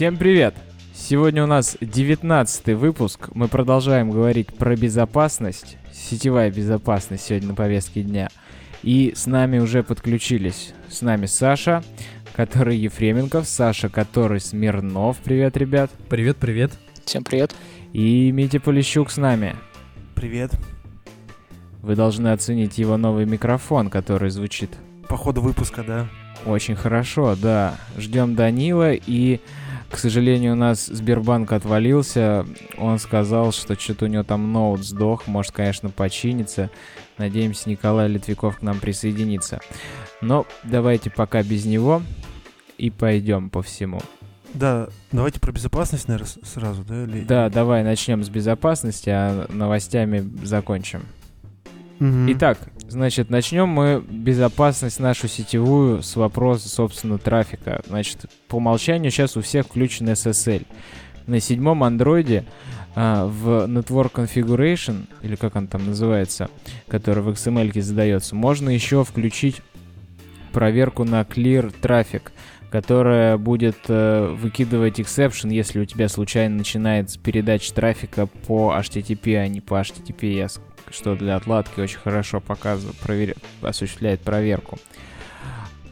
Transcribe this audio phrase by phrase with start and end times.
[0.00, 0.54] Всем привет!
[0.94, 3.28] Сегодня у нас 19 выпуск.
[3.34, 5.76] Мы продолжаем говорить про безопасность.
[5.92, 8.30] Сетевая безопасность сегодня на повестке дня.
[8.82, 10.72] И с нами уже подключились.
[10.88, 11.84] С нами Саша,
[12.34, 15.18] который Ефременков, Саша, который Смирнов.
[15.18, 15.90] Привет, ребят.
[16.08, 16.72] Привет, привет.
[17.04, 17.54] Всем привет.
[17.92, 19.54] И Митя Полищук с нами.
[20.14, 20.50] Привет.
[21.82, 24.70] Вы должны оценить его новый микрофон, который звучит
[25.10, 26.08] По ходу выпуска, да.
[26.46, 27.76] очень хорошо, да.
[27.98, 29.40] Ждем Данила и
[29.90, 32.46] к сожалению, у нас Сбербанк отвалился.
[32.78, 35.26] Он сказал, что что-то у него там ноут сдох.
[35.26, 36.70] Может, конечно, починится.
[37.18, 39.60] Надеемся, Николай Литвиков к нам присоединится.
[40.20, 42.02] Но давайте пока без него
[42.78, 44.00] и пойдем по всему.
[44.54, 47.04] Да, давайте про безопасность, наверное, сразу, да?
[47.04, 47.20] Или...
[47.22, 51.02] Да, давай начнем с безопасности, а новостями закончим.
[52.00, 52.32] Мгм.
[52.32, 52.58] Итак,
[52.90, 57.82] значит, начнем мы безопасность нашу сетевую с вопроса, собственно, трафика.
[57.86, 60.66] Значит, по умолчанию сейчас у всех включен SSL.
[61.26, 62.44] На седьмом андроиде
[62.96, 66.50] а, в Network Configuration, или как он там называется,
[66.88, 69.62] который в XML задается, можно еще включить
[70.52, 72.22] проверку на Clear Traffic,
[72.70, 79.48] которая будет э, выкидывать exception, если у тебя случайно начинается передача трафика по HTTP, а
[79.48, 84.78] не по HTTPS, что для отладки очень хорошо показывает, проверя- осуществляет проверку.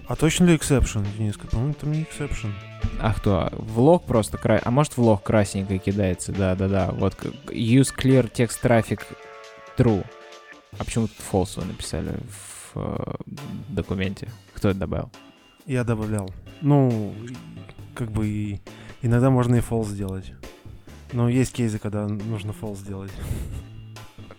[0.07, 1.47] А точно ли exception, Дениска?
[1.49, 2.53] По-моему, там не exception.
[3.01, 3.51] А кто?
[3.53, 4.61] В лог просто кра...
[4.65, 6.91] А может в лог красненько кидается, да-да-да.
[6.93, 7.15] Вот
[7.47, 9.03] use clear text traffic
[9.77, 10.05] true.
[10.79, 12.15] А почему тут false вы написали
[12.73, 13.15] в э,
[13.69, 14.29] документе?
[14.55, 15.11] Кто это добавил?
[15.67, 16.31] Я добавлял.
[16.63, 17.15] Ну,
[17.95, 18.61] как бы и
[19.03, 20.33] иногда можно и false сделать.
[21.13, 23.13] Но есть кейсы, когда нужно false сделать.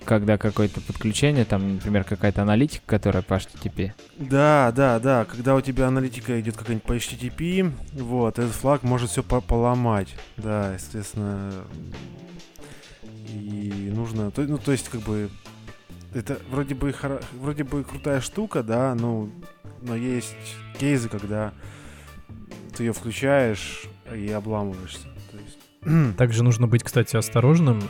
[0.06, 3.92] Когда какое-то подключение, там, например, какая-то аналитика, которая по HTTP.
[4.18, 5.26] Да, да, да.
[5.26, 10.16] Когда у тебя аналитика идет какая-нибудь по HTTP, вот, этот флаг может все поломать.
[10.38, 11.52] Да, естественно.
[13.34, 14.32] И нужно...
[14.32, 15.30] то- Ну, то есть, как бы...
[16.14, 19.30] Это вроде бы, хоро- вроде бы крутая штука, да, ну,
[19.84, 20.34] но есть
[20.80, 21.54] кейсы, когда
[22.76, 23.84] ты ее включаешь
[24.16, 25.08] и обламываешься.
[26.18, 27.84] Также нужно быть, кстати, осторожным.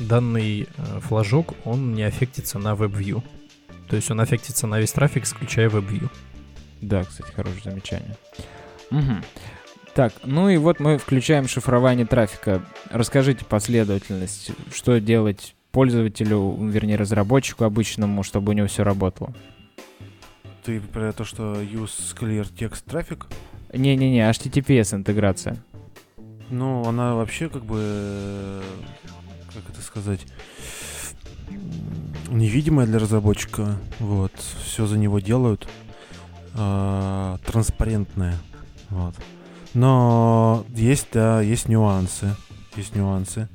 [0.00, 3.22] Данный э, флажок, он не аффектится на WebView.
[3.88, 6.08] То есть он аффектится на весь трафик, исключая WebView.
[6.80, 8.16] Да, кстати, хорошее замечание.
[8.90, 9.22] Мгм.
[9.94, 12.62] Так, ну и вот мы включаем шифрование трафика.
[12.90, 19.34] Расскажите последовательность, что делать пользователю, вернее, разработчику обычному, чтобы у него все работало.
[20.64, 23.24] Ты про то, что use clear text traffic,
[23.72, 25.56] Не-не-не, HTTPS интеграция.
[26.50, 28.62] Ну, она вообще как бы, э,
[29.52, 30.20] как это сказать,
[32.28, 33.76] невидимая для разработчика.
[33.98, 34.32] Вот,
[34.64, 35.68] все за него делают.
[36.54, 38.36] а, транспарентная.
[38.88, 39.14] Вот.
[39.74, 42.34] Но есть, да, есть нюансы.
[42.76, 43.48] Есть нюансы.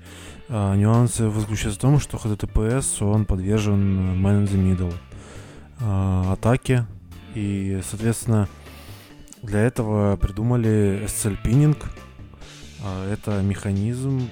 [0.47, 4.93] А, нюансы заключаются в том, что HTTPS, он подвержен man in the middle
[5.81, 6.85] а, атаке.
[7.33, 8.47] И, соответственно,
[9.41, 11.77] для этого придумали SSL-пининг.
[12.83, 14.29] А, Это механизм.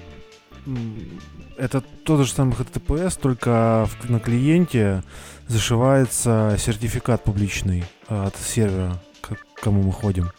[1.58, 5.04] Это тот же самый HTTPS, только на клиенте
[5.48, 10.32] зашивается сертификат публичный а, от сервера, к кому мы ходим.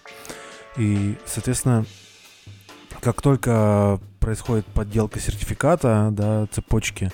[0.76, 1.84] И, соответственно,
[3.00, 7.10] как только происходит подделка сертификата, да, цепочки,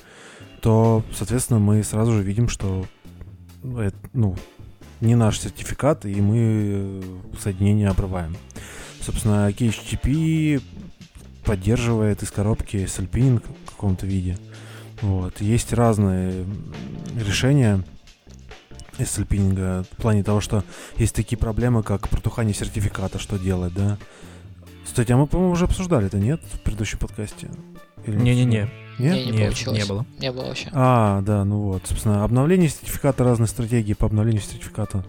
[0.61, 2.87] то, соответственно, мы сразу же видим, что
[3.65, 4.37] это, ну,
[5.01, 7.03] не наш сертификат, и мы э,
[7.41, 8.37] соединение обрываем.
[9.01, 10.63] Собственно, KHTP
[11.45, 14.39] поддерживает из коробки SLPing в каком-то виде.
[15.03, 15.41] Вот.
[15.41, 16.45] Есть разные
[17.17, 17.83] решения
[18.99, 20.65] SLPing в плане того, что
[20.97, 23.99] есть такие проблемы, как протухание сертификата, что делать, да.
[24.85, 27.49] Кстати, а мы, по-моему, уже обсуждали это, нет, в предыдущем подкасте?
[28.07, 28.69] Не-не-не?
[28.99, 29.15] Нет?
[29.15, 29.79] Не, не нет, получилось.
[29.79, 30.07] не было.
[30.19, 30.69] Не было вообще.
[30.73, 35.05] А, да, ну вот, собственно, обновление сертификата, разные стратегии по обновлению сертификата.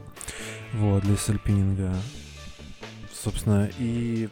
[0.74, 1.94] Вот, для сальпининга.
[3.24, 4.30] Собственно, и...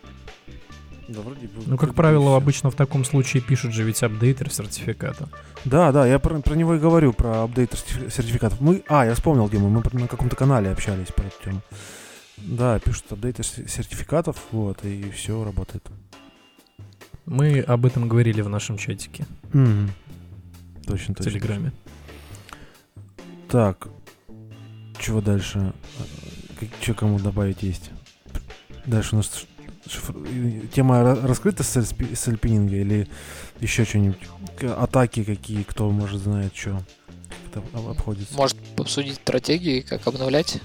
[1.09, 1.63] Да, вроде бы...
[1.65, 5.27] Ну, как правило, обычно в таком случае пишут же ведь апдейтер сертификата.
[5.65, 8.61] Да, да, я про, про него и говорю, про апдейт сертифи- сертификатов.
[8.61, 8.83] Мы...
[8.87, 11.61] А, я вспомнил, где мы, мы на каком-то канале общались про эту тему.
[12.37, 15.83] Да, пишут апдейты сер- сертификатов, вот, и все работает.
[17.25, 19.91] Мы об этом говорили в нашем чатике Мгм.
[20.85, 21.31] Точно, в точно.
[21.31, 21.71] Телеграме.
[23.49, 23.87] Так,
[24.99, 25.73] чего дальше?
[26.81, 27.89] Что кому добавить есть?
[28.85, 29.45] Дальше у нас э,
[30.73, 33.07] тема ра- раскрыта с с альпининга или
[33.59, 34.19] еще что-нибудь?
[34.77, 36.81] Атаки какие, кто может знает, что
[37.49, 38.33] это об- обходится.
[38.35, 40.59] Может обсудить стратегии, как обновлять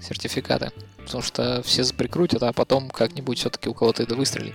[0.00, 0.70] сертификаты.
[1.04, 4.54] потому что все прикрутят, а потом как-нибудь все-таки у кого-то это выстрелит.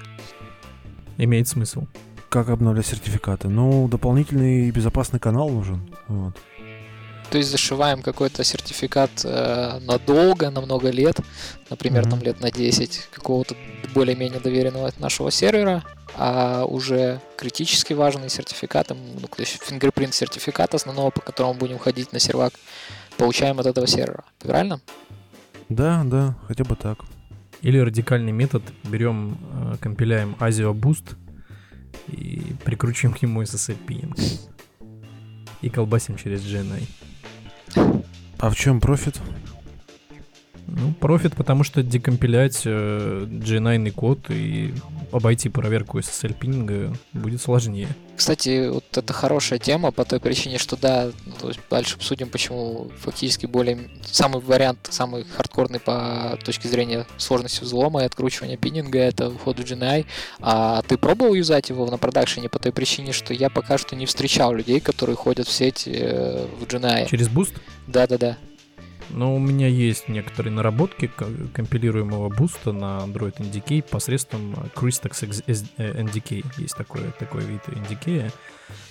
[1.18, 1.86] Имеет смысл.
[2.30, 3.48] Как обновлять сертификаты?
[3.50, 5.82] Ну, дополнительный безопасный канал нужен.
[6.08, 6.36] Вот.
[7.30, 11.20] То есть зашиваем какой-то сертификат э, надолго, на много лет,
[11.70, 12.12] например, Мгм.
[12.12, 13.56] там лет на 10 какого-то
[13.94, 15.84] более-менее доверенного нашего сервера,
[16.18, 22.14] а уже критически важные сертификаты, ну, то есть фингерпринт сертификат основного, по которому будем ходить
[22.14, 22.54] на сервак,
[23.18, 24.24] получаем от этого сервера.
[24.40, 24.80] Правильно?
[25.70, 27.00] Да, да, хотя бы так.
[27.62, 28.62] Или радикальный метод.
[28.84, 29.38] Берем,
[29.74, 31.16] э, компиляем ASIO Boost
[32.08, 34.16] и прикручиваем к нему SSL пининг.
[35.62, 36.84] И колбасим через GNI.
[38.40, 39.20] А в чем профит?
[40.68, 44.74] Ну, профит, потому что декомпилять э, GNI код и
[45.12, 47.88] обойти проверку SSL пининга будет сложнее.
[48.16, 51.10] Кстати, вот это хорошая тема по той причине, что да,
[51.40, 57.64] то есть дальше обсудим, почему фактически более самый вариант, самый хардкорный по точке зрения сложности
[57.64, 60.06] взлома и откручивания пининга это вход в GNI.
[60.40, 64.06] А ты пробовал юзать его на продакшене по той причине, что я пока что не
[64.06, 67.10] встречал людей, которые ходят в сеть э, в GNI.
[67.10, 67.54] Через Boost
[67.88, 68.38] Да-да-да.
[69.12, 75.44] Но у меня есть некоторые наработки ко- компилируемого буста на Android NDK посредством Cristax Ex-
[75.48, 76.44] S- э, NDK.
[76.58, 78.32] Есть такой, такой вид NDK,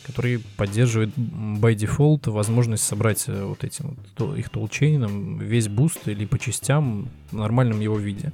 [0.06, 6.24] который поддерживает by default возможность собрать э, вот этим вот их toolchain-ом весь Boost или
[6.26, 8.32] по частям в нормальном его виде,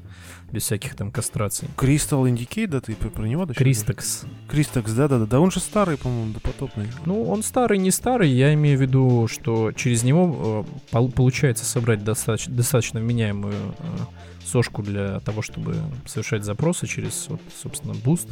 [0.52, 1.69] без всяких там кастраций.
[1.76, 3.47] Crystax NDK, да, ты про, него?
[3.47, 4.26] да, Crystax.
[4.48, 5.26] Crystax, да-да-да.
[5.26, 6.88] Да он же старый, по-моему, допотопный.
[7.06, 8.31] Ну, он старый, не старый.
[8.31, 14.44] Я имею в виду, что через него э, пол- получается собрать достаточно, достаточно вменяемую э,
[14.44, 15.76] сошку для того, чтобы
[16.06, 18.29] совершать запросы через, вот, собственно, Boost.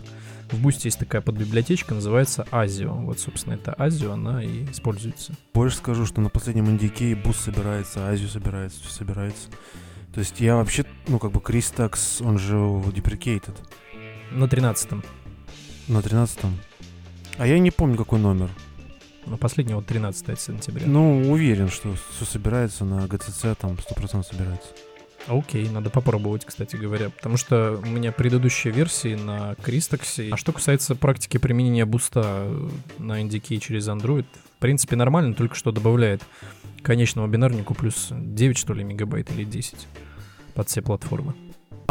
[0.50, 3.04] В Boost есть такая подбиблиотечка, называется ASIO.
[3.04, 5.34] Вот, собственно, это ASIO, она и используется.
[5.54, 9.48] Больше скажу, что на последнем NDK Boost собирается, ASIO собирается, все собирается.
[10.12, 13.56] То есть я вообще, ну, как бы Crystax, он же deprecated
[14.32, 15.02] На 13-м.
[15.88, 16.58] на 13-м.
[17.36, 18.50] А я не помню, какой номер.
[19.26, 20.86] На последний вот 13 сентября.
[20.86, 24.68] Ну, уверен, что все собирается на GCC, там 100% собирается.
[25.26, 30.30] Окей, надо попробовать, кстати говоря, потому что у меня предыдущие версии на Crystax-е.
[30.32, 32.50] А что касается практики применения Boost-а
[32.98, 34.24] на NDK через Android,
[34.56, 36.22] в принципе нормально, только что добавляет
[36.82, 39.86] конечному бинарнику плюс 9, что ли, мегабайт или 10
[40.54, 41.34] под все платформы.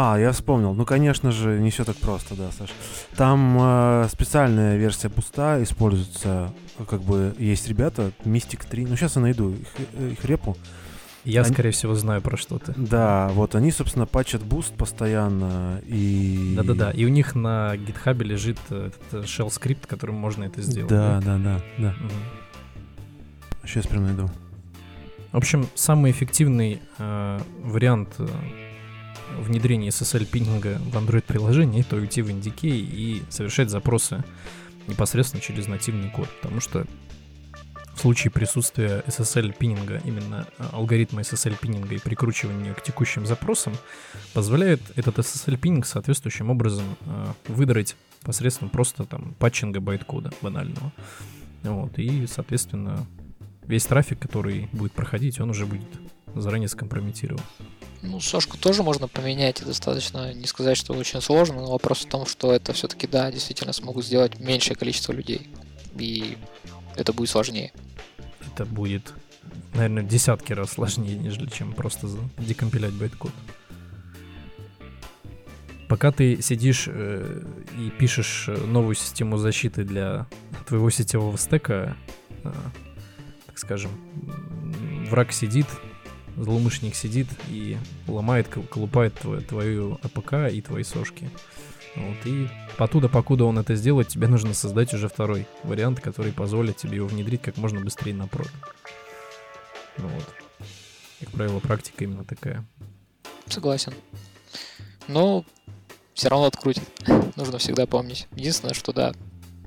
[0.00, 0.74] А, я вспомнил.
[0.74, 2.70] Ну, конечно же, не все так просто, да, Саш.
[3.16, 6.52] Там э, специальная версия Boost-а используется,
[6.88, 8.86] как бы есть ребята, Mystic 3.
[8.86, 10.56] Ну, сейчас я найду их, э, их репу.
[11.24, 12.72] Я, Они- скорее всего, знаю про что ты.
[12.76, 16.54] Да, вот они, собственно, патчат Boost постоянно и...
[16.56, 20.62] Да-да-да, и у них на GitHub-е лежит э, этот э, shell скрипт, которым можно это
[20.62, 20.90] сделать.
[20.90, 21.94] Да, да, да, да.
[21.98, 22.10] Мгм.
[23.64, 24.30] Сейчас прям найду.
[25.32, 28.26] В общем, самый эффективный э, вариант э,
[29.38, 34.24] внедрения SSL pinning-а в Android-приложение это уйти в NDK и совершать запросы
[34.86, 36.86] непосредственно через нативный код, потому что
[37.98, 43.74] в случае присутствия SSL пининга, именно э, алгоритма SSL пининга и прикручивания к текущим запросам,
[44.32, 50.92] позволяет этот SSL пининг соответствующим образом э, выдрать посредством просто там патчинга байткода банального.
[51.64, 53.04] Вот, и, соответственно,
[53.68, 55.86] весь трафик, который будет проходить, он уже будет
[56.34, 57.42] заранее скомпрометирован.
[58.02, 62.08] Ну, сошку тоже можно поменять, и достаточно не сказать, что очень сложно, но вопрос в
[62.08, 65.50] том, что это все-таки, да, действительно смогут сделать меньшее количество людей,
[65.96, 66.38] и
[66.96, 67.72] это будет сложнее.
[68.52, 69.12] Это будет,
[69.74, 72.08] наверное, в десятки раз сложнее, нежели чем просто
[72.38, 73.32] декомпилять байткод.
[75.88, 77.42] Пока ты сидишь э,
[77.78, 80.26] и пишешь э, новую систему защиты для
[80.66, 81.96] твоего сетевого стека,
[82.44, 82.52] э,
[83.58, 83.90] так скажем,
[85.10, 85.66] враг сидит,
[86.36, 91.28] злоумышленник сидит и ломает, кол- колупает твою, твою APK и твои сошки.
[91.96, 96.76] Вот, и потуда, покуда он это сделает, тебе нужно создать уже второй вариант, который позволит
[96.76, 98.52] тебе его внедрить как можно быстрее на прод.
[99.96, 100.34] Ну вот.
[101.18, 102.64] Как правило, практика именно такая.
[103.48, 103.92] Согласен.
[105.08, 105.44] Но
[106.14, 106.84] все равно открутит.
[107.34, 108.28] Нужно всегда помнить.
[108.36, 109.14] Единственное, что да,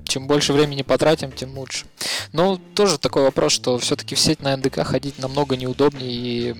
[0.04, 1.86] чем больше времени потратим, тем лучше.
[2.32, 6.54] Но тоже такой вопрос, что все-таки в сеть на НДК ходить намного неудобнее и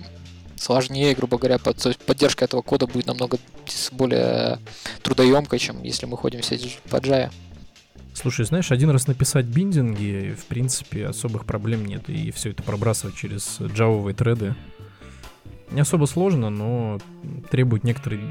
[0.57, 3.37] сложнее, грубо говоря, под- то есть поддержка этого кода будет намного
[3.91, 4.59] более
[5.01, 7.31] трудоемкой, чем если мы ходим в сеть по Java.
[8.13, 12.09] Слушай, знаешь, один раз написать биндинги, в принципе, особых проблем нет.
[12.09, 14.55] И все это пробрасывать через джавовые треды.
[15.73, 16.99] Не особо сложно, но
[17.49, 18.21] требует некоторой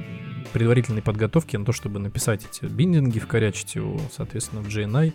[0.53, 5.13] предварительной подготовки на то, чтобы написать эти биндинги, вкорячить его, соответственно, в GNI.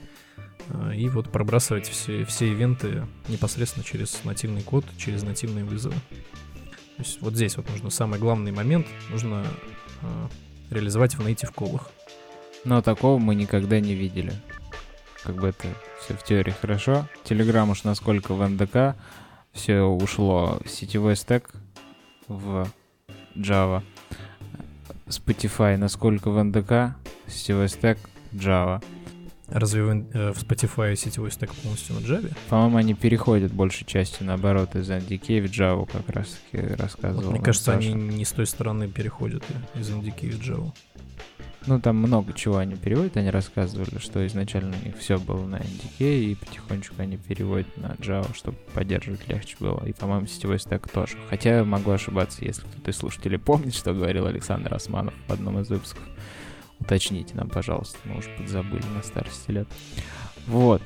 [0.69, 5.95] э, И вот пробрасывать все, все ивенты непосредственно через нативный код, через нативные вызовы.
[6.97, 9.45] То есть вот здесь вот нужно самый главный момент, нужно
[10.01, 10.27] э,
[10.71, 11.89] реализовать в native колах.
[12.65, 14.33] Но такого мы никогда не видели.
[15.23, 15.67] Как бы это
[16.01, 17.07] все в теории хорошо.
[17.23, 18.97] Telegram уж насколько в НДК
[19.53, 20.59] все ушло.
[20.65, 21.51] Сетевой стек
[22.27, 22.67] в
[23.35, 23.83] Java.
[25.07, 26.95] Spotify насколько в НДК,
[27.27, 27.97] сетевой стек
[28.33, 28.83] Java.
[29.47, 32.35] Разве в, э, в Spotify сетевой стек полностью на Java?
[32.49, 37.23] По-моему, они переходят большей частью наоборот из NDK в Java, как раз таки рассказывал.
[37.23, 37.87] Вот, мне кажется, Саша.
[37.89, 39.43] они не с той стороны переходят
[39.75, 40.73] из NDK в Java.
[41.67, 43.17] Ну, там много чего они переводят.
[43.17, 48.33] Они рассказывали, что изначально у все было на NDK, и потихонечку они переводят на Java,
[48.33, 49.85] чтобы поддерживать легче было.
[49.85, 51.17] И, по-моему, сетевой стек тоже.
[51.29, 55.69] Хотя могу ошибаться, если кто-то из слушателей помнит, что говорил Александр Османов в одном из
[55.69, 56.03] выпусков.
[56.79, 59.67] Уточните нам, пожалуйста, мы уже подзабыли на старости лет.
[60.47, 60.81] Вот.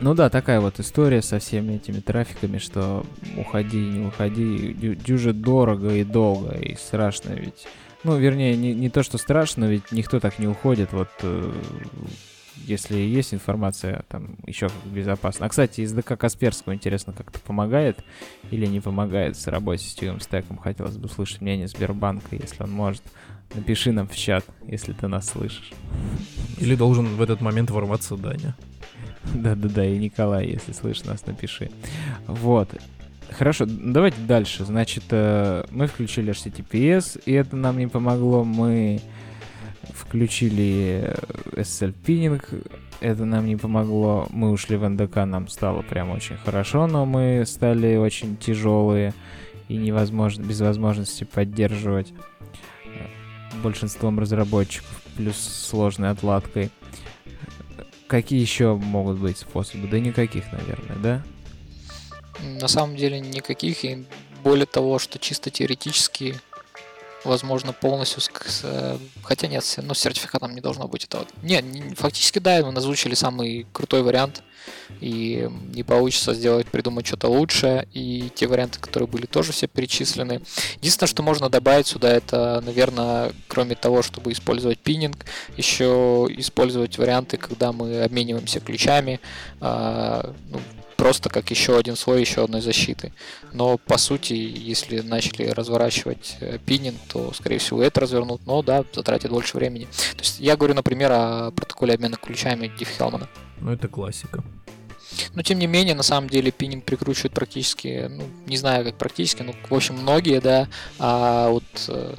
[0.00, 3.04] Ну да, такая вот история со всеми этими трафиками, что
[3.36, 7.66] уходи, не уходи, дю- дюже дорого и долго, и страшно ведь.
[8.02, 11.52] Ну, вернее, не, не то, что страшно, ведь никто так не уходит, вот э,
[12.56, 15.46] если есть информация, там еще безопасно.
[15.46, 17.98] А, кстати, из ДК Касперского, интересно, как-то помогает
[18.50, 20.58] или не помогает с работой с сетевым стеком?
[20.58, 23.02] Хотелось бы услышать мнение Сбербанка, если он может.
[23.54, 25.72] Напиши нам в чат, если ты нас слышишь.
[26.58, 28.56] Или должен в этот момент ворваться Даня.
[29.34, 31.70] Да-да-да, и Николай, если слышишь нас, напиши.
[32.26, 32.68] Вот.
[33.32, 34.64] Хорошо, давайте дальше.
[34.64, 38.44] Значит, э, мы включили HTTPS, и это нам не помогло.
[38.44, 39.00] Мы
[39.82, 41.14] включили э,
[41.60, 42.50] SSL пининг,
[43.00, 44.26] это нам не помогло.
[44.30, 49.14] Мы ушли в НДК, нам стало прям очень хорошо, но мы стали очень тяжелые
[49.68, 52.12] и невозможно, без возможности поддерживать
[52.84, 56.70] э, большинством разработчиков, плюс сложной отладкой.
[58.08, 59.86] Какие еще могут быть способы?
[59.86, 61.22] Да никаких, наверное, да?
[62.42, 64.04] На самом деле никаких, и
[64.42, 66.36] более того, что чисто теоретически
[67.24, 68.22] возможно полностью,
[68.62, 71.26] э, хотя нет, с- ну, с сертификатом не должно быть этого.
[71.42, 74.42] Не, не- фактически да, мы озвучили самый крутой вариант,
[75.00, 80.40] и не получится сделать, придумать что-то лучшее, и те варианты, которые были, тоже все перечислены.
[80.76, 85.24] Единственное, что можно добавить сюда, это, наверное, кроме того, чтобы использовать пининг,
[85.56, 89.20] еще использовать варианты, когда мы обмениваемся ключами,
[89.60, 90.60] а, ну,
[91.00, 93.14] просто как еще один слой еще одной защиты.
[93.54, 98.84] Но по сути, если начали разворачивать э, пининг, то, скорее всего, это развернут, но да,
[98.92, 99.86] затратит больше времени.
[99.86, 103.28] То есть я говорю, например, о протоколе обмена ключами Дифф Хелмана.
[103.60, 104.44] Ну, это классика.
[105.34, 109.42] Но тем не менее, на самом деле, пининг прикручивают практически, ну, не знаю, как практически,
[109.42, 112.14] ну, в общем, многие, да, а вот э,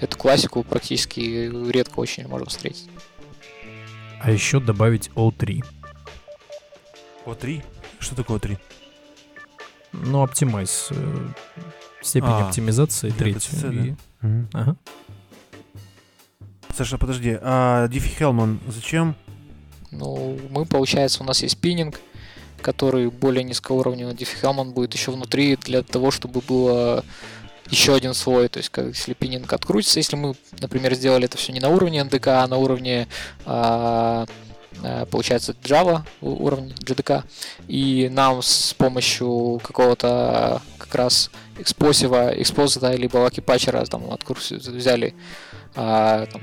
[0.00, 2.88] эту классику практически редко очень можно встретить.
[4.20, 5.64] А еще добавить O3.
[7.24, 7.62] О3?
[8.06, 8.56] Что такое О3?
[9.92, 10.88] Ну, оптимайз.
[10.92, 11.28] э,
[12.02, 13.40] Степень А, оптимизации третью.
[13.40, 14.46] TCC, и- да?
[14.52, 14.76] Ага.
[16.76, 19.16] Саша, подожди, а Диффи Хелман зачем?
[19.90, 22.00] Ну, мы, получается, у нас есть пининг,
[22.60, 24.14] который более низкоуровневый.
[24.14, 27.04] Диффи Хелман будет еще внутри для того, чтобы было
[27.70, 28.46] еще один слой.
[28.48, 31.98] То есть, как, если пининг открутится, если мы, например, сделали это все не на уровне
[32.02, 33.08] NDK, а на уровне
[33.46, 34.26] а,
[35.10, 37.24] получается Java уровень JDK,
[37.68, 44.36] и нам с помощью какого-то как раз экспозива, экспозита либо лаки патчера там откру-
[44.70, 45.14] взяли
[45.74, 46.42] а, там,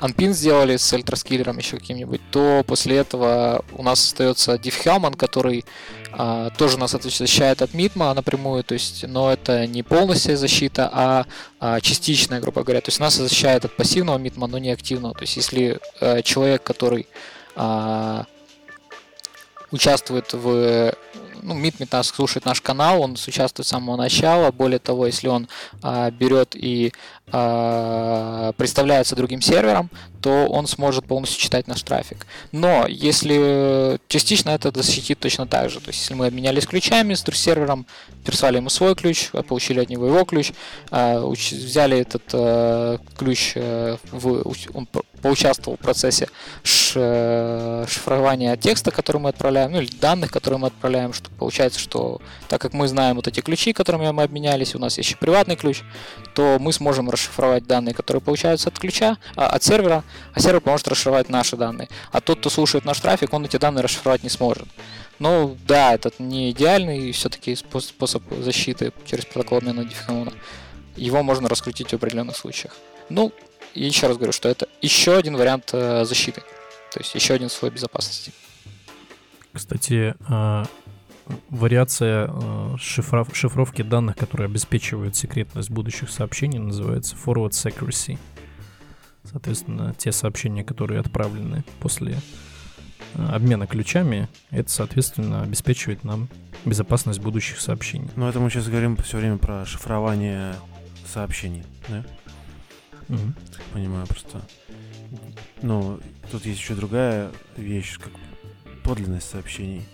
[0.00, 5.64] Unpin сделали с ультраскиллером еще каким-нибудь, то после этого у нас остается Hellman, который
[6.12, 10.90] а, тоже нас от- защищает от митма напрямую, то есть, но это не полностью защита,
[10.92, 11.26] а,
[11.60, 12.80] а, частичная, грубо говоря.
[12.80, 15.14] То есть нас защищает от пассивного митма, но не активного.
[15.14, 17.06] То есть если э, человек, который
[17.56, 18.26] а,
[19.70, 20.94] участвует в
[21.42, 24.52] ну, Митмит нас слушает наш канал, он участвует с самого начала.
[24.52, 25.48] Более того, если он
[25.82, 26.92] а, берет и
[27.32, 32.26] представляется другим сервером, то он сможет полностью читать наш трафик.
[32.52, 35.80] Но если частично это защитит точно так же.
[35.80, 37.86] То есть, если мы обменялись ключами с сервером,
[38.24, 40.52] прислали ему свой ключ, а получили от него его ключ,
[40.90, 46.28] а, взяли этот э, ключ, э, в, он по- поучаствовал в процессе
[46.94, 52.20] э, шифрования текста, который мы отправляем, ну или данных, которые мы отправляем, что получается, что
[52.48, 55.56] так как мы знаем вот эти ключи, которыми мы обменялись, у нас есть еще приватный
[55.56, 55.82] ключ,
[56.34, 57.21] то мы сможем расшифровать
[57.66, 61.88] данные, которые получаются от ключа, а, от сервера, а сервер поможет расшифровать наши данные.
[62.10, 64.68] А тот, кто слушает наш трафик, он эти данные расшифровать не сможет.
[65.18, 70.32] Ну да, это не идеальный все-таки способ защиты через протокол обмена дифферона.
[70.96, 72.76] Его можно раскрутить в определенных случаях.
[73.08, 73.32] Ну,
[73.74, 76.42] и еще раз говорю, что это еще один вариант э, защиты.
[76.92, 78.32] То есть еще один слой безопасности.
[79.52, 80.66] Кстати, а,
[81.50, 88.18] вариация э, шифров, шифровки данных, которые обеспечивают секретность будущих сообщений, называется forward secrecy.
[89.24, 92.18] Соответственно, те сообщения, которые отправлены после
[93.14, 96.28] э, обмена ключами, это, соответственно, обеспечивает нам
[96.64, 98.10] безопасность будущих сообщений.
[98.16, 100.54] Ну, это мы сейчас говорим все время про шифрование
[101.06, 102.04] сообщений, да?
[103.08, 104.40] Так понимаю, просто.
[105.60, 106.00] Ну,
[106.30, 108.12] тут есть еще другая вещь, как
[108.82, 109.86] подлинность сообщений.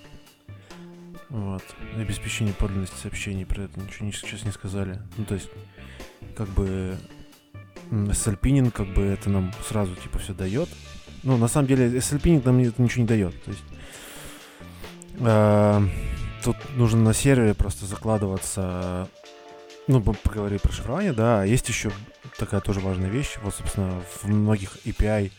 [1.31, 1.63] Вот.
[1.97, 5.01] Обеспечение подлинности сообщений, про это ничего не- сейчас не сказали.
[5.17, 5.49] Ну, то есть,
[6.37, 6.97] как бы
[7.91, 10.69] SLPinning, как бы это нам сразу типа все дает.
[11.23, 13.43] Ну, на самом деле, SLPinning нам это ничего не дает.
[13.45, 13.65] То есть,
[15.21, 15.83] а,
[16.45, 19.09] тут нужно на сервере просто закладываться.
[19.87, 21.41] Ну, поговорили про шифрование, да.
[21.43, 21.91] А Есть еще
[22.37, 23.37] такая тоже важная вещь.
[23.43, 25.33] Вот, собственно, в многих API,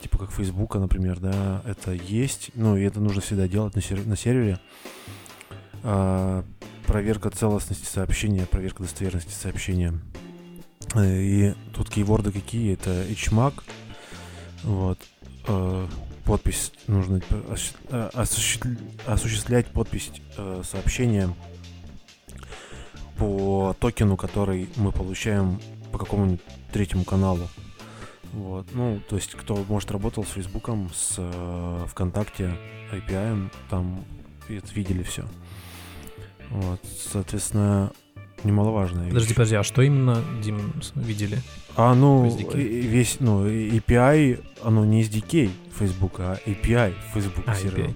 [0.00, 2.50] типа как Facebook, например, да, это есть.
[2.54, 4.58] Ну, и это нужно всегда делать на, сер- на сервере.
[5.86, 6.44] А,
[6.86, 9.92] проверка целостности сообщения, проверка достоверности сообщения.
[10.94, 12.72] Э, И тут кейворды какие?
[12.72, 13.62] Это HMAC.
[14.62, 14.98] Вот.
[15.46, 15.86] Э,
[16.24, 18.66] Подпись нужно э, осуществ-
[19.06, 20.10] осуществлять подпись
[20.62, 21.28] сообщения
[23.18, 25.60] по токену, который мы получаем
[25.92, 26.40] по какому-нибудь
[26.72, 27.46] третьему каналу.
[28.32, 28.66] Вот.
[28.72, 31.20] Ну, то есть, кто, может, работал с Фейсбуком, с
[31.90, 32.56] ВКонтакте,
[32.90, 34.02] API, там
[34.48, 35.26] видели все.
[36.54, 36.80] Вот,
[37.12, 37.92] соответственно,
[38.44, 39.12] немаловажная вещь.
[39.12, 41.40] Подожди, подожди, а что именно, Дим, видели?
[41.76, 47.88] А, ну, весь, ну, API, оно не SDK Facebook, а API Facebook А, сервера.
[47.88, 47.94] API.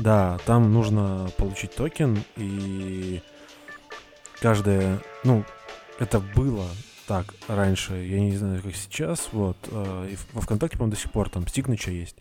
[0.00, 3.20] Да, там нужно получить токен, и
[4.40, 5.44] каждая, ну,
[5.98, 6.66] это было
[7.06, 11.10] так раньше, я не знаю, как сейчас, вот, э, и во ВКонтакте, по-моему, до сих
[11.12, 12.16] пор там Signature есть.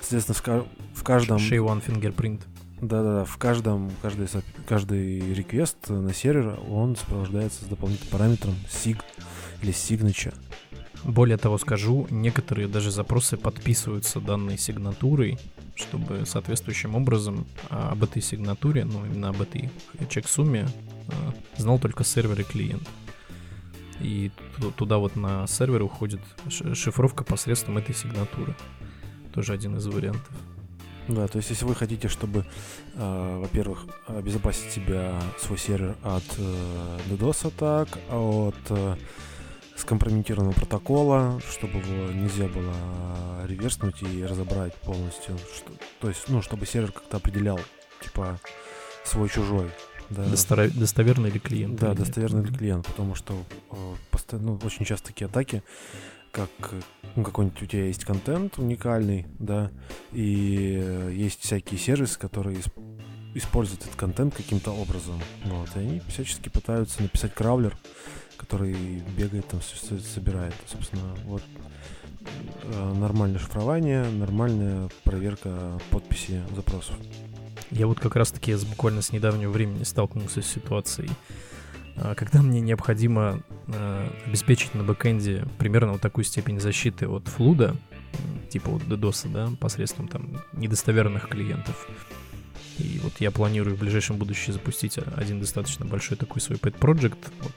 [0.00, 1.38] Соответственно, в, ка- в каждом...
[1.38, 2.40] Shay One Fingerprint.
[2.84, 4.28] Да-да-да, в каждом, каждый,
[4.68, 9.00] каждый реквест на сервер, он сопровождается с дополнительным параметром SIG
[9.62, 10.34] или Signature.
[11.02, 15.38] Более того скажу, некоторые даже запросы подписываются данной сигнатурой,
[15.76, 19.70] чтобы соответствующим образом а, об этой сигнатуре, ну именно об этой
[20.10, 20.68] чек-сумме
[21.08, 22.86] а, знал только сервер и клиент.
[24.00, 28.54] И ту- туда вот на сервер уходит шифровка посредством этой сигнатуры.
[29.32, 30.30] Тоже один из вариантов.
[31.08, 32.46] Да, то есть если вы хотите, чтобы,
[32.94, 38.96] э, во-первых, обезопасить себя, свой сервер от э, DDoS атак, от э,
[39.76, 42.74] скомпрометированного протокола, чтобы его нельзя было
[43.46, 45.36] реверснуть и разобрать полностью.
[45.54, 47.60] Что, то есть, ну, чтобы сервер как-то определял,
[48.02, 48.38] типа,
[49.04, 49.70] свой-чужой.
[50.10, 50.22] Да.
[50.24, 51.78] Достора- Достоверный ли клиент?
[51.78, 52.06] Да, или нет.
[52.06, 53.34] достоверный ли клиент, потому что
[53.72, 53.76] э,
[54.10, 55.62] постоянно, ну, очень часто такие атаки,
[56.34, 56.50] как
[57.14, 59.70] ну, какой-нибудь у тебя есть контент уникальный, да,
[60.12, 63.02] и э, есть всякие сервисы, которые исп-
[63.34, 67.76] используют этот контент каким-то образом, вот, и они всячески пытаются написать краулер,
[68.36, 68.74] который
[69.16, 71.42] бегает там, собирает, собственно, вот
[72.64, 76.96] э, нормальное шифрование, нормальная проверка подписи запросов.
[77.70, 81.10] Я вот как раз-таки буквально с недавнего времени столкнулся с ситуацией,
[82.16, 87.76] когда мне необходимо а, обеспечить на бэкэнде примерно вот такую степень защиты от флуда,
[88.50, 91.88] типа вот DDoS, да, посредством там недостоверных клиентов.
[92.78, 96.78] И вот я планирую в ближайшем будущем запустить а, один достаточно большой такой свой pet
[96.78, 97.18] project.
[97.40, 97.52] Вот.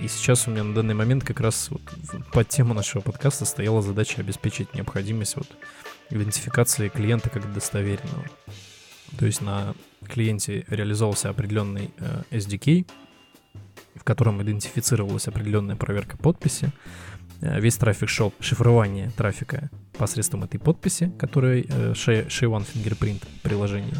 [0.00, 1.82] И сейчас у меня на данный момент как раз вот
[2.32, 5.48] под тему нашего подкаста стояла задача обеспечить необходимость вот
[6.10, 8.24] идентификации клиента как достоверенного.
[9.18, 9.74] То есть на
[10.06, 12.86] клиенте реализовался определенный э, SDK,
[13.98, 16.72] в котором идентифицировалась определенная проверка подписи.
[17.40, 23.22] Э, Весь трафик шел шифрование трафика посредством этой подписи, которая э, SHA SHA One fingerprint
[23.42, 23.96] приложение.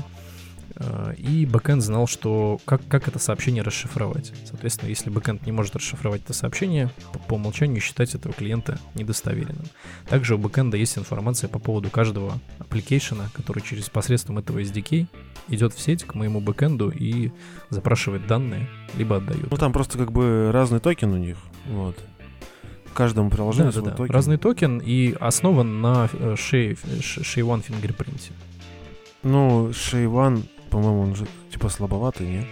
[0.79, 4.33] Э, И бэкэнд знал, что как, как это сообщение расшифровать.
[4.45, 9.67] Соответственно, если бэкэнд не может расшифровать это сообщение, по, по умолчанию считать этого клиента недостоверенным.
[10.09, 15.07] Также у бэкэнда есть информация по поводу каждого application-а, который через посредством этого SDK
[15.49, 17.31] идет в сеть к моему бэкэнду и
[17.71, 19.51] запрашивает данные, либо отдает.
[19.51, 21.97] Ну, там просто как бы разный токен у них, вот.
[22.95, 23.97] Каждому приложению да, да, свой да.
[23.97, 24.15] токен.
[24.15, 28.33] Разный токен и основан на SHA, SHA One fingerprint-е.
[29.23, 32.47] Ну, SHA One, по-моему, он же типа слабоватый, не?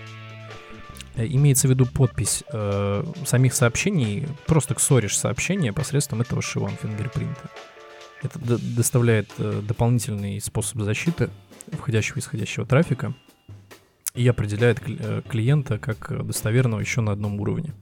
[1.16, 7.50] Э, Имеется в виду подпись э, самих сообщений, просто ксоришь сообщение посредством этого One fingerprint-а.
[8.22, 11.30] Это д- доставляет э, дополнительный способ защиты
[11.72, 13.14] входящего и исходящего трафика
[14.14, 17.74] и определяет кли- э, клиента как э, достоверного еще на одном уровне.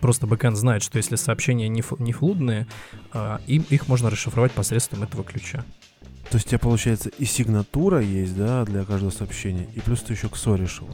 [0.00, 2.66] Просто бэкэнд знает, что если сообщения не, ф- не флудные,
[3.12, 5.62] а, им, их можно расшифровать посредством этого ключа.
[6.30, 10.12] То есть у тебя, получается, и сигнатура есть, да, для каждого сообщения, и плюс ты
[10.12, 10.88] еще ксо решил.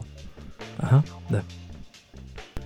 [0.78, 1.42] Ага, да.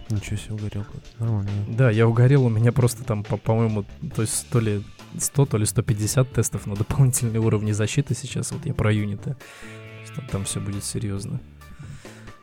[0.09, 0.85] Ничего себе, угорел.
[1.19, 1.51] Нормально.
[1.69, 4.83] Да, я угорел, у меня просто там, по- по-моему, то есть то ли
[5.19, 8.53] 100, то ли 150 тестов на дополнительные уровни защиты сейчас.
[8.53, 9.37] Вот я про юниты.
[10.07, 11.41] Что Там все будет серьезно.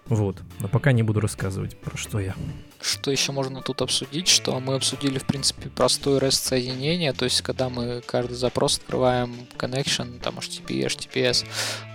[0.09, 0.37] Вот.
[0.59, 2.35] Но пока не буду рассказывать, про что я.
[2.81, 4.27] Что еще можно тут обсудить?
[4.27, 9.47] Что мы обсудили, в принципе, простое REST соединение, то есть когда мы каждый запрос открываем
[9.57, 11.45] connection, там HTTP, HTTPS,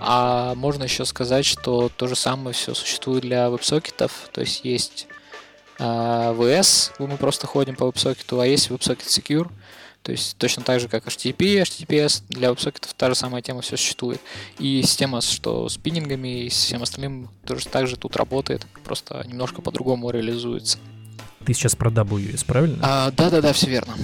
[0.01, 5.07] а можно еще сказать, что то же самое все существует для веб-сокетов, то есть есть
[5.79, 9.51] а, VS, мы просто ходим по веб-сокету, а есть WebSocket Secure,
[10.03, 13.77] то есть точно так же, как HTTP, HTTPS, для веб-сокетов та же самая тема все
[13.77, 14.21] существует.
[14.59, 19.25] И система, что с пиннингами и с всем остальным тоже так же тут работает, просто
[19.27, 20.79] немножко по-другому реализуется.
[21.45, 22.79] Ты сейчас про WS, правильно?
[22.83, 23.95] А, да-да-да, все верно.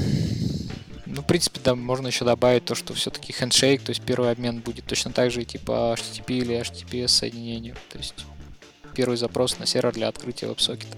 [1.06, 4.61] Ну, в принципе, да, можно еще добавить то, что все-таки хендшейк, то есть первый обмен
[4.61, 7.76] будет точно так же идти по HTTP или HTTPS соединению.
[7.90, 8.14] То есть
[8.94, 10.96] первый запрос на сервер для открытия веб-сокета.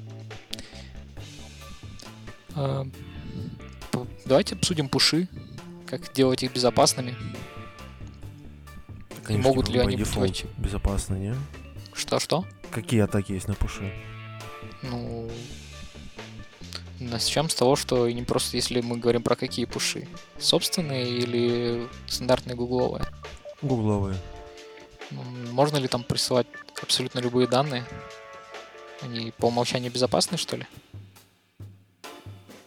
[4.24, 5.29] Давайте обсудим пуши,
[5.87, 7.16] как делать их безопасными.
[9.29, 11.35] Ж, могут типа, ли они быть default вообще- безопасны, не?
[11.94, 12.44] Что-что?
[12.70, 13.92] Какие атаки есть на пуши?
[14.83, 15.31] Ну,
[16.98, 20.09] начнем с того, что не просто, если мы говорим про какие пуши.
[20.38, 23.05] Собственные или стандартные гугловые.
[23.62, 24.16] Гугловые.
[25.11, 25.22] Ну,
[25.53, 26.46] Можно ли там присылать
[26.83, 27.85] абсолютно любые данные?
[29.03, 30.66] Они по умолчанию безопасны, что ли?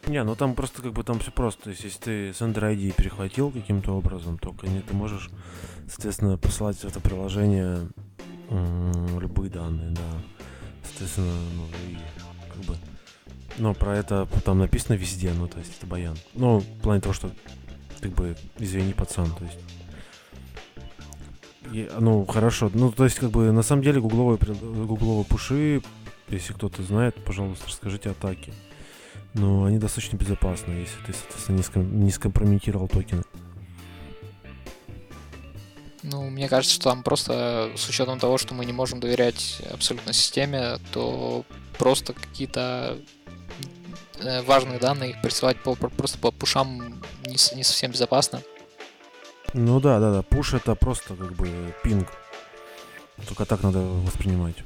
[0.08, 1.64] Не, ну там просто как бы там все просто.
[1.64, 5.30] То есть, если ты с Android ID перехватил каким-то образом, то не ты можешь,
[5.88, 7.88] соответственно, посылать в это приложение
[8.50, 10.02] любые данные, да.
[10.84, 11.98] Соответственно, ну и
[12.54, 12.78] как бы.
[13.58, 16.18] Но про это там написано везде, ну то есть это баян.
[16.34, 17.32] Ну, в плане того, что
[18.02, 19.58] как бы, извини, пацан, то есть.
[21.72, 22.70] И, ну, хорошо.
[22.74, 25.82] Ну, то есть, как бы, на самом деле, гугловые, гугловые пуши,
[26.28, 28.54] если кто-то знает, пожалуйста, расскажите атаки.
[29.34, 33.24] Но они достаточно безопасны, если ты, соответственно, не, ском- не скомпрометировал токены.
[36.04, 40.14] Ну, мне кажется, что там просто с учетом того, что мы не можем доверять абсолютно
[40.14, 41.46] системе, то
[41.78, 43.00] просто какие-то
[44.20, 48.42] э, важные данные их присылать по, просто по пушам не, не совсем безопасно.
[49.54, 50.22] Ну да, да, да.
[50.24, 52.10] Пуш это просто как бы пинг.
[53.28, 54.58] Только так надо воспринимать.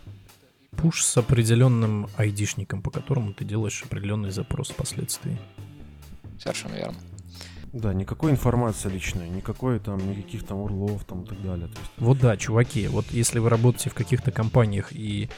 [0.77, 5.37] Пуш с определенным айдишником, по которому ты делаешь определенный запрос впоследствии.
[6.39, 6.97] Совершенно верно.
[7.73, 11.67] Да, никакой информации личной, никакой там, никаких там урлов там и так далее.
[11.67, 15.29] То есть, Вот да, чуваки, вот если вы работаете в каких-то компаниях и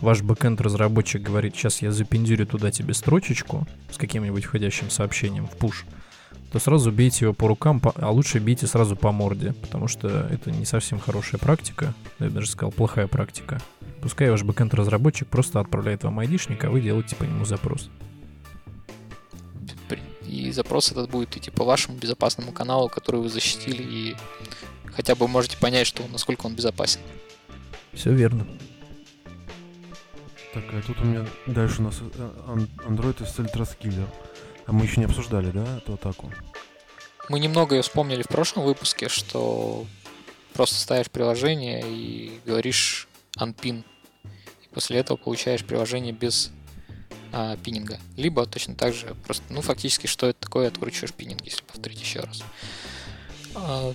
[0.00, 5.52] ваш бэкенд разработчик говорит, сейчас я запендюрю туда тебе строчечку с каким-нибудь входящим сообщением в
[5.52, 5.86] пуш,
[6.52, 10.50] то сразу бейте его по рукам, а лучше бейте сразу по морде, потому что это
[10.50, 13.60] не совсем хорошая практика, я бы даже сказал, плохая практика.
[14.00, 17.90] Пускай ваш бэкенд разработчик просто отправляет вам айдишник, а вы делаете по нему запрос.
[20.26, 24.16] И запрос этот будет идти по вашему безопасному каналу, который вы защитили, и
[24.92, 27.00] хотя бы можете понять, что он- насколько он безопасен.
[27.92, 28.46] Все верно.
[30.52, 32.28] так, а тут у меня дальше у нас э,
[32.88, 34.06] Android Trust Killer.
[34.66, 36.32] А мы еще не обсуждали, да, эту атаку?
[37.28, 39.86] Мы немного ее вспомнили в прошлом выпуске, что
[40.54, 43.84] просто ставишь приложение и говоришь unpin.
[44.24, 46.50] И после этого получаешь приложение без
[47.32, 47.98] а, пиннинга.
[48.16, 52.20] Либо точно так же просто, ну, фактически, что это такое, откручиваешь пиннинг, если повторить еще
[52.20, 52.42] раз.
[53.54, 53.92] А,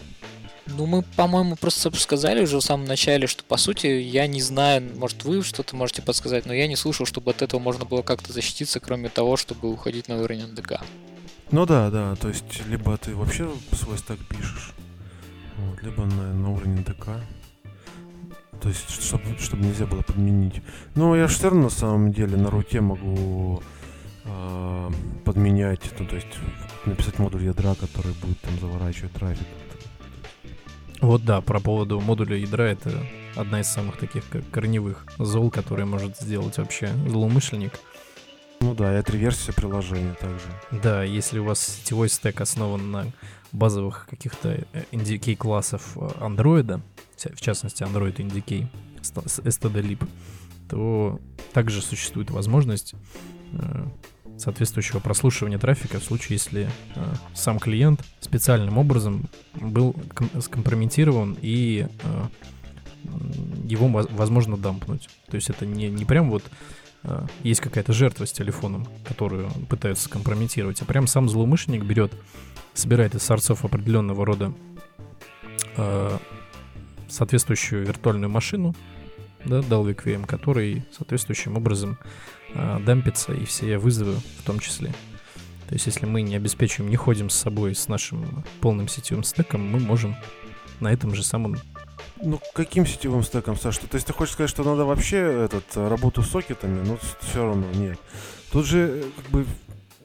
[0.68, 4.92] ну, мы, по-моему, просто сказали уже в самом начале, что, по сути, я не знаю,
[4.96, 8.32] может, вы что-то можете подсказать, но я не слышал, чтобы от этого можно было как-то
[8.32, 10.82] защититься, кроме того, чтобы уходить на уровень НДК.
[11.52, 14.72] Ну да, да, то есть либо ты вообще свой стек пишешь,
[15.58, 17.08] вот, либо на, на уровне ДК.
[18.62, 20.62] То есть, чтобы, чтобы нельзя было подменить.
[20.94, 23.64] Но я же на самом деле на руте могу
[24.24, 24.92] а,
[25.26, 26.28] подменять, ну то есть
[26.86, 29.48] написать модуль ядра, который будет там заворачивать трафик.
[31.02, 32.92] Вот да, про поводу модуля ядра это
[33.36, 37.74] одна из самых таких как корневых зол, которые может сделать вообще злоумышленник.
[38.60, 40.46] Ну да, и отреверсия приложения также.
[40.84, 43.08] Да, если у вас сетевой стек основан на
[43.52, 46.82] базовых каких-то э, NDK классов андроида,
[47.18, 48.68] в частности Android NDK
[49.02, 50.08] stdlib,
[50.70, 51.20] то
[51.54, 52.94] также существует возможность
[53.54, 53.86] э,
[54.42, 61.88] соответствующего прослушивания трафика в случае, если э, сам клиент специальным образом был ком- скомпрометирован и
[62.04, 62.24] э,
[63.66, 65.10] его воз- возможно дампнуть.
[65.30, 66.44] То есть это не, не прям вот
[67.04, 72.12] э, есть какая-то жертва с телефоном, которую пытаются скомпрометировать, а прям сам злоумышленник берет,
[72.74, 74.54] собирает из сорцов определенного рода
[75.78, 76.18] э,
[77.10, 78.76] соответствующую виртуальную машину,
[79.46, 81.98] да, Dalvik VM, который соответствующим образом
[82.54, 84.94] э, дампится и все вызовы в том числе.
[85.68, 89.66] То есть, если мы не обеспечиваем, не ходим с собой с нашим полным сетевым стеком,
[89.66, 90.16] мы можем
[90.82, 91.56] на этом же самом
[92.18, 93.78] Ну, каким сетевым стеком, Саш?
[93.78, 96.86] То есть ты хочешь сказать, что надо вообще этот, э, работу с сокетами?
[96.86, 97.98] Ну, все равно нет.
[98.52, 99.46] Тут же, э, как бы,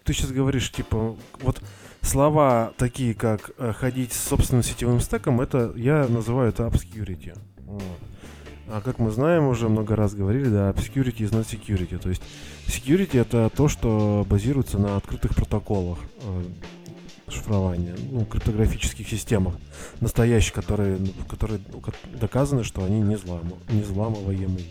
[0.04, 1.60] ты сейчас говоришь, типа, вот
[2.00, 7.36] слова такие, как ходить с собственным сетевым стеком, это я называю это obscurity.
[7.64, 7.82] Вот.
[8.68, 11.98] А как мы знаем, уже много раз говорили, да, obscurity is not security.
[11.98, 12.22] То есть
[12.66, 16.44] security это то, что базируется на открытых протоколах э,
[17.28, 19.54] шифрования, ну, криптографических системах
[20.00, 21.82] настоящих, которые, ну, которые ну,
[22.18, 24.66] доказано, что они не, взлам, не взламываемые.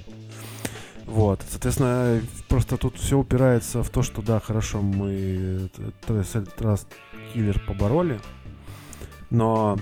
[1.05, 5.69] Вот, соответственно, просто тут все упирается в то, что да, хорошо, мы
[6.07, 6.87] Trust
[7.33, 8.19] Killer побороли,
[9.29, 9.77] но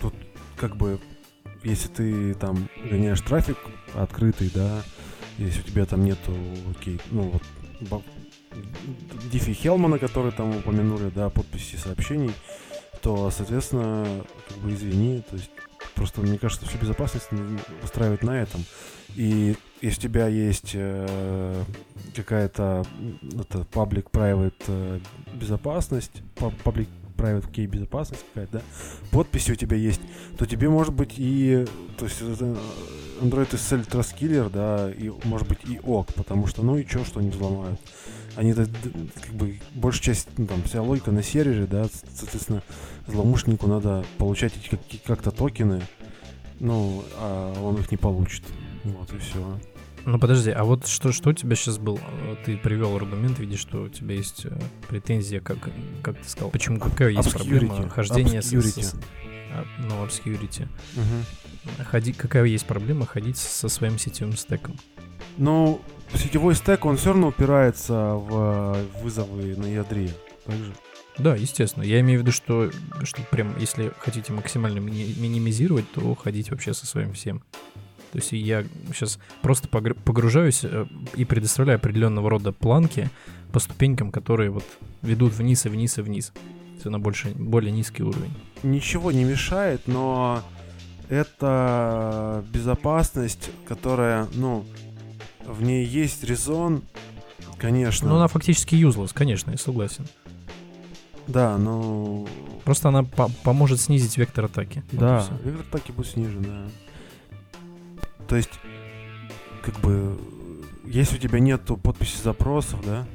[0.00, 0.14] тут
[0.56, 1.00] как бы,
[1.64, 3.56] если ты там гоняешь трафик
[3.94, 4.82] открытый, да,
[5.38, 6.32] если у тебя там нету,
[6.70, 7.40] окей, ну
[7.80, 8.02] вот,
[9.32, 12.32] Диффи Хелмана, который там упомянули, да, подписи сообщений,
[13.02, 15.50] то, соответственно, как бы извини, то есть
[15.94, 18.64] просто мне кажется, всю безопасность нужно устраивать на этом.
[19.16, 21.62] И если у тебя есть э,
[22.14, 22.84] какая-то
[23.38, 25.00] это public private э,
[25.34, 26.52] безопасность, pu-
[27.24, 28.62] public private key безопасность какая-то, да,
[29.10, 30.00] подписи у тебя есть,
[30.38, 31.66] то тебе может быть и,
[31.98, 32.56] то есть это,
[33.20, 37.20] Android SSL Trust да, и может быть и ок, потому что, ну и чё, что
[37.20, 37.80] они взломают.
[38.36, 42.62] Они как бы большая часть, ну, там, вся логика на сервере, да, соответственно,
[43.06, 45.82] злоумышленнику надо получать эти как- как-то токены,
[46.58, 48.42] ну, а он их не получит.
[48.84, 49.58] Вот и все.
[50.06, 51.98] Ну подожди, а вот что, что у тебя сейчас был?
[52.44, 55.56] Ты привел аргумент, видишь, что у тебя есть э, претензия, как,
[56.02, 57.58] как ты сказал, почему какая есть Obscurity.
[57.68, 58.82] проблема хождения с- с- Obscurity.
[58.82, 58.94] с-
[59.54, 60.68] а, ну, obscurity.
[61.90, 64.76] Ходи, какая есть проблема ходить со своим сетевым стеком?
[65.38, 65.80] Ну,
[66.14, 70.10] сетевой стек, он все равно упирается в вызовы на ядре.
[70.44, 70.74] Также.
[71.16, 71.82] Да, естественно.
[71.84, 72.70] Я имею в виду, что,
[73.04, 77.42] что прям, если хотите максимально мини- минимизировать, то ходить вообще со своим всем.
[78.14, 83.10] То есть я сейчас просто погр- погружаюсь э, и предоставляю определенного рода планки
[83.52, 84.62] по ступенькам, которые вот
[85.02, 86.32] ведут вниз и вниз и вниз.
[86.74, 88.30] Есть на больше, более низкий уровень.
[88.62, 90.42] Ничего не мешает, но
[91.08, 94.64] это безопасность, которая, ну,
[95.44, 96.82] в ней есть резон,
[97.58, 98.08] конечно.
[98.08, 100.06] Ну, она фактически useless, конечно, я согласен.
[101.26, 102.28] Да, ну...
[102.64, 104.84] Просто она по- поможет снизить вектор атаки.
[104.92, 105.32] Вот Да, всё.
[105.44, 106.62] вектор атаки будет снижен, да.
[108.28, 108.50] То есть,
[109.62, 110.18] как бы,
[110.84, 113.06] если у тебя нету подписи запросов, да,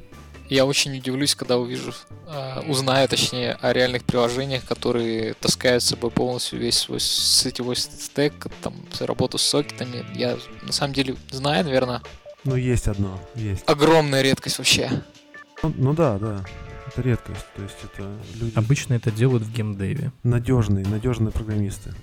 [0.50, 1.94] Я очень удивлюсь, когда увижу,
[2.28, 8.34] а, узнаю, точнее, о реальных приложениях, которые таскают с собой полностью весь свой сетевой стек,
[8.64, 10.04] там, работу с сокетами.
[10.16, 12.02] Я на самом деле знаю, наверное,
[12.46, 13.64] ну, есть одно, есть.
[13.68, 14.90] огромная редкость вообще.
[15.62, 16.44] Ну, ну да, да,
[16.88, 20.12] это редкость, то есть это люди Обычно это делают в геймдеве.
[20.24, 21.94] надежные, надежные программисты.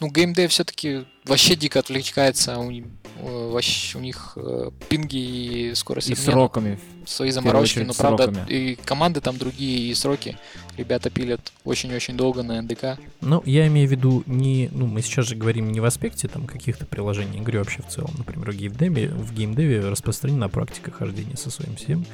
[0.00, 2.86] Ну, геймдев все-таки вообще дико отвлекается, у, них-
[3.18, 6.80] э, вообще, у них э, пинги и скорость И обмена, сроками.
[7.06, 8.46] свои заморочки, но с правда сроками.
[8.50, 10.38] и команды там другие, и сроки.
[10.78, 12.98] Ребята пилят очень-очень долго на НДК.
[13.20, 14.70] Ну, я имею в виду не...
[14.72, 18.12] Ну, мы сейчас же говорим не в аспекте там каких-то приложений, говорю вообще в целом.
[18.16, 22.06] Например, в геймдеве, в геймдеве распространена практика хождения со своим всем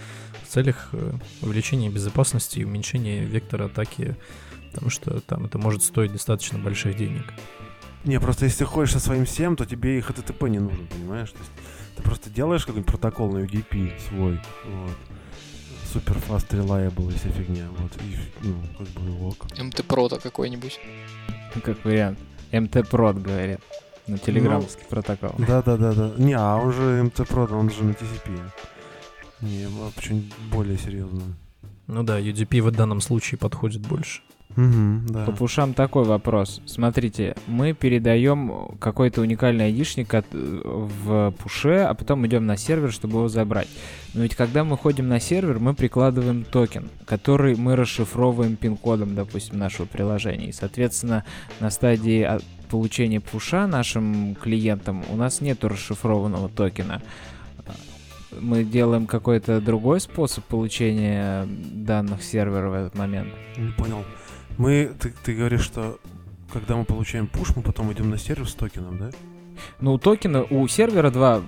[0.42, 4.16] в целях э, увеличения безопасности и уменьшения вектора атаки,
[4.72, 7.32] потому что там это может стоить достаточно больших денег.
[8.06, 11.30] Не, просто если ты ходишь со своим всем, то тебе и HTTP не нужен, понимаешь?
[11.30, 11.50] То есть
[11.96, 14.96] ты просто делаешь какой-нибудь протокол на UDP свой, вот.
[15.92, 17.92] Супер fast reliable и вся фигня, вот.
[18.02, 19.46] И, ну, как бы ок.
[19.58, 20.78] МТ-прота какой-нибудь.
[21.64, 22.18] Как вариант.
[22.52, 23.60] МТ-прод, говорят.
[24.06, 25.34] На телеграммский протокол.
[25.38, 26.14] Да-да-да-да.
[26.16, 28.40] Не, а он же МТ Pro, он же на TCP.
[29.40, 31.22] Не, а почему более серьезно.
[31.88, 34.22] Ну да, UDP в данном случае подходит больше.
[34.56, 35.24] Угу, да.
[35.26, 36.62] По пушам такой вопрос.
[36.66, 43.18] Смотрите, мы передаем какой-то уникальный айдишник от- в пуше, а потом идем на сервер, чтобы
[43.18, 43.68] его забрать.
[44.14, 49.58] Но ведь когда мы ходим на сервер, мы прикладываем токен, который мы расшифровываем пин-кодом, допустим,
[49.58, 50.46] нашего приложения.
[50.48, 51.24] И, соответственно,
[51.60, 57.00] на стадии от- получения пуша нашим клиентам у нас нет расшифрованного токена.
[58.40, 63.28] Мы делаем какой-то другой способ получения данных сервера в этот момент.
[63.56, 64.02] Не понял.
[64.58, 65.98] Мы, ты, ты говоришь, что
[66.52, 69.10] когда мы получаем пуш, мы потом идем на сервер с токеном, да?
[69.80, 71.42] Ну, у токена, у сервера два,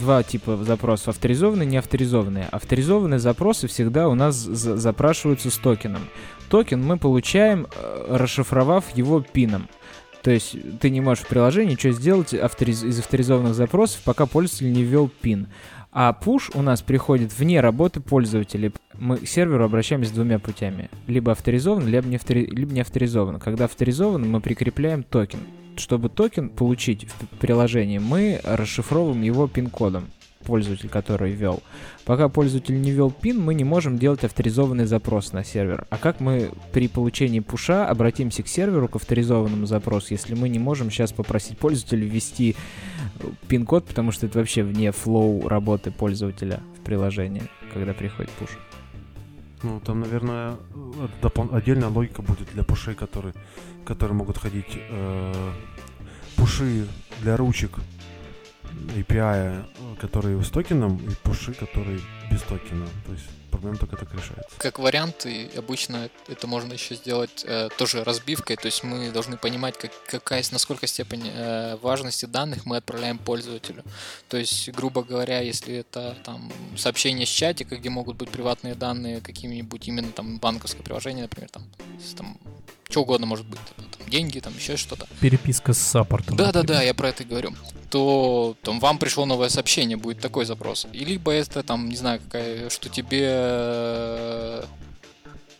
[0.00, 1.08] два типа запросов.
[1.08, 2.48] Авторизованные и неавторизованные.
[2.50, 6.02] Авторизованные запросы всегда у нас за- запрашиваются с токеном.
[6.50, 9.68] Токен мы получаем, э, расшифровав его пином.
[10.24, 14.72] То есть ты не можешь в приложении ничего сделать авториз- из авторизованных запросов, пока пользователь
[14.72, 15.48] не ввел пин.
[15.92, 18.72] А push у нас приходит вне работы пользователей.
[18.98, 20.88] Мы к серверу обращаемся двумя путями.
[21.06, 23.38] Либо авторизован, либо не, автори- либо не авторизован.
[23.38, 25.40] Когда авторизован, мы прикрепляем токен.
[25.76, 30.06] Чтобы токен получить в приложении, мы расшифровываем его пин-кодом
[30.44, 31.62] пользователь, который ввел.
[32.04, 35.86] Пока пользователь не ввел пин, мы не можем делать авторизованный запрос на сервер.
[35.90, 40.58] А как мы при получении пуша обратимся к серверу, к авторизованному запросу, если мы не
[40.58, 42.56] можем сейчас попросить пользователя ввести
[43.20, 48.50] э, пин-код, потому что это вообще вне флоу работы пользователя в приложении, когда приходит пуш.
[49.62, 50.56] Ну, там, наверное,
[51.22, 53.34] э, отдельная логика будет для пушей, которые,
[53.84, 54.66] которые могут ходить.
[54.76, 55.52] э,
[56.36, 56.86] пуши
[57.22, 57.78] для ручек
[58.96, 59.64] API,
[60.00, 62.86] которые с токеном, и пуши, которые без токена.
[63.06, 64.56] То есть проблема только так решается.
[64.58, 69.36] Как вариант, и обычно это можно еще сделать э, тоже разбивкой, то есть мы должны
[69.36, 73.84] понимать, как, какая, насколько степень э, важности данных мы отправляем пользователю.
[74.28, 79.20] То есть, грубо говоря, если это там сообщение с чатика, где могут быть приватные данные,
[79.20, 81.64] какими-нибудь именно там банковское приложение, например, там,
[82.16, 82.38] там
[82.90, 85.06] что угодно может быть, там, деньги, там еще что-то.
[85.20, 86.36] Переписка с саппортом.
[86.36, 86.80] Да, да, например.
[86.80, 87.54] да, я про это и говорю.
[87.94, 90.84] То там вам пришло новое сообщение, будет такой запрос.
[90.92, 94.64] И либо это там, не знаю, какая, что тебе э,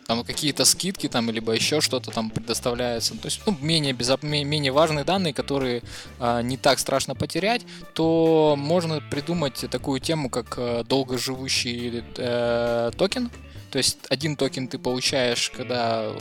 [0.08, 3.14] там какие-то скидки там, либо еще что-то там предоставляется.
[3.14, 4.18] То есть, ну, менее, безо...
[4.22, 5.82] ме- менее важные данные, которые
[6.18, 13.30] а, не так страшно потерять, то можно придумать такую тему, как э, долгоживущий э, токен.
[13.74, 16.12] То есть один токен ты получаешь, когда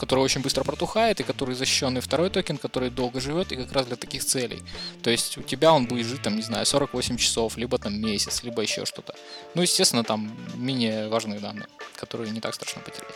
[0.00, 3.86] который очень быстро протухает, и который защищенный второй токен, который долго живет, и как раз
[3.86, 4.64] для таких целей.
[5.00, 8.42] То есть у тебя он будет жить, там, не знаю, 48 часов, либо там месяц,
[8.42, 9.14] либо еще что-то.
[9.54, 13.14] Ну, естественно, там менее важные данные, которые не так страшно потерять.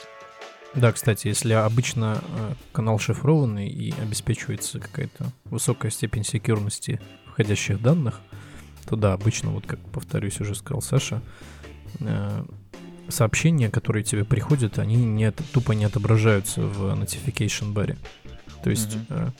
[0.77, 8.21] Да, кстати, если обычно э, канал шифрованный и обеспечивается какая-то высокая степень секьюрности входящих данных,
[8.89, 11.21] то да, обычно, вот как, повторюсь, уже сказал Саша,
[11.99, 12.45] э,
[13.09, 17.97] сообщения, которые тебе приходят, они не, тупо не отображаются в notification баре.
[18.65, 19.07] То есть Мгм.
[19.11, 19.31] э,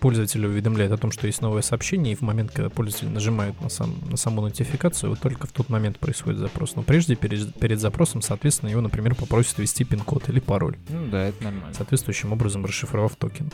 [0.00, 3.68] пользователя уведомляет о том, что есть новое сообщение, и в момент, когда пользователь нажимает на,
[3.68, 6.74] сам, на саму нотификацию, вот только в тот момент происходит запрос.
[6.76, 11.28] Но прежде, перед, перед запросом, соответственно, его, например, попросят ввести пин-код или пароль Ну да,
[11.28, 11.74] это нормально.
[11.74, 13.50] соответствующим образом расшифровав токен.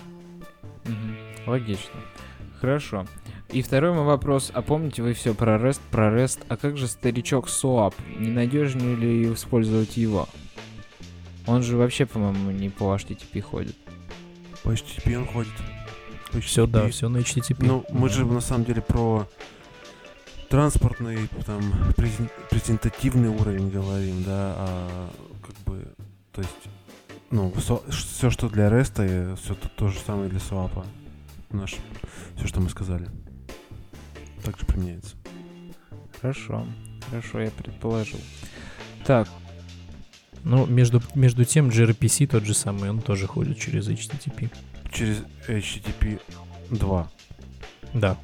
[0.84, 1.16] Мгм.
[1.46, 2.00] Логично.
[2.60, 3.06] Хорошо.
[3.50, 4.50] И второй мой вопрос.
[4.52, 7.94] А помните вы все про REST, про REST, а как же старичок SOAP?
[8.18, 10.28] Не надежнее ли использовать его?
[11.46, 13.76] Он же вообще, по-моему, не по HTTP ходит.
[14.62, 15.52] По HTTP он ходит.
[16.32, 16.90] По Все, да, HTTP.
[16.90, 17.56] все на HTTP.
[17.60, 19.26] Ну, мы же на самом деле про
[20.50, 21.60] транспортный, там,
[21.96, 25.10] презен- презентативный уровень говорим, да, а
[25.46, 25.88] как бы,
[26.32, 26.54] то есть,
[27.30, 27.52] ну,
[27.88, 30.84] все, что для REST, все то, то же самое для свапа.
[31.50, 31.76] Наш,
[32.36, 33.08] все, что мы сказали.
[34.44, 35.16] Также применяется.
[36.20, 36.66] Хорошо.
[37.10, 38.18] Хорошо, я предположил.
[39.04, 39.28] Так,
[40.44, 44.50] Ну, между, между тем, gRPC тот же самый, он тоже ходит через HTTP.
[44.92, 46.20] Через HTTP
[46.70, 47.10] 2.
[47.94, 48.16] Да,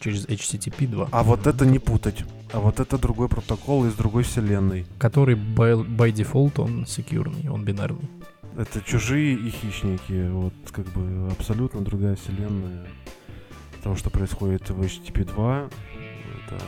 [0.00, 1.08] через HTTP 2.
[1.10, 2.24] А вот это не путать.
[2.52, 4.84] А вот это другой протокол из другой вселенной.
[4.98, 8.08] Который by, by default, он секьюрный, он бинарный.
[8.56, 10.28] Это чужие и хищники.
[10.28, 12.86] Вот как бы абсолютно другая вселенная
[13.82, 15.70] того, что происходит в HTTP 2.
[16.46, 16.62] Это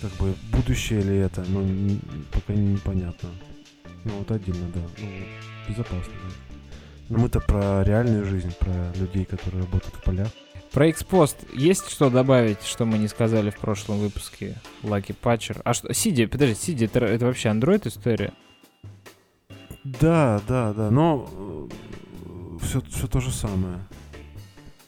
[0.00, 2.00] как бы будущее ли это, ну, н-
[2.32, 3.28] пока непонятно.
[4.04, 4.80] Ну, вот отдельно, да.
[4.98, 5.08] Ну,
[5.68, 6.34] безопасно, да.
[7.10, 10.28] Но мы-то про реальную жизнь, про людей, которые работают в полях.
[10.72, 15.60] про Xpost есть что добавить, что мы не сказали в прошлом выпуске Lucky Patcher?
[15.64, 18.32] А что, Сиди, подожди, Сиди, это, это вообще Android история?
[19.84, 21.68] Да, да, да, но
[22.60, 23.78] все, все то же самое.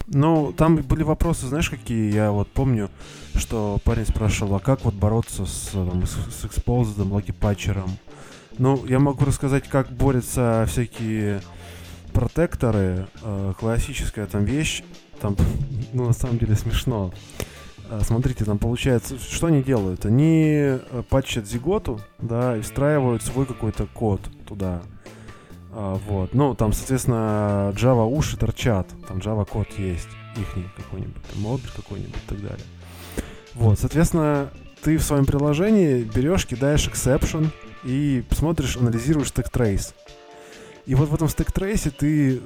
[0.08, 2.90] Ну, там были вопросы, знаешь, какие я вот помню,
[3.34, 7.90] что парень спрашивал, а как вот бороться с, там, с, с Exposed, логи-патчером?
[8.58, 11.40] Ну, я могу рассказать, как борются всякие
[12.12, 13.06] протекторы.
[13.22, 14.82] Э, классическая там вещь,
[15.20, 15.36] там,
[15.94, 17.12] ну, на самом деле смешно.
[17.38, 17.61] Э,
[18.00, 20.06] Смотрите, там получается, что они делают?
[20.06, 24.82] Они э, патчат зиготу, да, и встраивают свой какой-то код туда.
[25.72, 26.34] А, вот.
[26.34, 28.88] Ну, там, соответственно, Java уши торчат.
[29.08, 30.08] Там Java код есть.
[30.36, 32.66] Ихний какой-нибудь, там модуль какой-нибудь и так далее.
[33.54, 34.50] Вот, соответственно,
[34.82, 37.48] ты в своем приложении берешь, кидаешь exception
[37.84, 39.92] и смотришь, анализируешь stack trace.
[40.86, 42.42] И вот в этом trace ты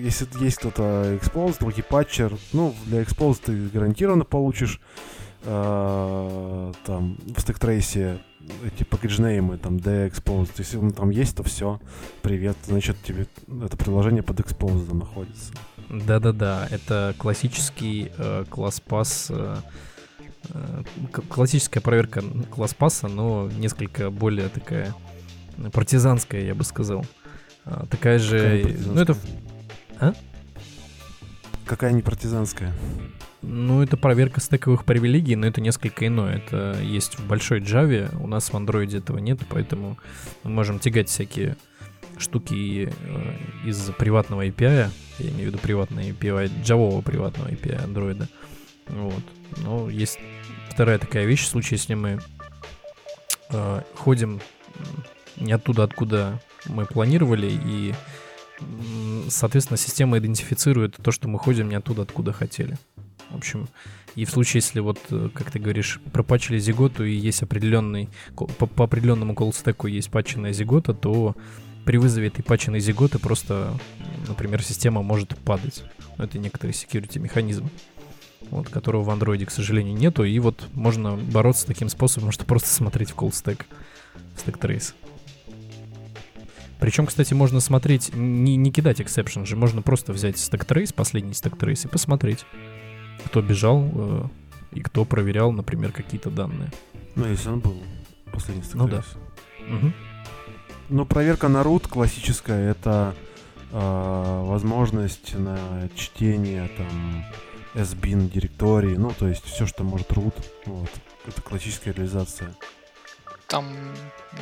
[0.00, 4.80] если есть кто-то Expose, другие патчер, ну, для Expose ты гарантированно получишь
[5.42, 8.20] э, там в стектрейсе
[8.64, 10.50] эти пакетжнеймы, там, D-Expose.
[10.58, 11.80] Если он там есть, то все,
[12.22, 13.26] привет, значит, тебе
[13.64, 15.52] это приложение под Expose находится.
[15.88, 19.56] Да-да-да, это классический э, класс-пас, э,
[20.50, 20.82] э,
[21.28, 24.94] классическая проверка класс-паса, но несколько более такая
[25.72, 27.04] партизанская, я бы сказал.
[27.70, 28.76] А, такая же...
[28.84, 29.16] Ну, это...
[30.00, 30.12] А?
[31.66, 32.74] Какая не партизанская?
[33.42, 36.38] Ну, это проверка стековых привилегий, но это несколько иное.
[36.38, 39.96] Это есть в большой Java, у нас в Android этого нет, поэтому
[40.42, 41.56] мы можем тягать всякие
[42.18, 44.90] штуки э, из приватного API,
[45.20, 48.26] я имею в виду приватный API, Java приватного API Android.
[48.88, 49.22] Вот.
[49.58, 50.18] Но есть
[50.70, 52.18] вторая такая вещь, в случае, если мы
[53.50, 54.40] э, ходим
[55.36, 57.94] не оттуда, откуда мы планировали, и,
[59.28, 62.76] соответственно, система идентифицирует то, что мы ходим не оттуда, откуда хотели.
[63.30, 63.68] В общем,
[64.16, 68.66] и в случае, если вот, э, как ты говоришь, пропачили зиготу и есть определенный, по,
[68.66, 71.36] по определенному колл-стеку есть патченная зигота, то
[71.84, 73.78] при вызове этой патченной зиготы просто,
[74.26, 75.84] например, система может падать.
[76.18, 77.70] Это некоторый security механизм,
[78.50, 80.24] вот, которого в андроиде, к сожалению, нету.
[80.24, 83.66] И вот можно бороться таким способом, что просто смотреть в колл-стек,
[84.36, 84.94] стек трейс.
[86.80, 91.34] Причем, кстати, можно смотреть, не, не кидать exception же, можно просто взять стек трейс, последний
[91.34, 92.46] стек трейс и посмотреть
[93.24, 94.24] кто бежал э,
[94.72, 96.70] и кто проверял, например, какие-то данные.
[97.16, 97.76] Ну, если он был
[98.32, 99.04] последний Ну да.
[99.68, 99.92] Угу.
[100.90, 103.14] Ну, проверка на root классическая, это
[103.72, 107.24] э, возможность на чтение там
[107.74, 110.34] SBIN директории, ну, то есть все, что может root,
[110.66, 110.90] вот.
[111.26, 112.54] Это классическая реализация.
[113.50, 113.66] Там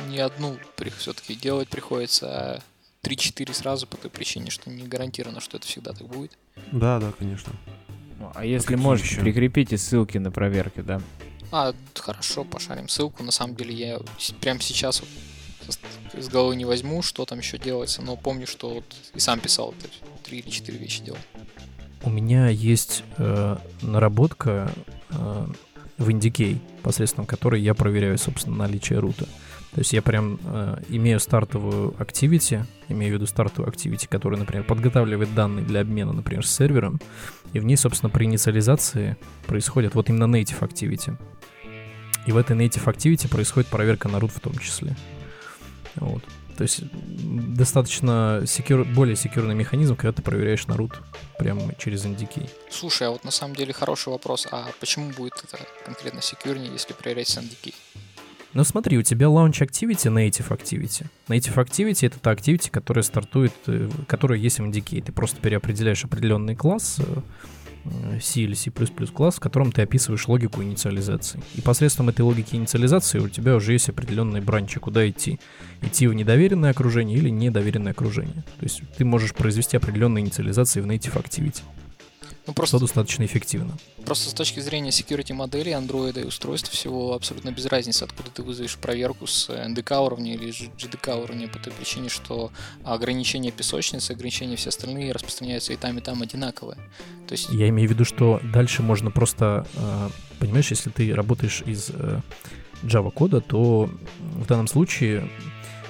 [0.07, 0.57] не одну
[0.97, 2.59] все-таки делать приходится, а
[3.03, 6.37] 3-4 сразу по той причине, что не гарантировано, что это всегда так будет.
[6.71, 7.51] Да, да, конечно.
[8.19, 9.21] Ну, а если а можете, еще?
[9.21, 11.01] прикрепите ссылки на проверки, да?
[11.51, 13.23] А, хорошо, пошарим ссылку.
[13.23, 13.99] На самом деле я
[14.41, 15.79] прямо сейчас вот
[16.13, 19.73] из головы не возьму, что там еще делается, но помню, что вот и сам писал
[19.79, 19.89] это
[20.23, 21.19] три или четыре вещи делал.
[22.03, 24.71] У меня есть э, наработка
[25.09, 25.47] э,
[25.99, 29.25] в Indicate, посредством которой я проверяю, собственно, наличие рута.
[29.71, 34.63] То есть я прям э, имею стартовую activity, имею в виду стартовую activity, которая, например,
[34.63, 36.99] подготавливает данные для обмена, например, с сервером,
[37.53, 41.15] и в ней, собственно, при инициализации происходит вот именно native activity.
[42.25, 44.95] И в этой native activity происходит проверка на root в том числе.
[45.95, 46.23] Вот.
[46.59, 50.91] То есть достаточно секюр, более секьюрный механизм, когда ты проверяешь на root
[51.37, 52.49] прямо через NDK.
[52.69, 54.45] Слушай, а вот на самом деле хороший вопрос.
[54.51, 57.73] А почему будет это конкретно секьюрнее, если проверять с NDK?
[58.51, 61.05] Ну смотри, у тебя Launch Activity, Native Activity.
[61.29, 65.01] Native Activity— это та activity, которая стартует, э, которая есть в NDK.
[65.01, 67.21] Ты просто переопределяешь определенный класс, э,
[68.21, 71.41] C или C++ класс, в котором ты описываешь логику инициализации.
[71.55, 75.39] И посредством этой логики инициализации у тебя уже есть определенные бранчи, куда идти.
[75.81, 78.43] Идти в недоверенное окружение или недоверенное окружение.
[78.59, 81.61] То есть ты можешь произвести определенные инициализации в Native Activity.
[82.49, 83.77] Ну, просто, что достаточно эффективно.
[84.05, 88.41] Просто с точки зрения security модели Android и устройств всего абсолютно без разницы, откуда ты
[88.41, 92.51] вызовешь проверку с NDK уровня или GDK уровня по той причине, что
[92.83, 96.77] ограничения песочницы, ограничения все остальные распространяются и там, и там одинаковые.
[97.27, 97.49] То есть...
[97.49, 102.21] Я имею в виду, что дальше можно просто, э, понимаешь, если ты работаешь из э,
[102.81, 105.29] Java кода, то в данном случае,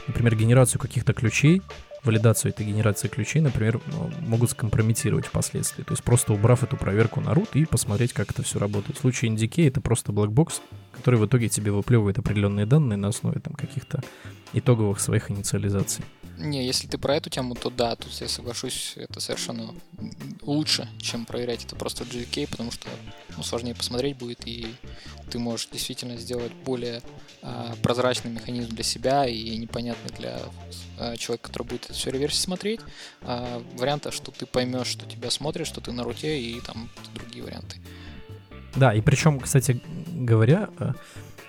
[0.07, 1.62] например, генерацию каких-то ключей
[2.04, 3.80] валидацию этой генерации ключей, например,
[4.22, 5.84] могут скомпрометировать впоследствии.
[5.84, 8.97] То есть просто убрав эту проверку на root и посмотреть, как это все работает.
[8.97, 10.62] В случае NDK это просто blackbox,
[10.93, 14.04] который в итоге тебе выплевывает определенные данные на основе там каких-то
[14.54, 16.04] итоговых своих инициализаций.
[16.39, 19.74] Не, если ты про эту тему, то да, тут я соглашусь, это совершенно
[20.41, 22.88] лучше, чем проверять это просто в GDK, потому что
[23.36, 24.74] ну, сложнее посмотреть будет, и
[25.30, 27.02] ты можешь действительно сделать более
[27.41, 30.39] а, прозрачный механизм для себя и непонятный для
[30.97, 32.80] а, человека, который будет это все реверсии смотреть.
[33.22, 37.43] А, варианта, что ты поймешь, что тебя смотрят, что ты на руте, и там другие
[37.43, 37.76] варианты.
[38.76, 40.93] Да, и причем, кстати говоря, э,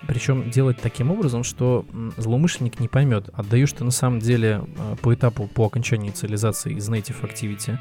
[0.07, 1.85] причем делать таким образом, что
[2.17, 6.89] злоумышленник не поймет, отдаешь ты на самом деле э, по этапу по окончании инициализации из
[6.89, 7.77] Native Activity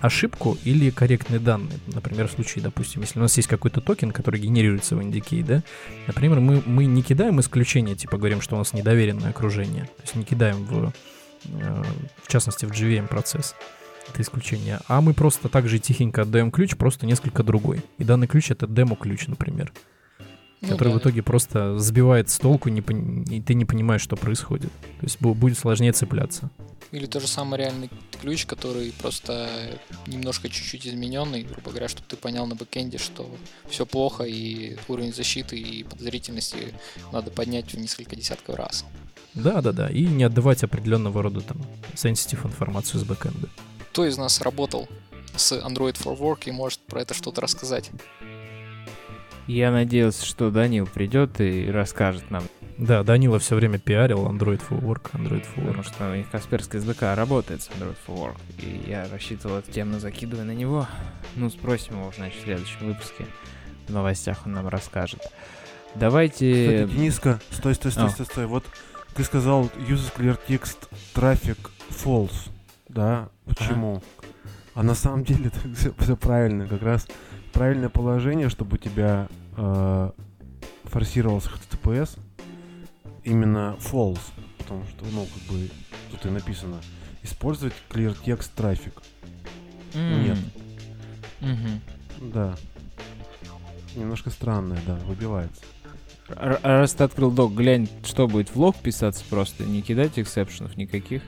[0.00, 1.78] ошибку или корректные данные.
[1.86, 5.62] Например, в случае, допустим, если у нас есть какой-то токен, который генерируется в NDK, да,
[6.06, 10.14] например, мы, мы не кидаем исключение, типа говорим, что у нас недоверенное окружение, то есть
[10.14, 10.92] не кидаем в,
[11.46, 11.82] э,
[12.22, 13.54] в частности, в JVM процесс
[14.08, 17.82] это исключение, а мы просто также тихенько отдаем ключ, просто несколько другой.
[17.96, 19.72] И данный ключ это демо-ключ, например.
[20.66, 20.98] Ну который да.
[20.98, 24.70] в итоге просто сбивает с толку, не пон- и ты не понимаешь, что происходит.
[25.00, 26.50] То есть бу- будет сложнее цепляться.
[26.92, 27.90] Или то же самый реальный
[28.20, 29.48] ключ, который просто
[30.06, 33.28] немножко чуть-чуть измененный, грубо говоря, чтобы ты понял на бэкэнде, что
[33.68, 36.74] все плохо и уровень защиты и подозрительности
[37.12, 38.84] надо поднять в несколько десятков раз.
[39.34, 39.88] Да, да, да.
[39.88, 41.56] И не отдавать определенного рода там
[41.94, 43.48] sensitive информацию с бэкэнда.
[43.90, 44.88] Кто из нас работал
[45.34, 47.90] с Android for Work и может про это что-то рассказать?
[49.46, 52.44] Я надеялся, что Данил придет и расскажет нам,
[52.78, 55.84] Да, Данила все время пиарил Android for Work, Android for потому Work.
[55.84, 59.98] что у них Касперский SDK работает с Android for Work, и я рассчитывал эту тему,
[59.98, 60.86] закидывая на него.
[61.36, 63.26] Ну, спросим его, значит, в следующем выпуске.
[63.86, 65.20] В новостях он нам расскажет.
[65.94, 66.84] Давайте...
[66.86, 68.08] Кстати, Дениска, стой, стой, стой, А.
[68.08, 68.46] стой, стой.
[68.46, 68.64] Вот
[69.14, 71.58] ты сказал uses clear text traffic
[71.90, 72.48] false.
[72.88, 73.28] Да?
[73.44, 74.02] Почему?
[74.74, 76.66] А на самом деле это все, правильно.
[76.66, 77.06] Как раз
[77.54, 80.10] правильное положение, чтобы у тебя э,
[80.84, 82.18] форсировался HTTPS,
[83.22, 84.20] именно false.
[84.58, 85.70] Потому что, ну, как бы,
[86.10, 86.80] тут и написано,
[87.22, 88.92] использовать clear text traffic.
[89.94, 90.24] М.
[90.24, 90.38] Нет.
[91.40, 91.80] Мгм.
[92.32, 92.56] Да.
[93.94, 95.62] Немножко странное, да, выбивается.
[96.28, 101.22] Раз ты открыл док, глянь, что будет в лог писаться просто, не кидать эксепшенов никаких.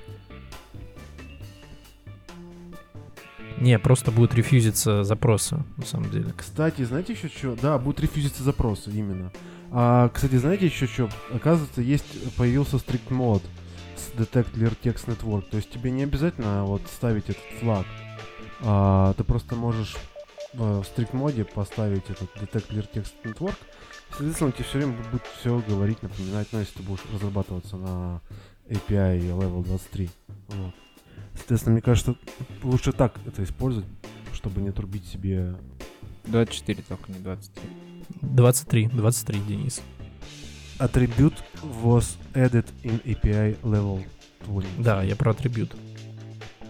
[3.58, 6.32] Не, просто будут рефьюзиться запросы, на самом деле.
[6.36, 7.56] Кстати, знаете еще что?
[7.56, 9.32] Да, будут рефьюзиться запросы, именно.
[9.70, 11.08] А, кстати, знаете еще что?
[11.32, 13.42] Оказывается, есть появился strict мод
[13.96, 15.48] с Detect Clear Text Network.
[15.50, 17.86] То есть тебе не обязательно вот ставить этот флаг.
[18.60, 19.96] А, ты просто можешь
[20.52, 23.56] в strict моде поставить этот Detect Clear Text Network.
[24.10, 28.20] Соответственно, тебе все время будет все говорить, напоминать, ну, если ты будешь разрабатываться на
[28.68, 30.10] API Level 23.
[30.48, 30.74] Вот.
[31.34, 32.16] Соответственно, мне кажется,
[32.62, 33.88] лучше так это использовать,
[34.32, 35.54] чтобы не трубить себе
[36.24, 37.70] 24 только, не 23.
[38.22, 39.82] 23, 23, Денис.
[40.78, 41.36] Attribute
[41.82, 44.04] was added in API level
[44.44, 44.82] 20.
[44.82, 45.74] Да, я про атрибют.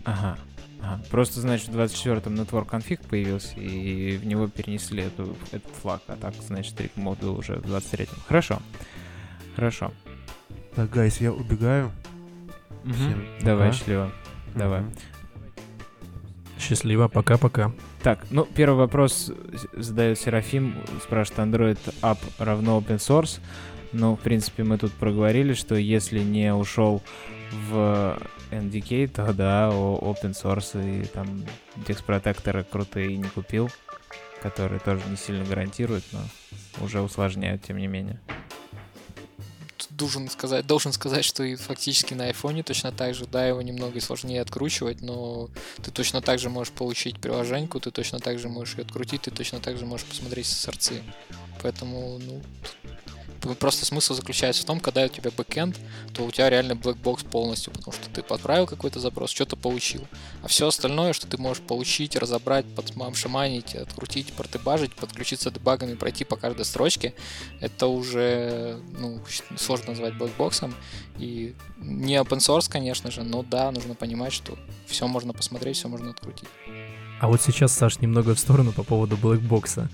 [0.05, 0.39] Ага.
[0.81, 1.03] ага.
[1.11, 6.17] Просто, значит, в 24-м Network Config появился, и в него перенесли эту, этот флаг, а
[6.17, 8.21] так, значит, strict мод был уже в 23-м.
[8.29, 8.61] Хорошо.
[9.57, 9.93] Хорошо.
[10.77, 11.91] Так, гайс, я убегаю.
[12.85, 12.95] Мгм.
[12.95, 13.79] Всем Давай, пока.
[13.79, 14.13] счастливо.
[14.57, 14.83] Давай.
[16.59, 17.73] Счастливо, пока-пока.
[18.03, 19.31] Так, ну, первый вопрос
[19.75, 23.41] задает Серафим, спрашивает, Android App равно open source?
[23.93, 27.03] Ну, в принципе, мы тут проговорили, что если не ушел
[27.69, 28.19] в
[28.51, 31.45] NDK, то да, open source и там
[31.87, 33.71] текст-протекторы крутые не купил,
[34.43, 36.21] которые тоже не сильно гарантируют, но
[36.85, 38.19] уже усложняют, тем не менее.
[39.97, 43.99] Должен сказать, должен сказать, что и фактически на айфоне точно так же, да, его немного
[44.03, 45.49] сложнее откручивать, но
[45.83, 49.31] ты точно так же можешь получить приложеньку, ты точно так же можешь ее открутить, ты
[49.31, 51.03] точно так же можешь посмотреть сорцы.
[51.63, 52.43] Поэтому, ну,
[53.55, 55.77] просто смысл заключается в том, когда у тебя бэкэнд,
[56.15, 60.07] то у тебя реально black box полностью, потому что ты подправил какой-то запрос, что-то получил.
[60.43, 66.37] А все остальное, что ты можешь получить, разобрать, подшаманить, открутить, продебажить, подключиться дебагами, пройти по
[66.37, 67.15] каждой строчке,
[67.61, 69.21] это уже ну,
[69.57, 70.75] сложно назвать блэкбоксом.
[71.19, 75.89] И не open source, конечно же, но да, нужно понимать, что все можно посмотреть, все
[75.89, 76.49] можно открутить.
[77.21, 79.89] А вот сейчас, Саш, немного в сторону по поводу блэкбокса.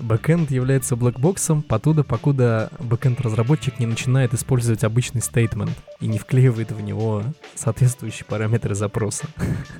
[0.00, 6.80] Бэкэнд является блэкбоксом потуда, покуда бэкэнд-разработчик не начинает использовать обычный statement и не вклеивает в
[6.80, 7.22] него
[7.54, 9.26] соответствующие параметры запроса.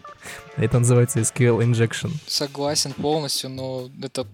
[0.56, 2.10] Это называется SQL injection.
[2.26, 4.26] Согласен полностью, но это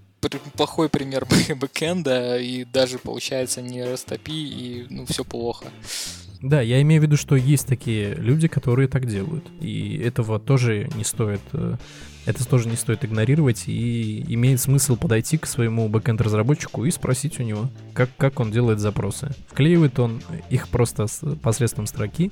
[0.57, 5.67] плохой пример бэ- бэкэнда, и даже получается не REST API, и ну все плохо.
[6.41, 9.45] Да, я имею в виду, что есть такие люди, которые так делают.
[9.61, 11.41] И этого тоже не стоит...
[12.25, 17.43] Это тоже не стоит игнорировать, и имеет смысл подойти к своему бэкэнд-разработчику и спросить у
[17.43, 19.31] него, как, как он делает запросы.
[19.49, 22.31] Вклеивает он их просто с посредством строки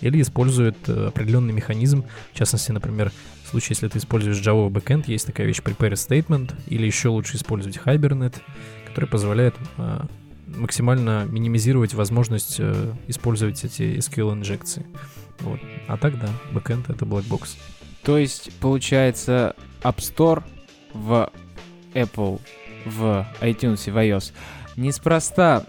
[0.00, 2.04] или использует э, определенный механизм.
[2.32, 3.12] В частности, например,
[3.44, 7.36] в случае, если ты используешь Java backend, есть такая вещь prepare statement, или еще лучше
[7.36, 8.36] использовать Hibernate,
[8.86, 10.00] который позволяет э,
[10.46, 14.86] максимально минимизировать возможность э, использовать эти SQL-инжекции.
[15.40, 15.60] Вот.
[15.88, 17.56] А так, да, бэкэнд— это blackbox.
[18.04, 20.42] То есть, получается, App Store
[20.92, 21.30] в
[21.94, 22.40] Apple,
[22.84, 24.32] в iTunes и в iOS
[24.76, 25.64] неспроста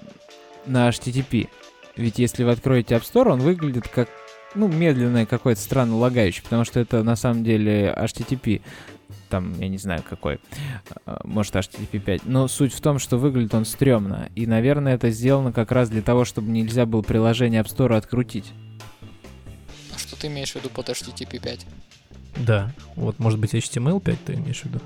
[0.66, 1.48] на HTTP.
[1.96, 4.10] Ведь если вы откроете App Store, он выглядит как,
[4.54, 8.62] ну, медленное какое-то странно лагающее, потому что это на самом деле HTTP.
[9.30, 10.40] Там, я не знаю какой,
[11.06, 12.26] а, может HTTP 5.
[12.26, 14.30] Но суть в том, что выглядит он стрёмно.
[14.36, 18.52] И, наверное, это сделано как раз для того, чтобы нельзя было приложение App Store открутить.
[19.94, 21.66] А что ты имеешь в виду под HTTP 5?
[22.38, 24.80] Да, вот, может быть, HTML5 ты имеешь в виду?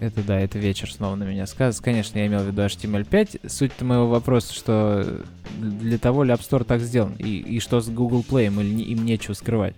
[0.00, 1.82] Это да, это вечер снова на меня сказывается.
[1.82, 3.48] Конечно, я имел в виду HTML5.
[3.48, 5.22] Суть моего вопроса, что
[5.58, 7.14] для того ли App Store так сделан?
[7.18, 8.48] И, и что с Google Play?
[8.48, 9.74] Или им нечего скрывать?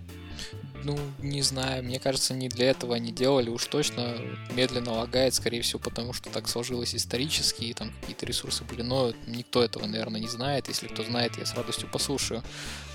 [0.83, 4.17] Ну, не знаю, мне кажется, не для этого они делали, уж точно
[4.51, 9.13] медленно лагает, скорее всего, потому что так сложилось исторически, и там какие-то ресурсы были, но
[9.25, 12.43] никто этого, наверное, не знает, если кто знает, я с радостью послушаю.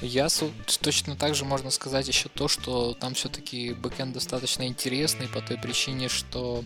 [0.01, 0.28] Я
[0.80, 5.59] точно так же можно сказать еще то, что там все-таки бэкэнд достаточно интересный по той
[5.59, 6.64] причине, что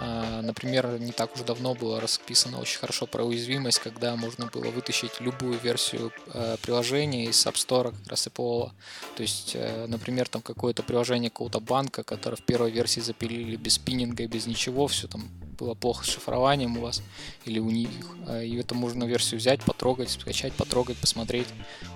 [0.00, 5.20] Например, не так уж давно было расписано очень хорошо про уязвимость, когда можно было вытащить
[5.20, 8.70] любую версию э, приложения из App Store, как раз Apple.
[9.16, 13.74] То есть, э, например, там какое-то приложение какого-то банка, которое в первой версии запилили без
[13.74, 15.28] спиннинга, без ничего, все там
[15.60, 17.02] было плохо с шифрованием у вас
[17.44, 17.90] или у них.
[18.26, 21.46] А, и это можно версию взять, потрогать, скачать, потрогать, посмотреть.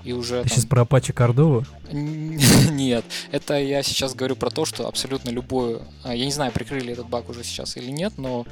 [0.04, 0.42] И уже...
[0.42, 0.50] Там...
[0.50, 1.66] сейчас про Apache Cordova?
[2.70, 5.82] Нет, это я сейчас говорю про то, что абсолютно любую...
[6.04, 8.46] А, я не знаю, прикрыли этот баг уже сейчас или нет, но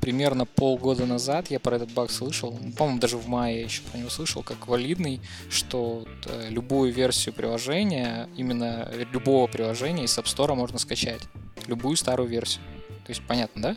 [0.00, 3.98] примерно полгода назад я про этот баг слышал, по-моему, даже в мае я еще про
[3.98, 10.54] него слышал, как валидный, что э, любую версию приложения, именно любого приложения из App Store
[10.54, 11.22] можно скачать.
[11.68, 12.64] Любую старую версию.
[13.06, 13.76] То есть понятно, да?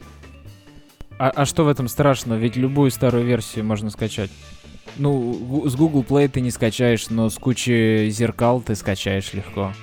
[1.18, 2.38] А, а что в этом страшного?
[2.38, 4.32] Ведь любую старую версию можно скачать.
[4.98, 9.74] Ну, с Google Play ты не скачаешь, но с кучей зеркал ты скачаешь легко.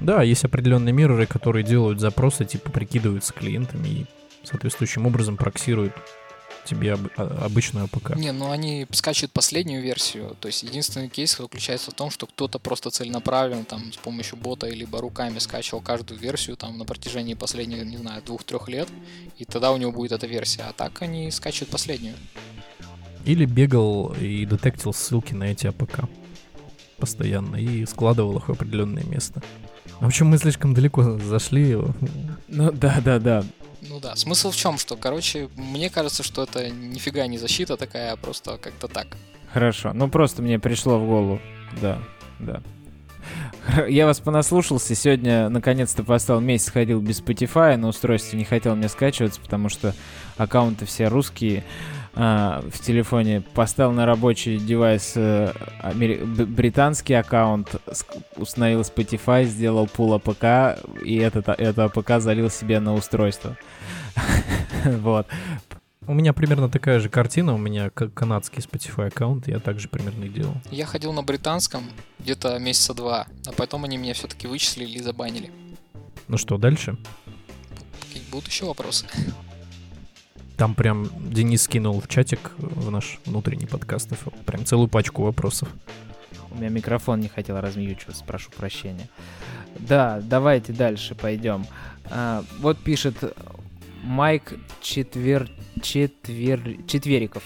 [0.00, 4.06] Да, есть определенные мирроры, которые делают запросы, типа прикидываются клиентами и
[4.42, 5.92] соответствующим образом проксируют
[6.64, 8.16] тебе об, а, обычную APK.
[8.16, 10.36] Не, ну они скачивают последнюю версию.
[10.40, 14.68] То есть единственный кейс заключается в том, что кто-то просто целенаправленно там с помощью бота
[14.68, 18.88] либо руками скачивал каждую версию там на протяжении последних, не знаю, двух-трех лет,
[19.38, 20.62] и тогда у него будет эта версия.
[20.62, 22.14] А так они скачивают последнюю.
[23.24, 26.08] Или бегал и детектил ссылки на эти APK
[26.98, 29.42] постоянно и складывал их в определенное место.
[30.00, 31.76] В общем, мы слишком далеко зашли.
[32.48, 33.44] Ну да, да, да.
[33.88, 38.12] Ну да, смысл в чем, что, короче, мне кажется, что это нифига не защита такая,
[38.12, 39.08] а просто как-то так.
[39.52, 41.40] Хорошо, ну просто мне пришло в голову,
[41.80, 41.98] да,
[42.38, 42.62] да.
[43.88, 48.88] Я вас понаслушался, сегодня наконец-то поставил месяц ходил без Spotify, на устройстве не хотел мне
[48.88, 49.94] скачиваться, потому что
[50.36, 51.64] аккаунты все русские
[52.14, 53.40] а, в телефоне.
[53.40, 55.52] Поставил на рабочий девайс а,
[55.82, 56.16] амери...
[56.22, 57.76] британский аккаунт,
[58.36, 63.56] установил Spotify, сделал pull APK, и этот, это APK залил себе на устройство.
[64.84, 65.28] Вот.
[66.08, 70.28] У меня примерно такая же картина, у меня канадский Spotify аккаунт, я также примерно и
[70.28, 70.56] делал.
[70.72, 71.84] Я ходил на британском
[72.18, 75.52] где-то месяца два, а потом они меня все-таки вычислили и забанили.
[76.26, 76.96] Ну что, дальше?
[78.32, 79.06] Будут еще вопросы?
[80.62, 84.12] Там прям Денис скинул в чатик в наш внутренний подкаст
[84.46, 85.68] прям целую пачку вопросов.
[86.52, 89.08] У меня микрофон не хотел размьючиваться, прошу прощения.
[89.76, 91.66] Да, давайте дальше пойдем.
[92.08, 93.16] А, вот пишет
[94.04, 95.50] Майк Четвер...
[95.82, 96.76] Четвер...
[96.86, 97.42] Четвериков.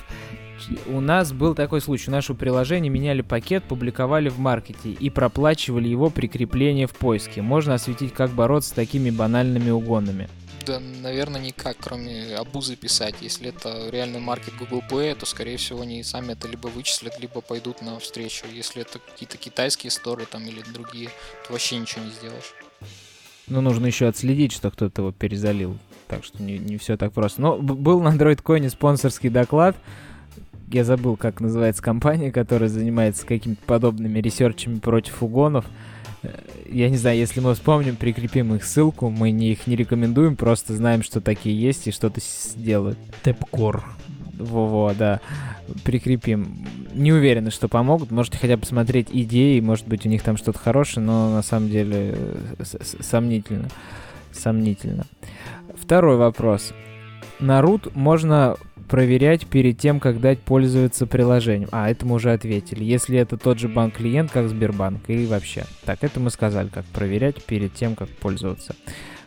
[0.86, 2.10] У нас был такой случай.
[2.10, 7.40] Наше приложение меняли пакет, публиковали в маркете и проплачивали его прикрепление в поиске.
[7.40, 10.28] Можно осветить, как бороться с такими банальными угонами.
[10.66, 13.14] Да, наверное, никак, кроме обузы писать.
[13.20, 17.40] Если это реальный маркет Google Play, то, скорее всего, они сами это либо вычислят, либо
[17.40, 18.46] пойдут на встречу.
[18.52, 21.10] Если это какие-то китайские сторы там или другие,
[21.46, 22.52] то вообще ничего не сделаешь.
[23.46, 25.78] Ну, нужно еще отследить, что кто-то его перезалил.
[26.08, 27.40] Так что не, не все так просто.
[27.40, 29.76] Но был на Android Coin спонсорский доклад.
[30.68, 35.64] Я забыл, как называется компания, которая занимается какими-то подобными ресерчами против угонов.
[36.68, 39.10] Я не знаю, если мы вспомним, прикрепим их ссылку.
[39.10, 42.98] Мы не, их не рекомендуем, просто знаем, что такие есть и что-то сделают.
[43.22, 43.84] Тэпкор.
[44.38, 45.20] Во-во, да.
[45.84, 46.66] Прикрепим.
[46.92, 48.10] Не уверены, что помогут.
[48.10, 51.70] Можете хотя бы посмотреть идеи, может быть, у них там что-то хорошее, но на самом
[51.70, 52.16] деле
[52.58, 52.64] э,
[53.00, 53.68] сомнительно.
[54.32, 55.06] Сомнительно.
[55.74, 56.72] Второй вопрос.
[57.40, 58.56] На root можно
[58.86, 61.68] проверять перед тем, как дать пользоваться приложением.
[61.72, 62.84] А, это мы уже ответили.
[62.84, 65.64] Если это тот же банк-клиент, как Сбербанк, или вообще.
[65.84, 68.74] Так, это мы сказали, как проверять перед тем, как пользоваться.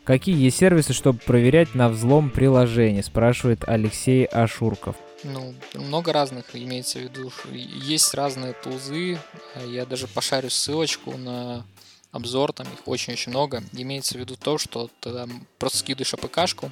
[0.03, 4.95] Какие есть сервисы, чтобы проверять на взлом приложение, спрашивает Алексей Ашурков.
[5.23, 7.31] Ну, много разных имеется в виду.
[7.51, 9.19] Есть разные тулзы.
[9.67, 11.65] Я даже пошарю ссылочку на
[12.11, 13.63] обзор, там их очень-очень много.
[13.73, 16.71] Имеется в виду то, что ты там просто скидываешь АПКшку,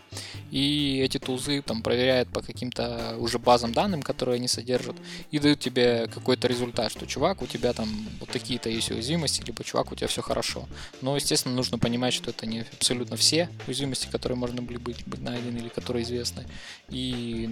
[0.51, 4.95] и эти тулзы там проверяют по каким-то уже базам данным, которые они содержат,
[5.29, 7.87] и дают тебе какой-то результат, что чувак, у тебя там
[8.19, 10.67] вот такие-то есть уязвимости, либо чувак, у тебя все хорошо.
[11.01, 15.21] Но, естественно, нужно понимать, что это не абсолютно все уязвимости, которые можно были быть, быть
[15.21, 16.45] найдены или которые известны.
[16.89, 17.49] И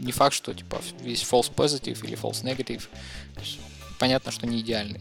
[0.00, 2.88] не факт, что типа весь false positive или false negative.
[4.00, 5.00] Понятно, что не идеальный.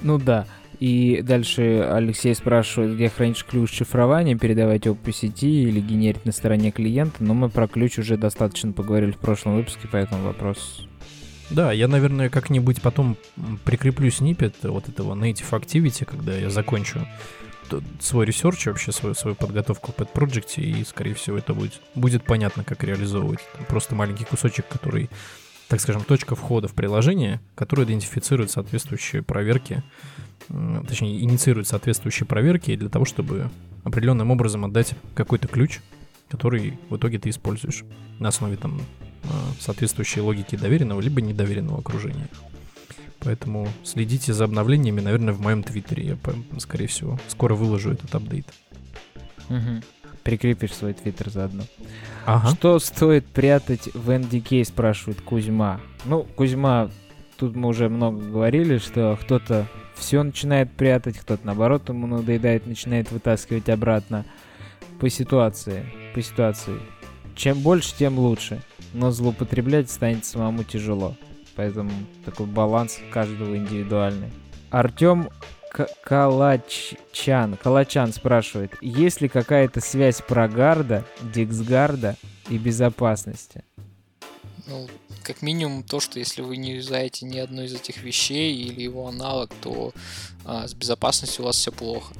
[0.00, 0.46] Ну да.
[0.80, 6.32] И дальше Алексей спрашивает, где хранишь ключ шифрования, передавать его по сети или генерить на
[6.32, 7.22] стороне клиента.
[7.22, 10.86] Но мы про ключ уже достаточно поговорили в прошлом выпуске, поэтому вопрос...
[11.50, 13.18] Да, я, наверное, как-нибудь потом
[13.64, 17.06] прикреплю снипет вот этого Native Activity, когда я закончу
[18.00, 22.24] свой ресерч, вообще свою, свою подготовку в Pet Project, и, скорее всего, это будет, будет
[22.24, 23.40] понятно, как реализовывать.
[23.68, 25.10] Просто маленький кусочек, который,
[25.68, 29.82] так скажем, точка входа в приложение, который идентифицирует соответствующие проверки,
[30.86, 33.50] точнее, инициирует соответствующие проверки для того, чтобы
[33.82, 35.80] определенным образом отдать какой-то ключ,
[36.28, 37.84] который в итоге ты используешь
[38.18, 38.80] на основе там
[39.24, 39.28] а,
[39.60, 42.28] соответствующей логики доверенного либо недоверенного окружения.
[43.20, 46.04] Поэтому следите за обновлениями, наверное, в моем твиттере.
[46.06, 46.18] Я,
[46.58, 48.46] скорее всего, скоро выложу этот апдейт.
[49.48, 49.82] Угу.
[50.24, 51.64] Прикрепишь свой твиттер заодно.
[52.24, 52.48] Ага.
[52.48, 55.80] Что стоит прятать в NDK, спрашивает Кузьма.
[56.06, 56.90] Ну, Кузьма,
[57.36, 63.12] тут мы уже много говорили, что кто-то все начинает прятать, кто-то наоборот ему надоедает, начинает
[63.12, 64.24] вытаскивать обратно.
[64.98, 66.80] По ситуации, по ситуации.
[67.36, 68.62] Чем больше, тем лучше.
[68.92, 71.16] Но злоупотреблять станет самому тяжело.
[71.56, 71.90] Поэтому
[72.24, 74.32] такой баланс каждого индивидуальный.
[74.70, 75.28] Артем
[76.02, 82.16] Калачан, Калачан спрашивает, есть ли какая-то связь прогарда, диксгарда
[82.48, 83.64] и безопасности?
[84.66, 84.88] Ну,
[85.22, 89.08] как минимум то, что если вы не юзаете ни одну из этих вещей или его
[89.08, 89.92] аналог, то
[90.44, 92.14] а, с безопасностью у вас все плохо.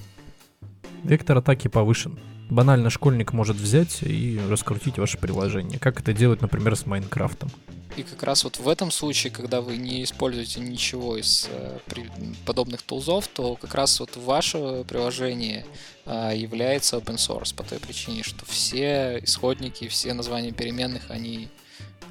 [1.05, 2.19] Вектор атаки повышен.
[2.51, 5.79] Банально школьник может взять и раскрутить ваше приложение.
[5.79, 7.51] Как это делать, например, с Майнкрафтом.
[7.97, 11.79] И как раз вот в этом случае, когда вы не используете ничего из э,
[12.45, 15.65] подобных тулзов, то как раз вот ваше приложение
[16.05, 21.49] э, является open source по той причине, что все исходники, все названия переменных, они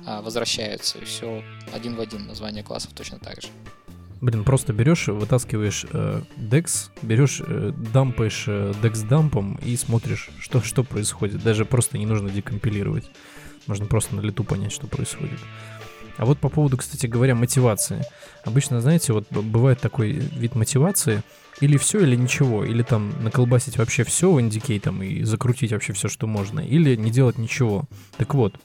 [0.05, 1.43] э, возвращаются, и все
[1.74, 3.49] один в один название классов точно так же.
[4.24, 10.61] Блин, просто берешь, вытаскиваешь э, DEX, берешь, э, дампаешь э, DEX дампом и смотришь, что,
[10.61, 11.43] что происходит.
[11.43, 13.03] Даже просто не нужно декомпилировать.
[13.68, 15.39] Можно просто на лету понять, что происходит.
[16.18, 18.03] А вот по поводу, кстати говоря, мотивации.
[18.43, 21.24] Обычно, знаете, вот бывает такой вид мотивации,
[21.59, 26.07] или все, или ничего, или там наколбасить вообще все в индикей и закрутить вообще все,
[26.07, 27.84] что можно, или не делать ничего.
[28.18, 28.59] Так вот,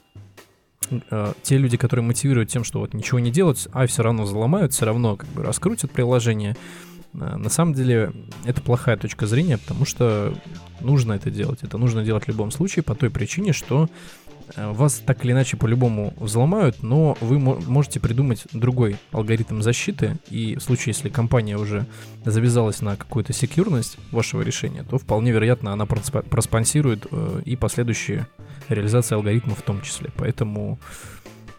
[0.89, 4.73] э, те люди, которые мотивируют тем, что вот ничего не делать, а все равно заломают,
[4.73, 6.57] все равно как бы раскрутят приложение,
[7.13, 8.11] э, на самом деле
[8.45, 10.33] это плохая точка зрения, потому что
[10.81, 11.59] нужно это делать.
[11.61, 13.87] Это нужно делать в любом случае по той причине, что
[14.55, 20.61] вас так или иначе по-любому взломают, но вы можете придумать другой алгоритм защиты, и в
[20.61, 21.85] случае, если компания уже
[22.25, 28.27] завязалась на какую-то секьюрность вашего решения, то вполне вероятно она проспонсирует э, и последующие
[28.67, 30.09] реализации алгоритма в том числе.
[30.15, 30.79] Поэтому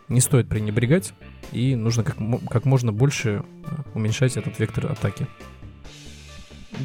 [0.08, 1.12] не стоит пренебрегать,
[1.52, 2.16] и нужно как,
[2.48, 5.26] как можно больше э, уменьшать этот вектор атаки.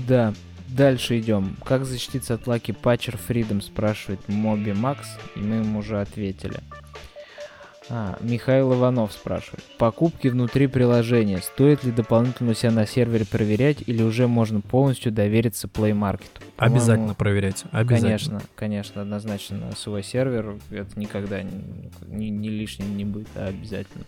[0.07, 0.33] Да,
[0.67, 1.55] Дальше идем.
[1.63, 6.59] Как защититься от Lucky Patcher, Freedom, спрашивает Моби Макс, и мы ему уже ответили.
[7.87, 9.63] А, Михаил Иванов спрашивает.
[9.77, 11.37] Покупки внутри приложения.
[11.39, 16.31] Стоит ли дополнительно себя на сервере проверять или уже можно полностью довериться Play Market?
[16.57, 17.63] Обязательно проверять.
[17.71, 18.07] Обязательно.
[18.07, 20.57] Конечно, конечно, однозначно свой сервер.
[20.71, 24.05] Это никогда не, не, не лишним не будет, а обязательно.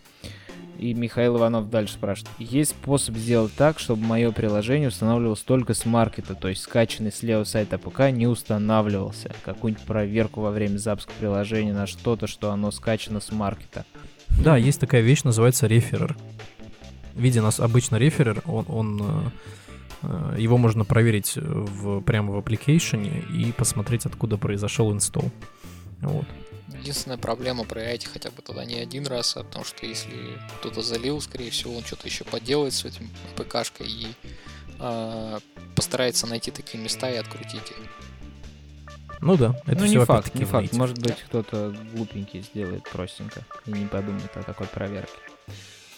[0.78, 2.32] И Михаил Иванов дальше спрашивает.
[2.38, 7.17] Есть способ сделать так, чтобы мое приложение устанавливалось только с маркета, то есть скачанный с
[7.17, 9.32] левого сайта APK не устанавливался.
[9.44, 13.86] Какую-нибудь проверку во время запуска приложения на что-то, что оно скачано с маркета.
[14.30, 16.16] Да, есть такая вещь, называется реферер.
[17.16, 19.30] Видя нас обычно реферер, он, он э,
[20.04, 25.32] э, его можно проверить в, прямо в application и посмотреть, откуда произошел инсталл.
[26.02, 26.26] Вот.
[26.68, 31.22] Единственная проблема проверяйте хотя бы тогда не один раз, а потому что если кто-то залил,
[31.22, 34.08] скорее всего, он что-то еще поделает с этим ПКшкой и
[34.80, 35.40] э,
[35.76, 37.78] постарается найти такие места и открутить их.
[39.20, 40.74] Ну да, это ну, все не факт, не факт.
[40.74, 41.26] Может быть, да.
[41.26, 45.12] кто-то глупенький сделает простенько и не подумает о такой проверке.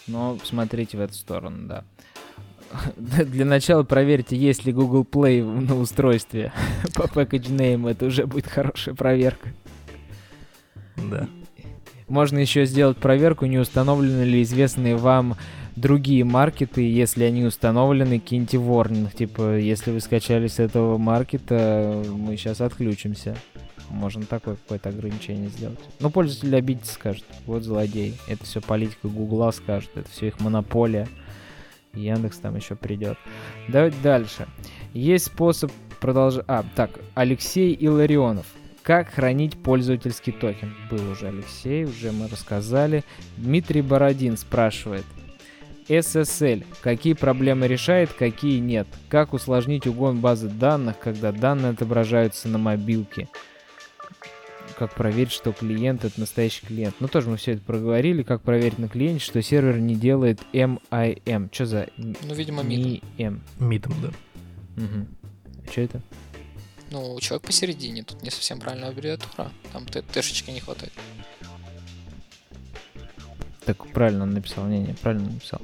[0.06, 1.84] Но смотрите в эту сторону, да.
[2.96, 6.52] Для начала проверьте, есть ли Google Play на устройстве
[6.94, 7.90] по package name.
[7.90, 9.52] Это уже будет хорошая проверка.
[10.96, 11.28] Да.
[12.08, 15.36] Можно еще сделать проверку, не установлены ли известные вам
[15.76, 19.14] другие маркеты, если они установлены, киньте ворнинг.
[19.14, 23.36] Типа, если вы скачали с этого маркета, мы сейчас отключимся.
[23.90, 25.80] Можно такое какое-то ограничение сделать.
[25.98, 28.16] Но пользователь обидится, скажет, вот злодей.
[28.28, 31.08] Это все политика Гугла скажет, это все их монополия.
[31.92, 33.18] Яндекс там еще придет.
[33.68, 34.46] Давайте дальше.
[34.94, 36.44] Есть способ продолжать...
[36.46, 38.46] А, так, Алексей Иларионов.
[38.90, 40.74] Как хранить пользовательский токен?
[40.90, 43.04] Был уже Алексей, уже мы рассказали.
[43.36, 45.04] Дмитрий Бородин спрашивает.
[45.86, 46.66] SSL.
[46.80, 48.88] Какие проблемы решает, какие нет?
[49.08, 53.28] Как усложнить угон базы данных, когда данные отображаются на мобилке?
[54.76, 56.96] Как проверить, что клиент это настоящий клиент?
[56.98, 58.24] Ну, тоже мы все это проговорили.
[58.24, 61.48] Как проверить на клиенте, что сервер не делает MIM.
[61.52, 62.64] Что за Ну, видимо.
[62.64, 63.38] MIM?
[63.60, 64.08] Мидом, да.
[64.82, 65.70] Угу.
[65.70, 66.02] Что это?
[66.90, 69.50] Ну, человек посередине, тут не совсем правильная аббревиатура.
[69.72, 70.92] Там тэшечки не хватает.
[73.64, 74.66] Так правильно написал.
[74.66, 75.60] Не, не, правильно написал.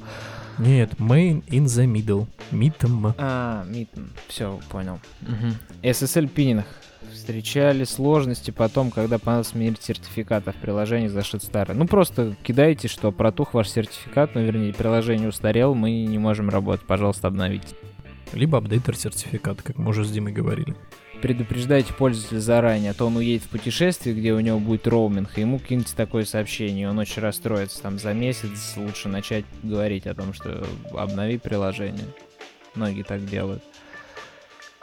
[0.59, 2.27] Нет, main in the middle.
[2.51, 3.15] Мидом.
[3.19, 4.05] А, Митн.
[4.29, 5.01] Все, понял.
[5.83, 6.67] SSL пининг.
[7.13, 11.77] Встречали сложности потом, когда понадобилось сменить сертификат, а в приложении зашит старый.
[11.77, 16.87] Ну, просто кидайте, что протух ваш сертификат, ну, вернее, приложение устарел, мы не можем работать,
[16.87, 17.75] пожалуйста, обновите.
[18.33, 20.77] Либо апдейтер сертификат, как мы уже с Димой говорили.
[21.23, 25.41] Предупреждайте пользователя заранее, а то он уедет в путешествие, где у него будет роуминг, и
[25.41, 27.83] ему киньте такое сообщение, он очень расстроится.
[27.83, 32.05] Там за месяц лучше начать говорить о том, что обнови приложение.
[32.75, 33.63] Многие так делают.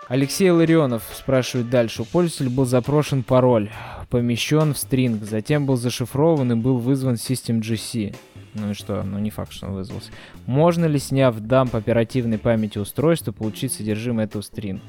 [0.10, 2.02] Алексей Ларионов спрашивает дальше.
[2.02, 3.70] У пользователя был запрошен пароль,
[4.10, 8.16] помещен в стринг, затем был зашифрован и был вызван System GC.
[8.56, 9.02] Ну и что?
[9.04, 10.12] Ну не факт, что он вызвался.
[10.46, 14.84] Можно ли, сняв дамп оперативной памяти устройства, получить содержимое этого стринга?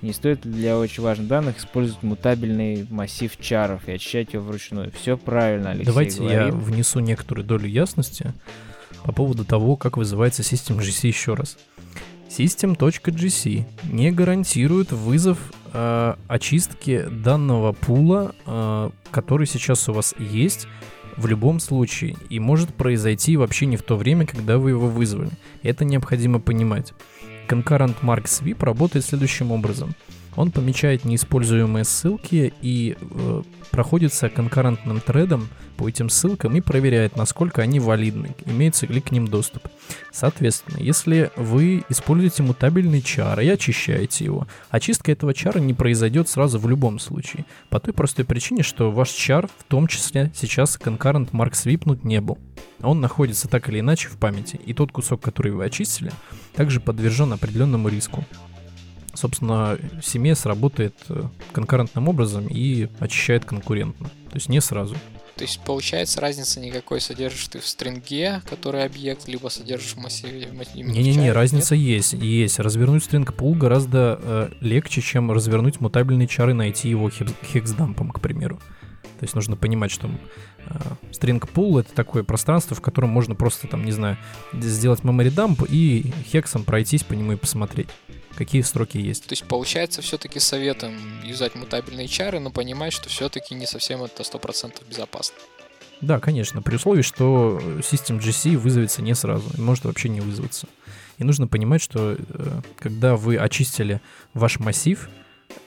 [0.00, 4.92] Не стоит для очень важных данных использовать мутабельный массив чаров и очищать его вручную?
[4.92, 6.54] Все правильно, Алексей Давайте я говорит.
[6.54, 8.32] внесу некоторую долю ясности
[9.04, 11.56] по поводу того, как вызывается System GC еще раз.
[12.28, 15.38] System.gc не гарантирует вызов
[15.72, 20.68] э, очистки данного пула, э, который сейчас у вас есть,
[21.16, 25.30] в любом случае, и может произойти вообще не в то время, когда вы его вызвали.
[25.62, 26.92] Это необходимо понимать.
[27.48, 29.94] Concurrent Mark Sweep работает следующим образом.
[30.38, 37.60] Он помечает неиспользуемые ссылки и э, проходится конкурентным тредом по этим ссылкам и проверяет, насколько
[37.60, 39.64] они валидны, имеется ли к ним доступ.
[40.12, 46.60] Соответственно, если вы используете мутабельный чар и очищаете его, очистка этого чара не произойдет сразу
[46.60, 47.44] в любом случае.
[47.68, 52.20] По той простой причине, что ваш чар в том числе сейчас конкурент Mark свипнут не
[52.20, 52.38] был.
[52.80, 56.12] Он находится так или иначе в памяти, и тот кусок, который вы очистили,
[56.54, 58.24] также подвержен определенному риску.
[59.18, 64.06] Собственно, CMS работает э, конкурентным образом и очищает конкурентно.
[64.30, 64.94] То есть не сразу.
[65.34, 70.48] То есть, получается, разницы никакой содержишь ты в стринге, который объект, либо содержишь в массиве.
[70.76, 72.12] Не-не-не, разница есть.
[72.12, 72.60] Есть.
[72.60, 78.10] Развернуть стринг пул гораздо э, легче, чем развернуть мутабельный чар и найти его хекс- хексдампом,
[78.10, 78.60] к примеру.
[79.18, 80.08] То есть нужно понимать, что
[81.10, 84.16] стринг пул это такое пространство, в котором можно просто там, не знаю,
[84.52, 87.88] сделать memory dump и хексом пройтись по нему и посмотреть,
[88.38, 89.26] какие строки есть.
[89.26, 94.22] То есть, получается, все-таки советом юзать мутабельные чары, но понимать, что все-таки не совсем это
[94.22, 95.34] 100% безопасно.
[96.00, 100.68] Да, конечно, при условии, что System GC вызовется не сразу, может вообще не вызваться.
[101.18, 104.00] И нужно понимать, что э, когда вы очистили
[104.34, 105.10] ваш массив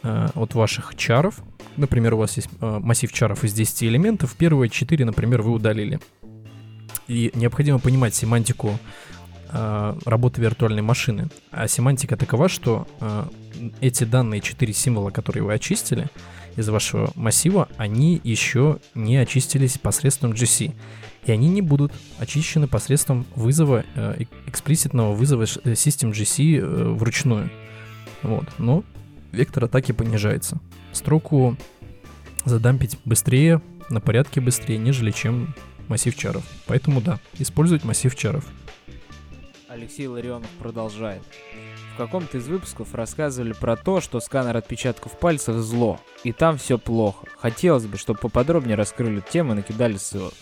[0.03, 1.41] э, от ваших чаров,
[1.75, 5.99] например, у вас есть э, массив чаров из 10 элементов, первые 4, например, вы удалили.
[7.09, 8.79] И необходимо понимать семантику
[9.51, 11.29] э, работы виртуальной машины.
[11.51, 13.25] А семантика такова, что э,
[13.81, 16.09] эти данные 4 символа, которые вы очистили
[16.55, 20.73] из вашего массива, они еще не очистились посредством GC.
[21.25, 27.49] И они не будут очищены посредством вызова, э, эксплиситного вызова э, System GC э, вручную.
[28.23, 28.45] Вот.
[28.57, 28.83] Но
[29.31, 30.59] вектор атаки понижается.
[30.91, 31.57] Строку
[32.43, 35.53] задампить быстрее, на порядке быстрее, нежели чем
[35.87, 36.43] массив чаров.
[36.65, 38.45] Поэтому да, использовать массив чаров.
[39.71, 41.21] Алексей Ларионов продолжает.
[41.93, 46.77] В каком-то из выпусков рассказывали про то, что сканер отпечатков пальцев зло, и там все
[46.77, 47.25] плохо.
[47.37, 50.33] Хотелось бы, чтобы поподробнее раскрыли тему и накидали ссылок.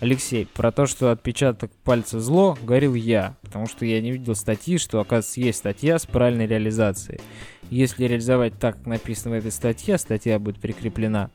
[0.00, 4.76] Алексей, про то, что отпечаток пальца зло, говорил я, потому что я не видел статьи,
[4.76, 7.22] что, оказывается, есть статья с правильной реализацией.
[7.70, 11.30] Если реализовать так, как написано в этой статье, а статья будет прикреплена,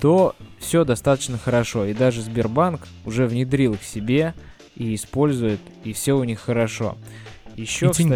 [0.00, 1.84] то все достаточно хорошо.
[1.86, 4.34] И даже Сбербанк уже внедрил их себе
[4.76, 6.96] и использует, и все у них хорошо.
[7.56, 8.08] Еще, и кстати,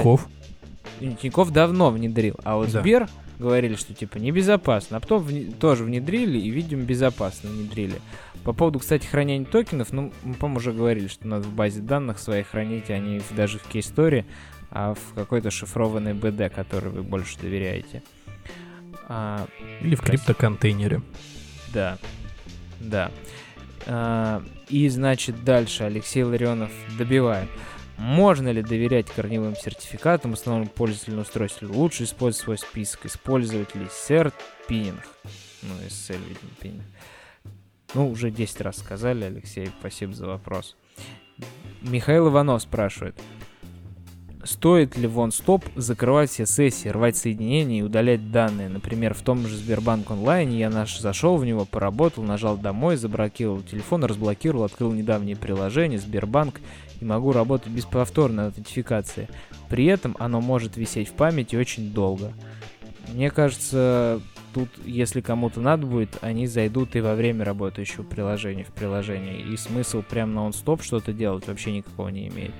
[1.20, 2.80] Тиньков давно внедрил, а вот Да.
[2.80, 8.00] Сбер говорили, что типа небезопасно, а потом вне- тоже внедрили и, видимо, безопасно внедрили.
[8.44, 12.18] По поводу, кстати, хранения токенов, ну, мы, по-моему, уже говорили, что надо в базе данных
[12.18, 14.24] своей хранить, а не даже в кейстори,
[14.70, 18.02] а в какой-то шифрованной БД, которой вы больше доверяете.
[19.08, 19.46] А,
[19.80, 21.00] Или в криптоконтейнере.
[21.72, 21.98] да,
[22.80, 23.10] да.
[23.88, 27.48] А, и, значит, дальше Алексей Ларионов добивает.
[27.96, 31.66] Можно ли доверять корневым сертификатам, установленным пользователю устройства?
[31.66, 33.06] Лучше использовать свой список.
[33.06, 34.34] Использовать ли CERT
[34.68, 35.02] пининг?
[35.62, 36.84] Ну, SSL, видимо, пининг.
[37.94, 40.76] Ну, уже 10 раз сказали, Алексей, спасибо за вопрос.
[41.80, 43.18] Михаил Иванов спрашивает.
[44.48, 48.70] Стоит ли в OnStop закрывать все сессии, рвать соединения и удалять данные?
[48.70, 53.60] Например, в том же Сбербанк онлайн я наш зашел в него, поработал, нажал домой, заблокировал
[53.60, 56.62] телефон, разблокировал, открыл недавнее приложение Сбербанк
[56.98, 59.28] и могу работать без повторной аутентификации.
[59.68, 62.32] При этом оно может висеть в памяти очень долго.
[63.12, 64.22] Мне кажется,
[64.58, 69.40] тут, если кому-то надо будет, они зайдут и во время работающего приложения в приложение.
[69.40, 72.52] И смысл прям на он-стоп что-то делать вообще никакого не имеет.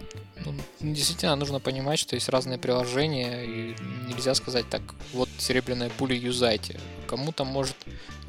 [0.44, 3.74] Ну, действительно, нужно понимать, что есть разные приложения, и
[4.09, 4.82] нельзя сказать так,
[5.12, 6.78] вот серебряная пуля юзайте.
[7.09, 7.74] Кому-то может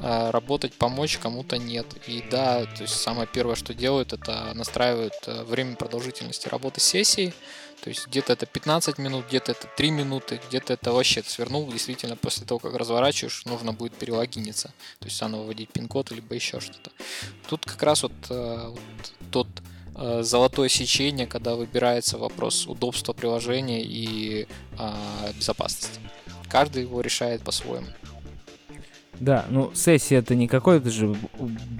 [0.00, 1.86] э, работать, помочь, кому-то нет.
[2.08, 7.32] И да, то есть самое первое, что делают, это настраивают э, время продолжительности работы сессии.
[7.82, 11.70] То есть где-то это 15 минут, где-то это 3 минуты, где-то это вообще свернул.
[11.70, 14.68] Действительно, после того, как разворачиваешь, нужно будет перелогиниться.
[14.98, 16.90] То есть заново вводить пин-код, либо еще что-то.
[17.48, 19.48] Тут как раз вот, э, вот тот
[19.96, 24.46] э, золотое сечение, когда выбирается вопрос удобства приложения и
[24.78, 26.00] э, безопасности.
[26.48, 27.86] Каждый его решает по-своему.
[29.20, 31.14] Да, ну сессия это не какое-то же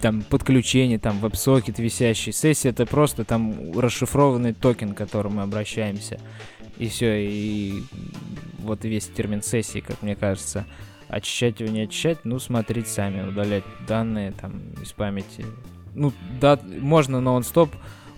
[0.03, 2.33] там подключение, там веб-сокет висящий.
[2.33, 6.21] Сессия это просто там расшифрованный токен, к которому мы обращаемся.
[6.79, 7.83] И все, и
[8.59, 10.67] вот весь термин сессии, как мне кажется.
[11.09, 15.45] Очищать его, не очищать, ну, смотреть сами, удалять данные там из памяти.
[15.95, 17.71] Ну, да, можно на onStop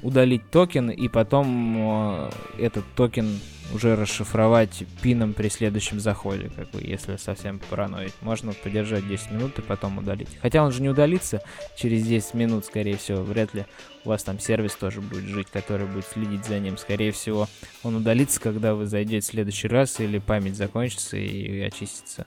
[0.02, 3.38] удалить токен и потом э, этот токен
[3.72, 8.12] уже расшифровать пином при следующем заходе, как бы, если совсем параноить.
[8.20, 10.28] Можно подержать 10 минут и потом удалить.
[10.40, 11.42] Хотя он же не удалится
[11.76, 13.22] через 10 минут, скорее всего.
[13.22, 13.64] Вряд ли
[14.04, 16.76] у вас там сервис тоже будет жить, который будет следить за ним.
[16.76, 17.48] Скорее всего,
[17.82, 22.26] он удалится, когда вы зайдете в следующий раз или память закончится и очистится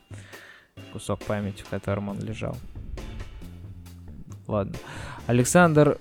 [0.91, 2.57] кусок памяти, в котором он лежал.
[4.47, 4.75] Ладно.
[5.27, 5.99] Александр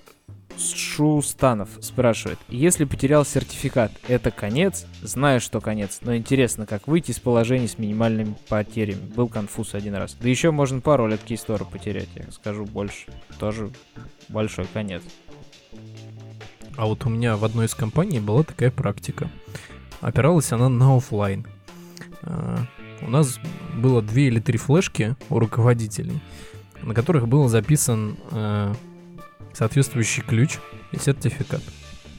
[0.57, 4.85] Шустанов спрашивает, если потерял сертификат, это конец?
[5.01, 9.01] Знаю, что конец, но интересно, как выйти из положения с минимальными потерями.
[9.15, 10.15] Был конфуз один раз.
[10.19, 13.07] Да еще можно пару лет кейстора потерять, я скажу больше.
[13.39, 13.71] Тоже
[14.29, 15.03] большой конец.
[16.77, 19.29] А вот у меня в одной из компаний была такая практика.
[20.01, 21.45] Опиралась она на офлайн.
[22.23, 22.65] А,
[23.01, 23.39] у нас
[23.75, 26.19] было две или три флешки у руководителей,
[26.81, 28.73] на которых был записан а,
[29.55, 30.57] соответствующий ключ
[30.91, 31.63] и сертификат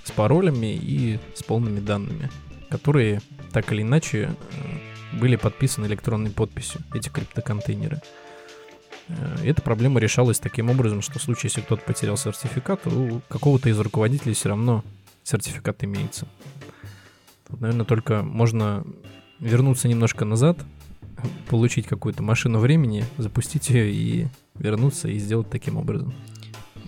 [0.05, 2.30] с паролями и с полными данными,
[2.70, 3.20] которые
[3.53, 8.01] так или иначе э, были подписаны электронной подписью, эти криптоконтейнеры.
[9.09, 13.68] Э, эта проблема решалась таким образом, что в случае, если кто-то потерял сертификат, у какого-то
[13.68, 14.84] из руководителей все равно
[15.24, 16.26] сертификат имеется.
[17.49, 18.84] Тут, наверное, только можно
[19.41, 20.59] вернуться немножко назад,
[21.49, 26.14] получить какую-то машину времени, запустить ее и вернуться и сделать таким образом.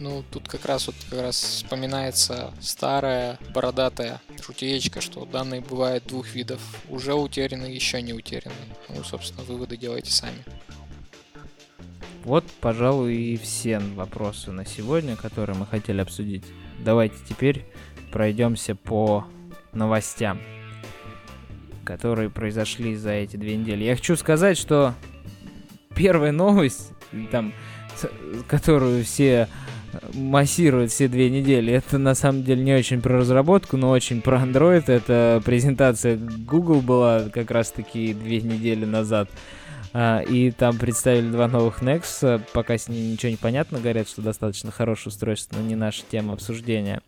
[0.00, 6.34] Ну, тут как раз вот как раз вспоминается старая бородатая шутеечка, что данные бывают двух
[6.34, 6.60] видов.
[6.88, 8.54] Уже утеряны, еще не утеряны.
[8.88, 10.38] Ну, собственно, выводы делайте сами.
[12.22, 16.44] Вот, пожалуй, и все вопросы на сегодня, которые мы хотели обсудить.
[16.78, 17.66] Давайте теперь
[18.12, 19.26] пройдемся по
[19.72, 20.40] новостям,
[21.84, 23.84] которые произошли за эти две недели.
[23.84, 24.94] Я хочу сказать, что
[25.96, 26.92] первая новость,
[27.32, 27.52] там,
[28.46, 29.48] которую все
[30.14, 31.72] массирует все две недели.
[31.72, 34.84] Это на самом деле не очень про разработку, но очень про Android.
[34.86, 39.28] Это презентация Google была как раз таки две недели назад.
[39.92, 42.42] А, и там представили два новых Nexus.
[42.52, 43.78] Пока с ними ничего не понятно.
[43.78, 47.00] Говорят, что достаточно хорошее устройство, но не наша тема обсуждения.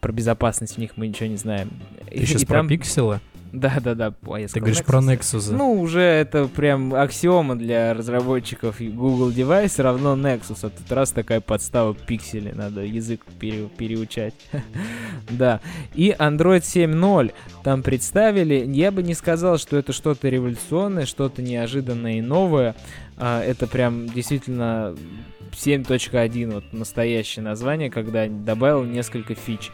[0.00, 1.70] Про безопасность в них мы ничего не знаем.
[2.10, 2.68] Ты и, сейчас и про там...
[2.68, 3.20] пикселы?
[3.52, 4.10] Да, да, да.
[4.10, 4.84] Ты говоришь Nexus.
[4.84, 5.52] про Nexus.
[5.52, 10.58] Ну, уже это прям аксиома для разработчиков Google Device равно Nexus.
[10.62, 14.34] А тут раз такая подстава пиксели, надо язык пере, переучать.
[15.30, 15.60] да.
[15.94, 17.32] И Android 7.0
[17.62, 18.64] там представили.
[18.66, 22.74] Я бы не сказал, что это что-то революционное, что-то неожиданное и новое.
[23.16, 24.94] А, это прям действительно
[25.52, 29.70] 7.1, вот настоящее название, когда добавил несколько фич.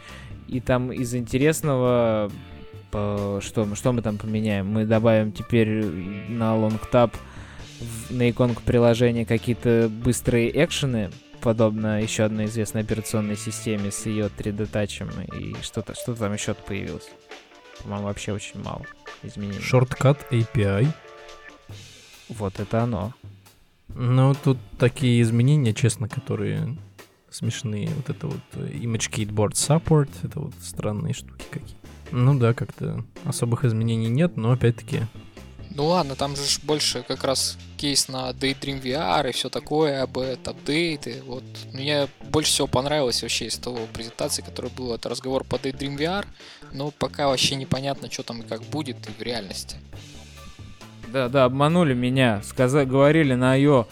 [0.47, 2.31] И там из интересного
[2.93, 4.67] что, мы, что мы там поменяем?
[4.67, 5.85] Мы добавим теперь
[6.29, 7.15] на long tap
[8.09, 15.09] на иконку приложения какие-то быстрые экшены, подобно еще одной известной операционной системе с ее 3D-тачем,
[15.35, 17.09] и что-то что там еще появилось.
[17.81, 18.85] По-моему, вообще очень мало
[19.23, 19.59] изменений.
[19.59, 20.87] Shortcut API.
[22.29, 23.13] Вот это оно.
[23.89, 26.77] Ну, тут такие изменения, честно, которые
[27.29, 27.89] смешные.
[27.89, 31.87] Вот это вот Image Keyboard Support, это вот странные штуки какие-то.
[32.11, 35.01] Ну да, как-то особых изменений нет, но опять-таки
[35.71, 40.17] Ну ладно, там же больше как раз кейс на Daydream VR и все такое, об
[40.17, 41.21] апдейты.
[41.25, 41.43] Вот
[41.73, 46.25] мне больше всего понравилось вообще из того презентации, которая была, это разговор по Daydream VR,
[46.71, 49.77] но пока вообще непонятно, что там и как будет и в реальности.
[51.13, 52.41] Да, да, обманули меня.
[52.43, 53.85] Сказали, говорили на ее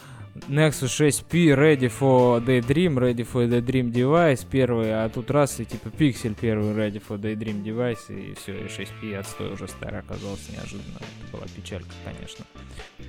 [0.47, 5.89] Nexus 6P ready for Daydream, ready for Daydream device первый, а тут раз и типа
[5.89, 10.97] Pixel первый ready for Daydream device и все, и 6P отстой уже старый оказался неожиданно.
[10.97, 12.45] Это была печалька, конечно.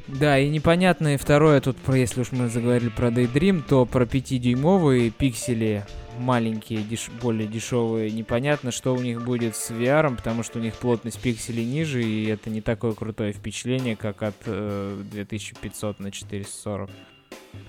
[0.09, 5.11] Да, и непонятное второе тут, про, если уж мы заговорили про Daydream, то про 5-дюймовые
[5.11, 5.85] пиксели
[6.19, 8.11] маленькие, деш более дешевые.
[8.11, 12.27] Непонятно, что у них будет с VR, потому что у них плотность пикселей ниже, и
[12.27, 16.91] это не такое крутое впечатление, как от э, 2500 на 440.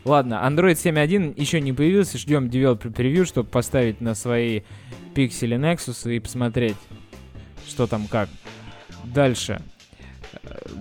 [0.05, 4.61] Ладно, Android 7.1 еще не появился, ждем developer превью, чтобы поставить на свои
[5.15, 6.75] пиксели Nexus и посмотреть,
[7.67, 8.27] что там как.
[9.05, 9.61] Дальше.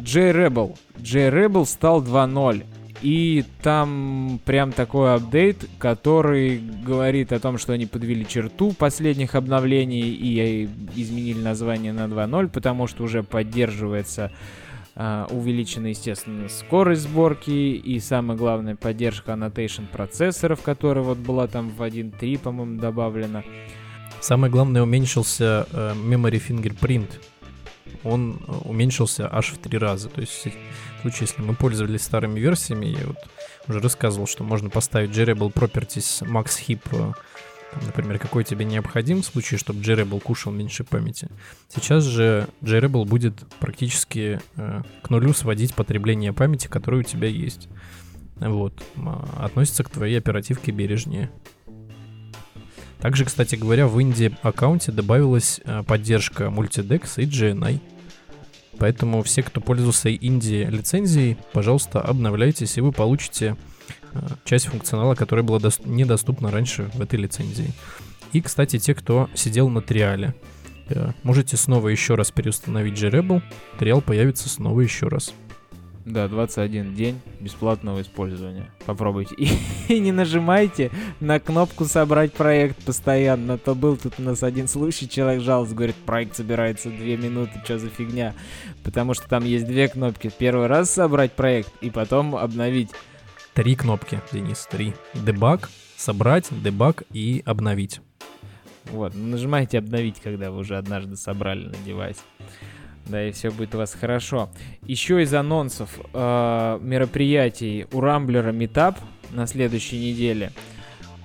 [0.01, 0.77] J-Rebel.
[0.99, 2.65] J-Rebel стал 2.0.
[3.03, 10.03] И там прям такой апдейт, который говорит о том, что они подвели черту последних обновлений
[10.03, 14.31] и изменили название на 2.0, потому что уже поддерживается
[14.95, 21.83] увеличена, естественно, скорость сборки и, самое главное, поддержка annotation процессоров, которая вот была там в
[21.83, 23.43] 1.3, по-моему, добавлена.
[24.23, 27.09] Самое главное, уменьшился uh, memory fingerprint.
[28.05, 30.09] Он э, уменьшился аж в три раза.
[30.09, 33.17] То есть в случае, если мы пользовались старыми версиями, я вот
[33.67, 37.13] уже рассказывал, что можно поставить Jarable Properties Max Heap э,
[37.73, 41.29] там, например, какой тебе необходим в случае, чтобы JRebel кушал меньше памяти.
[41.69, 47.69] Сейчас же JRebel будет практически э, к нулю сводить потребление памяти, которое у тебя есть.
[48.37, 48.83] Вот.
[49.39, 51.31] Относится к твоей оперативке бережнее.
[53.01, 57.81] Также, кстати говоря, в Инди аккаунте добавилась э, поддержка Multidex и GNI.
[58.79, 63.57] Поэтому все, кто пользовался Инди лицензией, пожалуйста, обновляйтесь, и вы получите
[64.45, 67.73] часть функционала, которая была дос- недоступна раньше в этой лицензии.
[68.33, 70.35] И, кстати, те, кто сидел на триале,
[70.89, 73.43] э, можете снова еще раз переустановить JRebel,
[73.79, 75.35] триал появится снова еще раз.
[76.05, 78.69] Да, 21 день бесплатного использования.
[78.87, 79.37] Попробуйте.
[79.37, 79.51] И,
[79.89, 80.91] и не нажимайте
[81.21, 83.57] на кнопку «Собрать проект» постоянно.
[83.57, 87.79] То был тут у нас один случай, человек жаловался, говорит, проект собирается 2 минуты, что
[87.79, 88.35] за фигня.
[88.83, 90.31] Потому что там есть две кнопки.
[90.37, 92.91] Первый раз собрать проект и потом обновить.
[93.55, 94.95] Три кнопки, Денис, три.
[95.13, 98.01] Дебаг, собрать, дебаг и обновить.
[98.87, 102.17] Вот, нажимайте обновить, когда вы уже однажды собрали на девайс.
[103.07, 104.49] Да, и все будет у вас хорошо.
[104.87, 108.97] Еще из анонсов э, мероприятий у Рамблера Meetup
[109.33, 110.53] на следующей неделе.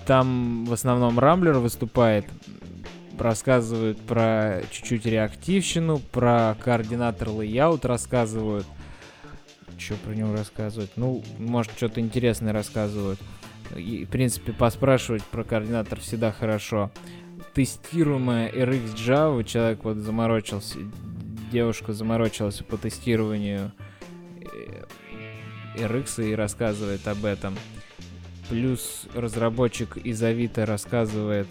[0.06, 2.26] Там в основном Рамблер выступает,
[3.18, 8.66] рассказывают про чуть-чуть реактивщину, про CoordinatorLayout рассказывают.
[9.78, 10.92] Что про него рассказывают?
[10.96, 13.20] Ну, может, что-то интересное рассказывают.
[13.76, 16.92] И, в принципе, поспрашивать про координатор всегда хорошо.
[17.54, 20.80] Тестируемая RX Java, человек вот заморочился,
[21.52, 23.72] девушка заморочилась по тестированию
[25.76, 27.56] RX и рассказывает об этом.
[28.50, 31.48] Плюс разработчик из Авито рассказывает...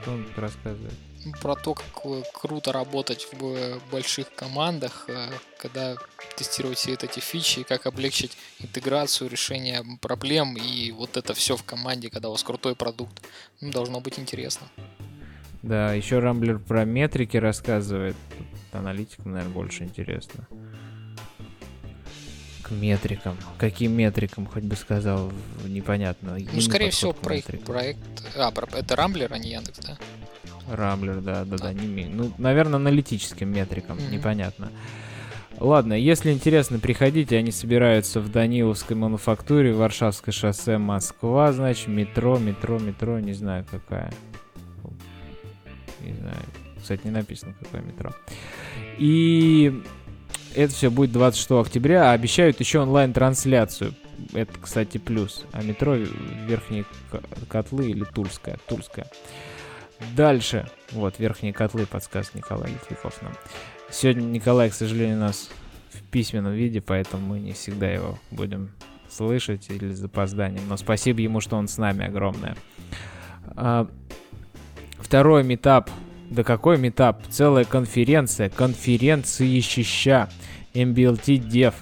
[0.00, 0.92] Что он рассказывает?
[1.40, 1.86] Про то, как
[2.32, 5.08] круто работать в больших командах,
[5.58, 5.96] когда
[6.36, 12.10] тестировать все эти фичи, как облегчить интеграцию, решение проблем, и вот это все в команде,
[12.10, 13.22] когда у вас крутой продукт.
[13.60, 14.68] Ну, должно быть интересно.
[15.62, 18.16] Да, еще Рамблер про метрики рассказывает.
[18.36, 20.46] Тут аналитикам, наверное, больше интересно.
[22.62, 23.38] К метрикам.
[23.56, 25.32] Каким метрикам, хоть бы сказал,
[25.64, 26.38] непонятно.
[26.52, 28.00] Ну, скорее всего, проект, проект...
[28.36, 29.98] А, это Рамблер, а не Яндекс, да?
[30.70, 31.72] Рамблер, да, да, да.
[31.72, 34.10] Не, ну, наверное, аналитическим метрикам, mm-hmm.
[34.10, 34.70] непонятно.
[35.60, 42.78] Ладно, если интересно, приходите, они собираются в Даниловской мануфактуре, Варшавское шоссе, Москва, значит, метро, метро,
[42.78, 44.10] метро, не знаю какая
[46.04, 46.36] не знаю.
[46.80, 48.12] Кстати, не написано, какое метро.
[48.98, 49.82] И
[50.54, 53.94] это все будет 26 октября, а обещают еще онлайн-трансляцию.
[54.32, 55.44] Это, кстати, плюс.
[55.52, 56.84] А метро Верхние
[57.48, 58.58] Котлы или Тульская?
[58.68, 59.06] Тульская.
[60.16, 60.68] Дальше.
[60.92, 63.32] Вот, Верхние Котлы, подсказ Николай Литвиков нам.
[63.90, 65.50] Сегодня Николай, к сожалению, у нас
[65.90, 68.72] в письменном виде, поэтому мы не всегда его будем
[69.08, 70.64] слышать или с запозданием.
[70.68, 72.56] Но спасибо ему, что он с нами огромное.
[73.56, 73.88] А,
[75.04, 75.90] Второй метап.
[76.30, 77.22] Да какой метап?
[77.28, 78.48] Целая конференция.
[78.48, 80.30] Конференция щища.
[80.72, 81.74] MBLT Dev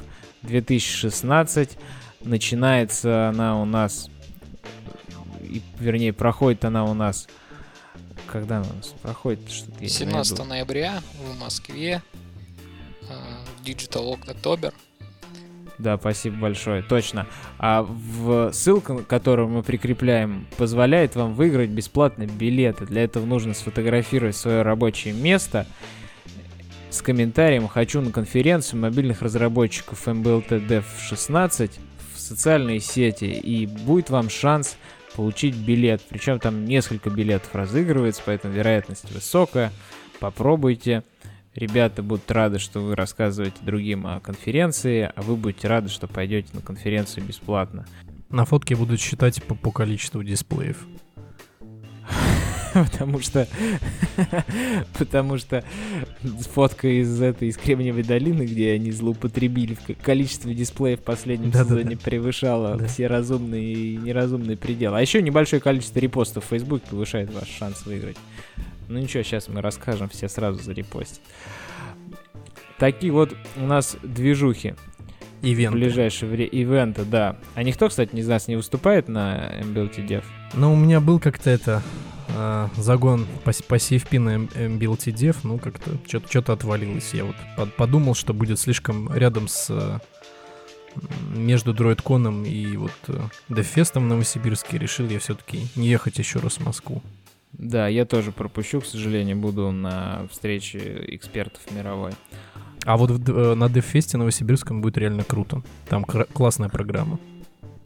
[0.42, 1.78] 2016.
[2.24, 4.10] Начинается она у нас...
[5.40, 7.28] И, вернее, проходит она у нас...
[8.32, 9.50] Когда у нас проходит?
[9.50, 12.02] Что 17 ноября в Москве.
[13.62, 14.72] Digital October.
[15.76, 16.82] Да, спасибо большое.
[16.82, 17.26] Точно.
[17.58, 22.86] А в ссылка, которую мы прикрепляем, позволяет вам выиграть бесплатно билеты.
[22.86, 25.66] Для этого нужно сфотографировать свое рабочее место
[26.88, 31.78] с комментарием «Хочу на конференцию мобильных разработчиков MBLT Dev 16
[32.14, 33.26] в социальные сети».
[33.26, 34.78] И будет вам шанс
[35.14, 36.02] получить билет.
[36.08, 39.72] Причем там несколько билетов разыгрывается, поэтому вероятность высокая.
[40.20, 41.02] Попробуйте.
[41.54, 46.48] Ребята будут рады, что вы рассказываете другим о конференции, а вы будете рады, что пойдете
[46.54, 47.86] на конференцию бесплатно.
[48.30, 50.86] На фотке будут считать по, по количеству дисплеев.
[52.92, 53.46] потому что
[54.98, 55.64] потому что
[56.52, 61.84] фотка из этой из Кремниевой долины, где они злоупотребили количество дисплеев в последнем да, сезоне
[61.84, 61.96] да, да.
[62.04, 62.86] превышало да.
[62.86, 64.98] все разумные и неразумные пределы.
[64.98, 68.16] А еще небольшое количество репостов в Facebook повышает ваш шанс выиграть.
[68.88, 71.20] Ну ничего, сейчас мы расскажем, все сразу зарепостят.
[72.78, 74.74] Такие вот у нас движухи.
[75.42, 75.76] Ивенты.
[75.76, 76.50] В ближайшее время.
[76.50, 77.36] Ивенты, да.
[77.54, 80.24] А никто, кстати, из нас не выступает на MBLT Dev?
[80.54, 81.82] Ну, у меня был как-то это
[82.34, 87.14] э, загон по, по CFP на MBLT Dev, ну, как-то что-то отвалилось.
[87.14, 89.98] Я вот под, подумал, что будет слишком рядом с э,
[91.34, 94.78] между DroidCon и вот э, DevFest в Новосибирске.
[94.78, 97.02] Решил я все-таки не ехать еще раз в Москву.
[97.52, 102.12] Да, я тоже пропущу, к сожалению, буду на встрече экспертов мировой.
[102.84, 105.62] А вот в, э, на DevFest Новосибирском будет реально круто.
[105.88, 107.18] Там классная программа.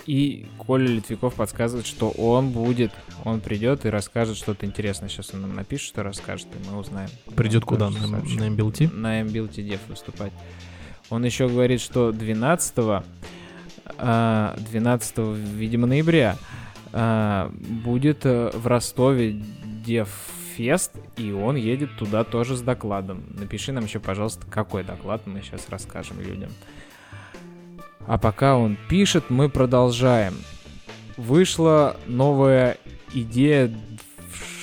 [0.07, 2.93] И Коля Литвиков подсказывает, что он будет,
[3.25, 5.09] он придет и расскажет что-то интересное.
[5.09, 7.11] Сейчас он нам напишет, что расскажет, и мы узнаем.
[7.35, 7.91] Придет он куда?
[7.91, 8.93] На, на MBLT?
[8.95, 10.33] На MBLT Dev выступать.
[11.11, 13.03] Он еще говорит, что 12
[13.99, 15.19] 12,
[15.55, 16.37] видимо, ноября
[16.93, 19.41] а, будет э, в Ростове
[19.85, 23.25] Девфест, и он едет туда тоже с докладом.
[23.31, 26.51] Напиши нам еще, пожалуйста, какой доклад мы сейчас расскажем людям.
[28.07, 30.35] А пока он пишет, мы продолжаем.
[31.17, 32.77] Вышла новая
[33.13, 33.75] идея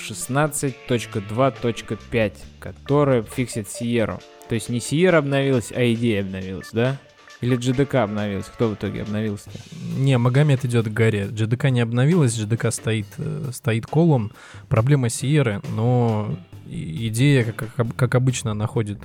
[0.07, 4.22] 16.2.5, которая фиксит Sierra.
[4.48, 6.98] То есть не Sierra обновилась, а идея обновилась, да?
[7.41, 8.49] Или GDK обновился?
[8.52, 9.60] Кто в итоге обновился-то?
[9.98, 11.26] Не, Магомед идет к горе.
[11.26, 14.32] GDK не обновилась, GDK стоит, э, стоит колом.
[14.70, 16.38] Проблема Сиеры, но
[16.68, 18.99] идея, как, как обычно, находит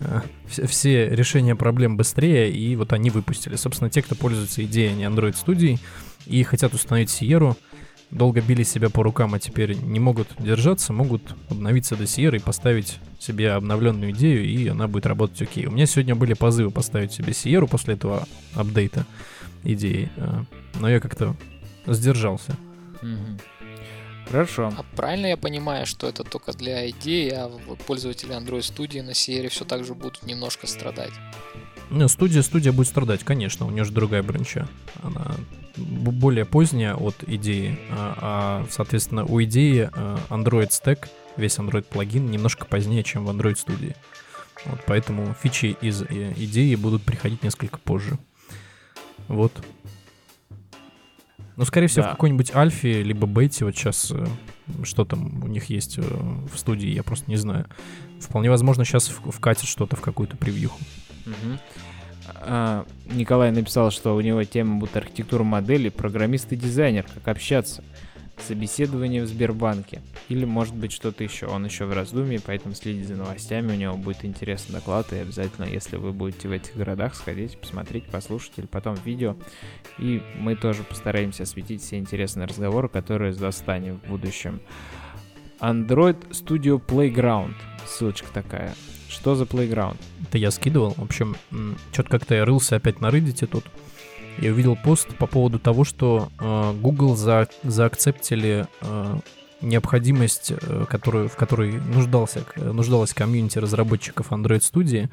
[0.00, 3.56] э, все решения проблем быстрее, и вот они выпустили.
[3.56, 5.78] Собственно, те, кто пользуется идеей не Android студий
[6.26, 7.56] и хотят установить Sierra,
[8.10, 12.40] долго били себя по рукам, а теперь не могут держаться, могут обновиться до Sierra и
[12.40, 15.66] поставить себе обновленную идею, и она будет работать окей.
[15.66, 19.06] У меня сегодня были позывы поставить себе Sierra после этого апдейта
[19.64, 20.44] идеи, а,
[20.78, 21.34] но я как-то
[21.86, 22.56] сдержался.
[24.32, 24.72] Хорошо.
[24.78, 27.50] А правильно я понимаю, что это только для идеи, а
[27.86, 31.12] пользователи Android Studio на Sierra все так же будут немножко страдать?
[31.90, 34.66] Ну, студия, студия будет страдать, конечно, у нее же другая бранча.
[35.02, 35.36] Она
[35.76, 42.30] более поздняя от идеи, а, а соответственно, у идеи а, Android Stack, весь Android плагин
[42.30, 43.94] немножко позднее, чем в Android студии.
[44.64, 48.18] Вот поэтому фичи из э, идеи будут приходить несколько позже.
[49.28, 49.52] Вот.
[51.62, 52.08] Ну, скорее всего, да.
[52.08, 54.26] в какой-нибудь альфе, либо бете, вот сейчас э,
[54.82, 57.66] что там у них есть э, в студии, я просто не знаю.
[58.18, 60.80] Вполне возможно, сейчас вкатят что-то в какую-то превьюху.
[61.24, 61.58] Угу.
[62.34, 67.84] А, Николай написал, что у него тема будет архитектура модели, программист и дизайнер, как общаться.
[68.46, 70.02] Собеседование в Сбербанке.
[70.28, 71.46] Или может быть что-то еще.
[71.46, 73.72] Он еще в раздумье, поэтому следите за новостями.
[73.72, 75.12] У него будет интересный доклад.
[75.12, 79.36] И обязательно, если вы будете в этих городах, сходите, посмотреть, послушать или потом видео.
[79.98, 84.60] И мы тоже постараемся осветить все интересные разговоры, которые застанем в будущем.
[85.60, 87.54] Android Studio Playground.
[87.86, 88.74] Ссылочка такая.
[89.08, 89.96] Что за Playground?
[90.22, 90.94] Это я скидывал.
[90.94, 91.36] В общем,
[91.92, 93.64] что-то как-то я рылся опять на Reddit тут.
[94.38, 99.16] Я увидел пост по поводу того, что э, Google за, заакцептили э,
[99.60, 105.08] необходимость, э, которую, в которой нуждался, нуждалась комьюнити разработчиков Android Studio,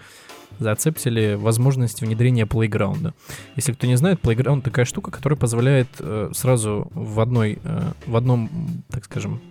[0.59, 3.13] заакцептили возможность внедрения Playground.
[3.55, 8.15] Если кто не знает, Playground такая штука, которая позволяет э, сразу в одной, э, в
[8.15, 8.49] одном,
[8.89, 9.41] так скажем,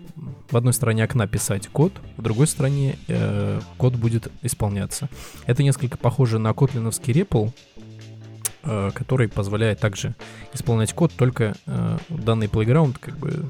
[0.50, 5.08] в одной стороне окна писать код, в другой стороне э, код будет исполняться.
[5.46, 7.52] Это несколько похоже на котлиновский э,
[8.94, 10.14] который позволяет также
[10.52, 13.44] исполнять код, только э, данный playground, как бы,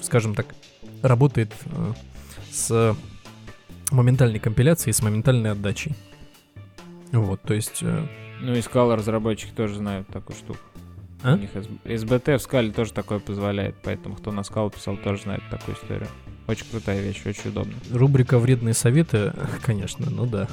[0.00, 0.46] скажем так,
[1.02, 1.92] работает э,
[2.50, 2.96] с
[3.90, 5.94] моментальной компиляцией, с моментальной отдачей.
[7.12, 7.78] Вот, то есть...
[7.82, 8.06] Э...
[8.40, 10.60] Ну и Scala разработчики тоже знают такую штуку.
[11.22, 11.34] А?
[11.34, 15.42] У них SBT в скале тоже такое позволяет, поэтому кто на скалу писал, тоже знает
[15.50, 16.08] такую историю.
[16.48, 17.74] Очень крутая вещь, очень удобно.
[17.92, 20.48] Рубрика «Вредные советы», конечно, ну да.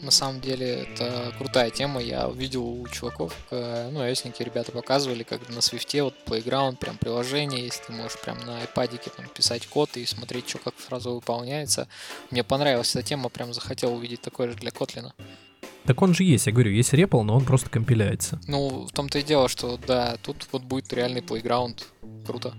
[0.00, 2.00] На самом деле это крутая тема.
[2.00, 6.98] Я видел у чуваков, э, ну, ios ребята показывали, как на свифте вот Playground, прям
[6.98, 11.12] приложение, если ты можешь прям на iPad там, писать код и смотреть, что как сразу
[11.12, 11.88] выполняется.
[12.30, 15.10] Мне понравилась эта тема, прям захотел увидеть такое же для Kotlin.
[15.84, 18.40] Так он же есть, я говорю, есть REPL, но он просто компиляется.
[18.46, 21.88] Ну, в том-то и дело, что да, тут вот будет реальный плейграунд.
[22.24, 22.54] Круто.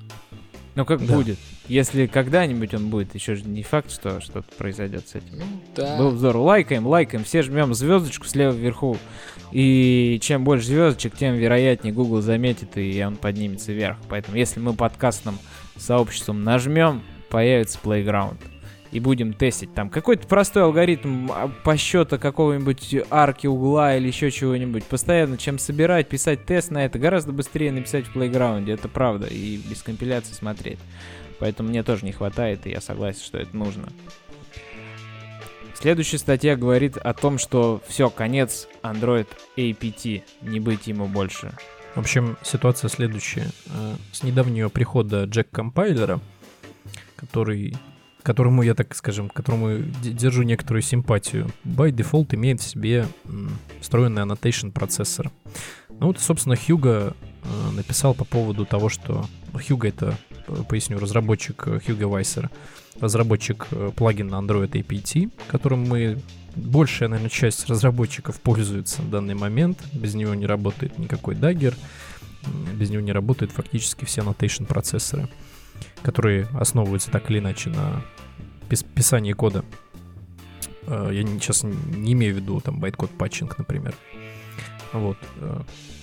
[0.75, 1.15] Ну как да.
[1.15, 1.37] будет?
[1.67, 5.39] Если когда-нибудь он будет, еще же не факт, что что-то произойдет с этим.
[5.39, 5.45] Ну,
[5.75, 5.97] да.
[5.97, 6.35] Был взор.
[6.35, 7.23] Лайкаем, лайкаем.
[7.23, 8.97] Все жмем звездочку слева вверху.
[9.51, 13.97] И чем больше звездочек, тем вероятнее Google заметит, и он поднимется вверх.
[14.09, 15.39] Поэтому если мы подкастным
[15.77, 18.37] сообществом нажмем, появится Playground
[18.95, 24.85] и будем тестить там какой-то простой алгоритм а, посчета какого-нибудь арки угла или еще чего-нибудь.
[24.85, 29.57] Постоянно чем собирать, писать тест на это гораздо быстрее написать в плейграунде, это правда, и
[29.57, 30.79] без компиляции смотреть.
[31.39, 33.89] Поэтому мне тоже не хватает, и я согласен, что это нужно.
[35.73, 39.27] Следующая статья говорит о том, что все, конец Android
[39.57, 41.51] APT, не быть ему больше.
[41.95, 43.51] В общем, ситуация следующая.
[43.67, 46.21] Э, с недавнего прихода Джек Компайлера,
[47.17, 47.75] который
[48.25, 53.07] которому я, так скажем, которому держу некоторую симпатию, by default имеет в себе
[53.79, 55.31] встроенный annotation процессор.
[55.89, 61.67] Ну вот, собственно, Хьюга э, написал по поводу того, что Хьюга это, э, поясню, разработчик
[61.67, 62.49] э, Хьюга Вайсер,
[62.99, 66.19] разработчик плагина Android APT, которым мы
[66.55, 69.83] большая, наверное, часть разработчиков пользуется в данный момент.
[69.93, 71.75] Без него не работает никакой Dagger,
[72.73, 75.29] без него не работают фактически все annotation процессоры
[76.05, 78.03] которые основываются так или иначе на
[78.69, 79.65] пис- писании кода.
[80.83, 83.95] Э, я сейчас не имею в виду там bytecode patching, например.
[84.93, 85.17] Вот.
[85.37, 85.61] Э,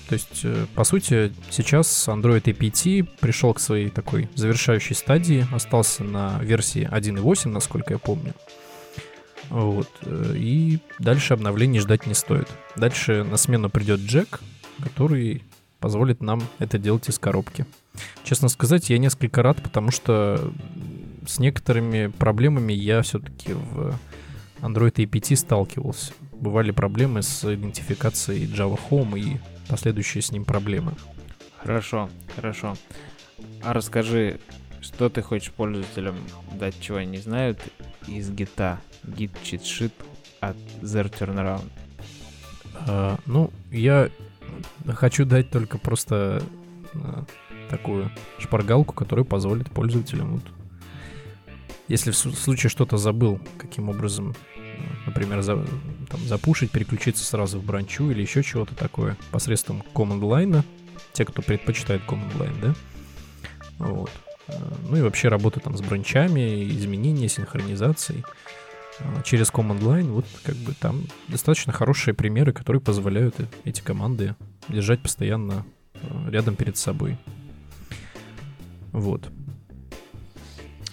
[0.08, 6.02] то есть, э, по сути, сейчас Android APT пришел к своей такой завершающей стадии, остался
[6.02, 8.34] на версии 1.8, насколько я помню.
[9.50, 9.88] Вот.
[10.34, 12.48] И дальше обновлений ждать не стоит.
[12.74, 14.40] Дальше на смену придет Джек,
[14.82, 15.44] который
[15.78, 17.66] позволит нам это делать из коробки.
[18.24, 20.52] Честно сказать, я несколько рад, потому что
[21.26, 23.94] с некоторыми проблемами я все-таки в
[24.60, 26.12] Android APT сталкивался.
[26.32, 30.94] Бывали проблемы с идентификацией Java Home и последующие с ним проблемы.
[31.58, 32.76] Хорошо, хорошо.
[33.62, 34.40] А расскажи,
[34.80, 36.16] что ты хочешь пользователям
[36.58, 37.60] дать, чего они знают,
[38.06, 38.80] из гита?
[39.04, 39.92] Git cheat sheet
[40.40, 41.68] от Zer Turnaround.
[42.86, 44.10] А, ну, я
[44.88, 46.42] хочу дать только просто
[46.94, 47.24] а,
[47.72, 50.44] такую шпаргалку, которая позволит пользователям, вот,
[51.88, 54.34] если в случае что-то забыл, каким образом,
[55.06, 55.56] например, за,
[56.08, 60.62] там, запушить, переключиться сразу в бранчу или еще чего-то такое посредством command line,
[61.12, 62.74] те, кто предпочитает command line, да,
[63.78, 64.10] вот.
[64.90, 68.24] Ну и вообще работа там с бранчами, изменения, синхронизацией
[68.98, 74.36] а, через command line, вот как бы там достаточно хорошие примеры, которые позволяют эти команды
[74.68, 75.64] держать постоянно
[76.28, 77.16] рядом перед собой.
[78.92, 79.30] Вот.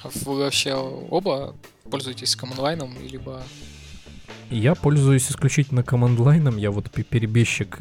[0.04, 1.56] А вы вообще оба
[1.90, 3.44] пользуетесь командлайном, либо
[4.52, 6.58] я пользуюсь исключительно командлайном.
[6.58, 7.78] Я вот перебежчик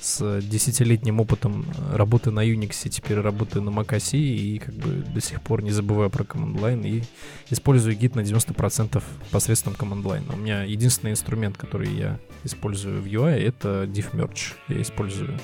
[0.00, 5.40] с десятилетним опытом работы на Unix, теперь работаю на macOS и как бы до сих
[5.40, 7.02] пор не забываю про командлайн и
[7.50, 9.00] использую гид на 90%
[9.30, 10.34] посредством командлайна.
[10.34, 14.54] У меня единственный инструмент, который я использую в UI, это diffmerge.
[14.66, 15.38] Я использую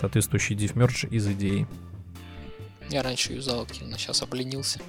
[0.00, 1.66] соответствующий diffmerge из идеи.
[2.90, 4.80] Я раньше юзал активно, сейчас обленился.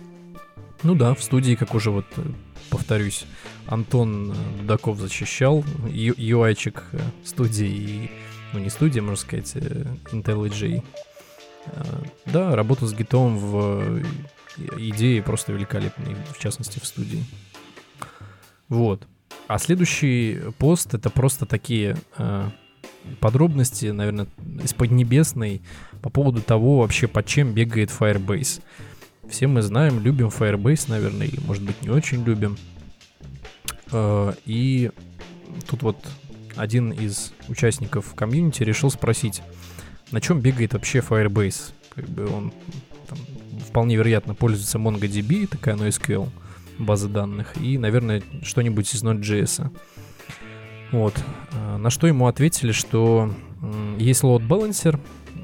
[0.82, 2.24] Ну да, в студии, как уже вот, э,
[2.72, 3.26] повторюсь,
[3.68, 8.12] Антон Дудаков защищал UI-чик э, студии, и,
[8.54, 10.84] ну не студии, можно сказать, э, IntelliJ.
[12.26, 14.04] Да, работа с гитом в
[14.78, 17.24] идее просто великолепной, в частности в студии.
[18.68, 19.08] Вот.
[19.48, 21.98] А следующий пост это просто такие
[23.20, 24.28] подробности, наверное,
[24.64, 25.62] из Поднебесной
[26.02, 28.62] по поводу того вообще, под чем бегает Firebase.
[29.30, 32.58] Все мы знаем, любим Firebase, наверное, или, может быть, не очень любим.
[33.92, 34.92] Э, и
[35.68, 35.98] тут вот
[36.56, 39.42] один из участников комьюнити решил спросить,
[40.12, 41.72] на чем бегает вообще Firebase.
[41.96, 42.54] Как бы он
[43.08, 43.18] там,
[43.68, 46.30] вполне вероятно пользуется MongoDB, такая NoSQL
[46.78, 49.72] база данных, и, наверное, что-нибудь из Node.js.
[50.92, 51.14] Вот.
[51.52, 53.34] Э, на что ему ответили, что
[53.98, 55.00] есть load balancer,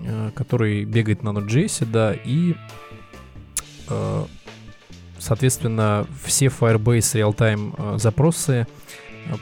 [0.05, 2.55] э, который бегает на Node.js, да, и,
[3.89, 4.25] э,
[5.19, 8.67] соответственно, все Firebase real-time запросы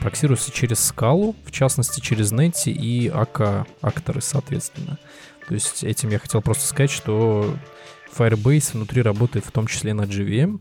[0.00, 4.98] проксируются через скалу, в частности, через Netty и AK акторы, соответственно.
[5.46, 7.54] То есть этим я хотел просто сказать, что
[8.16, 10.60] Firebase внутри работает в том числе на JVM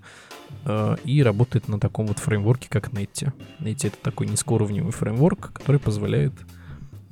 [1.03, 3.31] и работает на таком вот фреймворке, как Netty.
[3.59, 6.33] Netty— это такой низкоуровневый фреймворк, который позволяет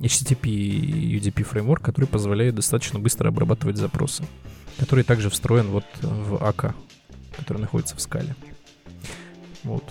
[0.00, 4.24] HTTP и UDP фреймворк, который позволяет достаточно быстро обрабатывать запросы,
[4.78, 6.74] который также встроен вот в АК,
[7.36, 8.34] который находится в скале.
[9.62, 9.84] Вот.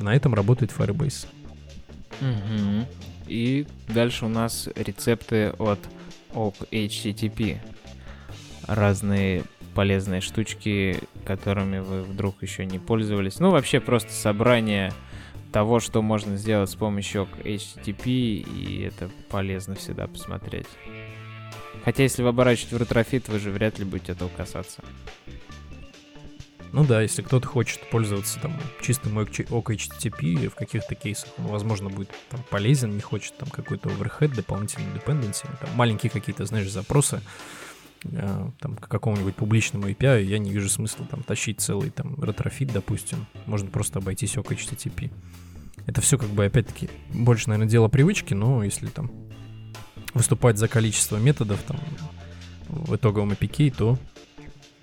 [0.00, 1.26] На этом работает Firebase.
[2.20, 2.86] Угу.
[3.26, 5.78] И дальше у нас рецепты от
[6.32, 7.58] OK HTTP.
[8.66, 9.44] Разные
[9.74, 13.40] полезные штучки, которыми вы вдруг еще не пользовались.
[13.40, 14.92] Ну, вообще просто собрание
[15.52, 20.66] того, что можно сделать с помощью HTTP, и это полезно всегда посмотреть.
[21.84, 24.82] Хотя если вы оборачиваете в Retrofit, вы же вряд ли будете этого касаться.
[26.72, 28.52] Ну да, если кто-то хочет пользоваться там
[28.82, 34.34] чистым OkHttp в каких-то кейсах, он, возможно, будет там полезен, не хочет там какой-то overhead,
[34.34, 37.20] дополнительный dependency, там маленькие какие-то, знаешь, запросы,
[38.60, 43.26] там к какому-нибудь публичному API, я не вижу смысла там тащить целый там Retrofit, допустим,
[43.46, 45.10] можно просто обойтись OkHttp.
[45.86, 49.10] Это все как бы, опять-таки, больше, наверное, дело привычки, но если там
[50.14, 51.78] выступать за количество методов там
[52.68, 53.98] в итоговом APK, то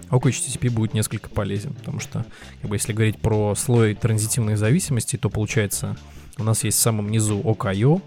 [0.10, 2.26] OkHttp будет несколько полезен, потому что,
[2.62, 5.98] как бы, если говорить про слой транзитивных зависимостей, то получается
[6.38, 8.02] у нас есть в самом низу Okio,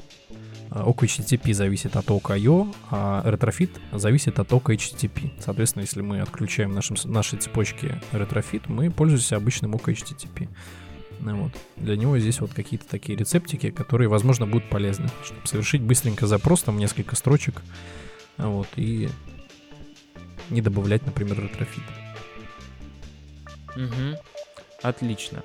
[0.74, 5.32] OkHttp а, зависит от OKIO, а Retrofit зависит от OkHttp.
[5.40, 10.48] Соответственно, если мы отключаем нашим, наши цепочки Retrofit, мы пользуемся обычным OkHttp.
[11.20, 11.52] Ну, вот.
[11.76, 16.62] Для него здесь вот какие-то такие рецептики, которые, возможно, будут полезны, чтобы совершить быстренько запрос,
[16.62, 17.62] там несколько строчек,
[18.36, 19.08] вот, и
[20.50, 21.84] не добавлять, например, Retrofit.
[23.76, 24.18] Угу.
[24.82, 25.42] Отлично.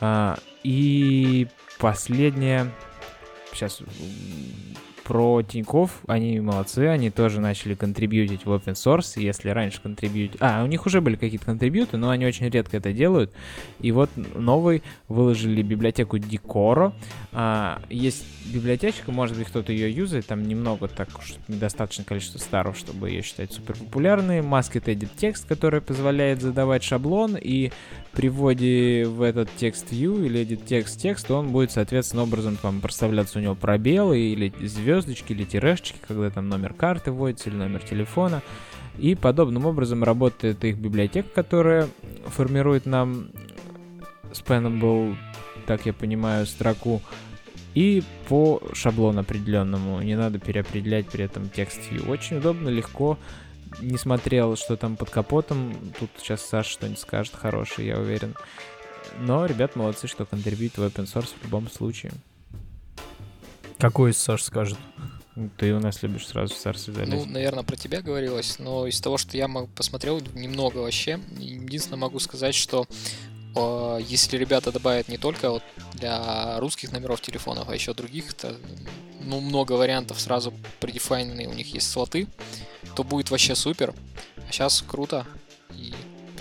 [0.00, 1.48] А, и
[1.78, 2.72] последнее.
[3.54, 3.82] Сейчас
[5.04, 10.38] про Тиньков, они молодцы, они тоже начали контрибьютить в open source, если раньше контрибьютить...
[10.40, 13.30] А, у них уже были какие-то контрибьюты, но они очень редко это делают.
[13.80, 16.94] И вот новый выложили библиотеку Decoro.
[17.32, 22.78] А, есть библиотечка, может быть, кто-то ее юзает, там немного, так уж недостаточное количество старов,
[22.78, 24.40] чтобы ее считать супер популярной.
[24.40, 27.72] Masked Edit текст, который позволяет задавать шаблон, и
[28.14, 32.80] при вводе в этот текст view или edit текст текст, он будет, соответственно, образом там
[32.80, 37.80] проставляться у него пробелы или звездочки, или тирешечки, когда там номер карты вводится или номер
[37.80, 38.42] телефона.
[38.98, 41.88] И подобным образом работает их библиотека, которая
[42.26, 43.30] формирует нам
[44.32, 45.16] spannable,
[45.66, 47.02] так я понимаю, строку
[47.74, 50.00] и по шаблону определенному.
[50.00, 52.08] Не надо переопределять при этом текст view.
[52.08, 53.18] Очень удобно, легко.
[53.80, 55.92] Не смотрел, что там под капотом.
[55.98, 58.34] Тут сейчас Саша что-нибудь скажет хороший, я уверен.
[59.18, 62.12] Но ребят молодцы, что контрибьют в open source в любом случае.
[63.78, 64.78] Какой из Саш скажет?
[65.56, 67.26] Ты у нас любишь сразу в залезть.
[67.26, 71.18] Ну, наверное, про тебя говорилось, но из того, что я посмотрел, немного вообще.
[71.36, 72.86] Единственное могу сказать, что
[74.08, 75.62] если ребята добавят не только вот
[75.94, 78.56] для русских номеров телефонов, а еще других, то
[79.22, 82.26] ну, много вариантов сразу предефайненные, у них есть слоты,
[82.96, 83.94] то будет вообще супер.
[84.48, 85.26] А сейчас круто
[85.72, 85.94] и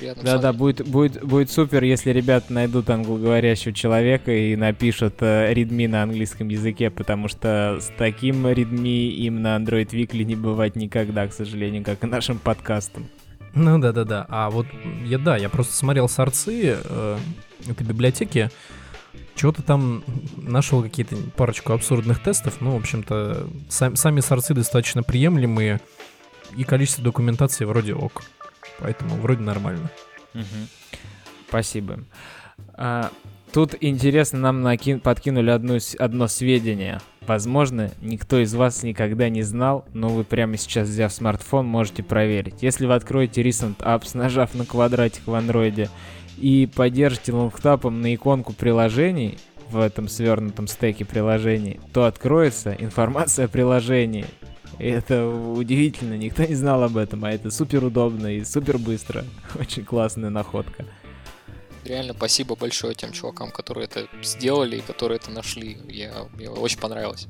[0.04, 0.24] приятно.
[0.24, 5.88] Да, да, будет, будет, будет супер, если ребята найдут англоговорящего человека и напишут э, readme
[5.88, 11.28] на английском языке, потому что с таким readme им на Android Weekly не бывать никогда,
[11.28, 13.08] к сожалению, как и нашим подкастам.
[13.56, 14.26] Ну да, да, да.
[14.30, 14.66] А вот
[15.04, 17.18] я да, я просто смотрел сорцы э,
[17.68, 18.50] этой библиотеки.
[19.36, 20.04] Чего-то там
[20.38, 22.62] нашел какие-то парочку абсурдных тестов.
[22.62, 25.82] Ну, в общем-то, сам, сами сорцы достаточно приемлемые.
[26.56, 28.24] И количество документации вроде ок.
[28.80, 29.90] Поэтому вроде нормально.
[30.34, 30.44] Угу.
[31.48, 32.00] Спасибо.
[32.74, 33.12] А,
[33.52, 37.02] тут интересно, нам накин- подкинули одно, одно сведение.
[37.28, 42.62] Возможно, никто из вас никогда не знал, но вы прямо сейчас, взяв смартфон, можете проверить.
[42.62, 45.90] Если вы откроете Recent Apps, нажав на квадратик в андроиде,
[46.38, 49.38] и поддержите лонгтапом на иконку приложений
[49.70, 54.26] в этом свернутом стеке приложений, то откроется информация о приложении.
[54.80, 59.24] Это удивительно, никто не знал об этом, а это супер удобно и супер быстро.
[59.60, 60.86] Очень классная находка.
[61.86, 65.78] Реально спасибо большое тем чувакам, которые это сделали и которые это нашли.
[65.88, 67.28] Я, мне очень понравилось.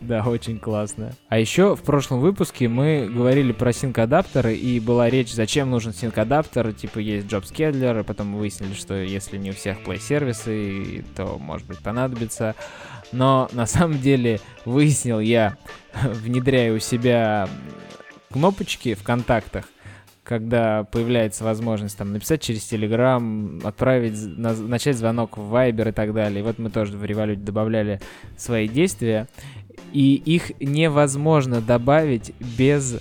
[0.00, 1.12] Да, очень классно.
[1.28, 6.72] А еще в прошлом выпуске мы говорили про синк-адаптеры, и была речь, зачем нужен синк-адаптер,
[6.72, 11.66] типа есть Job Scheduler, и потом выяснили, что если не у всех Play-сервисы, то, может
[11.66, 12.54] быть, понадобится.
[13.12, 15.56] Но на самом деле выяснил я,
[16.02, 17.48] внедряя у себя
[18.32, 19.66] кнопочки в контактах,
[20.30, 26.14] когда появляется возможность там написать через Telegram, отправить, на, начать звонок в Viber и так
[26.14, 26.38] далее.
[26.38, 28.00] И вот мы тоже в Revolut добавляли
[28.36, 29.26] свои действия,
[29.92, 33.00] и их невозможно добавить без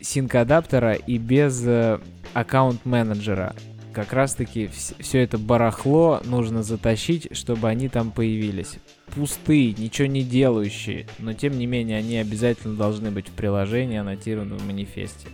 [0.00, 2.00] синк-адаптера и без э,
[2.34, 3.54] аккаунт-менеджера.
[3.92, 4.68] Как раз-таки
[4.98, 8.78] все это барахло нужно затащить, чтобы они там появились.
[9.14, 14.58] Пустые, ничего не делающие, но тем не менее они обязательно должны быть в приложении, аннотированном
[14.58, 15.28] в манифесте.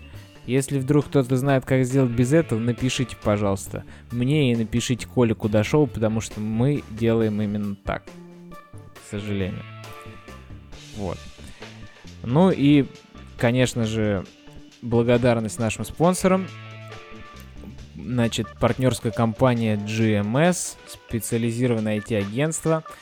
[0.46, 3.84] Если вдруг кто-то знает, как сделать без этого, напишите, пожалуйста.
[4.12, 8.04] Мне и напишите Коле Кудашову, потому что мы делаем именно так.
[8.04, 9.62] К сожалению.
[10.96, 11.18] Вот.
[12.22, 12.86] Ну и,
[13.38, 14.24] конечно же,
[14.82, 16.46] благодарность нашим спонсорам.
[17.96, 22.84] Значит, партнерская компания GMS, специализированное IT-агентство–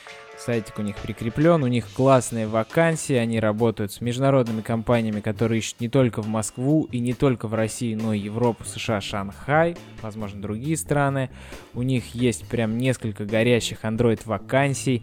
[0.45, 5.81] Сайтик у них прикреплен, у них классные вакансии, они работают с международными компаниями, которые ищут
[5.81, 10.39] не только в Москву и не только в России, но и Европу, США, Шанхай, возможно,
[10.39, 11.31] другие страны.
[11.73, 15.01] У них есть прям несколько горящих Android вакансий.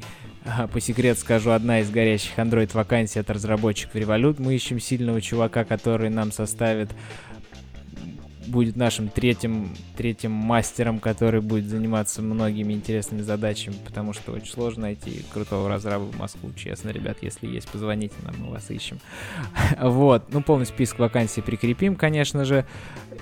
[0.72, 4.36] По секрету скажу, одна из горящих Android вакансий это разработчик в Revolut.
[4.38, 6.90] Мы ищем сильного чувака, который нам составит
[8.46, 14.82] будет нашим третьим, третьим мастером, который будет заниматься многими интересными задачами, потому что очень сложно
[14.82, 18.98] найти крутого разраба в Москву, честно, ребят, если есть, позвоните нам, мы вас ищем.
[19.80, 22.66] Вот, ну, полный список вакансий прикрепим, конечно же,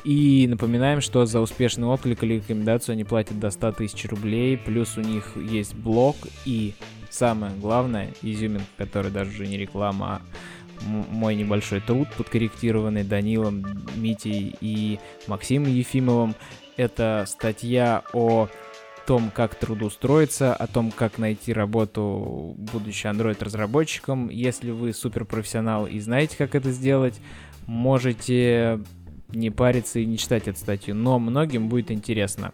[0.05, 4.97] и напоминаем, что за успешный отклик или рекомендацию они платят до 100 тысяч рублей, плюс
[4.97, 6.75] у них есть блог и
[7.11, 10.23] самое главное, изюминка, который даже уже не реклама, а
[10.83, 13.65] мой небольшой труд, подкорректированный Данилом,
[13.97, 16.35] Митей и Максимом Ефимовым.
[16.77, 18.49] Это статья о
[19.07, 24.29] том, как трудоустроиться, о том, как найти работу, будучи Android-разработчиком.
[24.29, 27.21] Если вы суперпрофессионал и знаете, как это сделать,
[27.67, 28.81] можете
[29.29, 32.53] не париться и не читать эту статью, но многим будет интересно.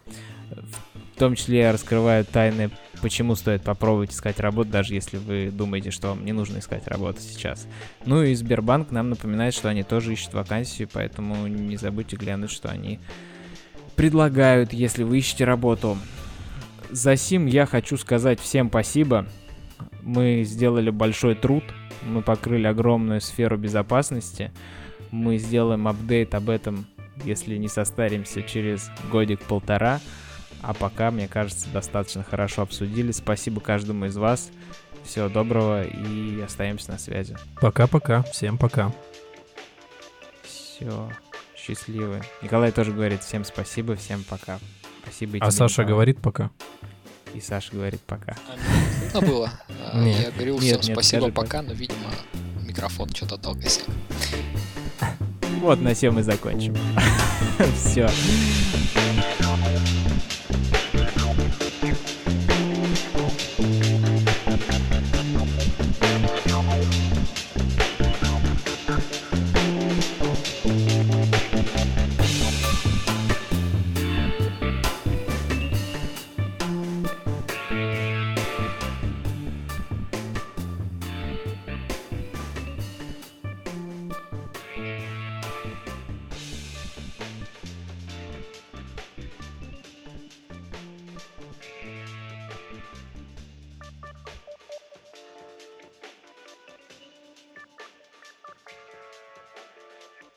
[0.49, 2.69] В том числе я раскрываю тайны
[3.01, 7.21] почему стоит попробовать искать работу, даже если вы думаете, что вам не нужно искать работу
[7.21, 7.67] сейчас.
[8.05, 12.69] Ну и Сбербанк нам напоминает, что они тоже ищут вакансии, поэтому не забудьте глянуть, что
[12.69, 12.99] они
[13.95, 15.97] предлагают, если вы ищете работу.
[16.89, 19.25] За сим я хочу сказать всем спасибо.
[20.01, 21.63] Мы сделали большой труд,
[22.03, 24.51] мы покрыли огромную сферу безопасности.
[25.11, 26.85] Мы сделаем апдейт об этом,
[27.23, 29.99] если не состаримся, через годик-полтора.
[30.61, 33.11] А пока, мне кажется, достаточно хорошо обсудили.
[33.11, 34.49] Спасибо каждому из вас.
[35.03, 37.37] Всего доброго и остаемся на связи.
[37.61, 38.23] Пока-пока.
[38.23, 38.91] Всем пока.
[40.43, 41.09] Все.
[41.55, 42.21] Счастливы.
[42.41, 44.59] Николай тоже говорит всем спасибо, всем пока.
[45.03, 45.37] Спасибо.
[45.41, 45.93] А Саша Николай.
[45.93, 46.51] говорит пока.
[47.33, 48.35] И Саша говорит пока.
[49.13, 49.51] А, было.
[49.93, 52.09] Я говорил всем спасибо пока, но, видимо,
[52.63, 53.85] микрофон что-то дал косяк.
[55.61, 56.75] Вот на всем мы закончим.
[57.75, 58.09] Все.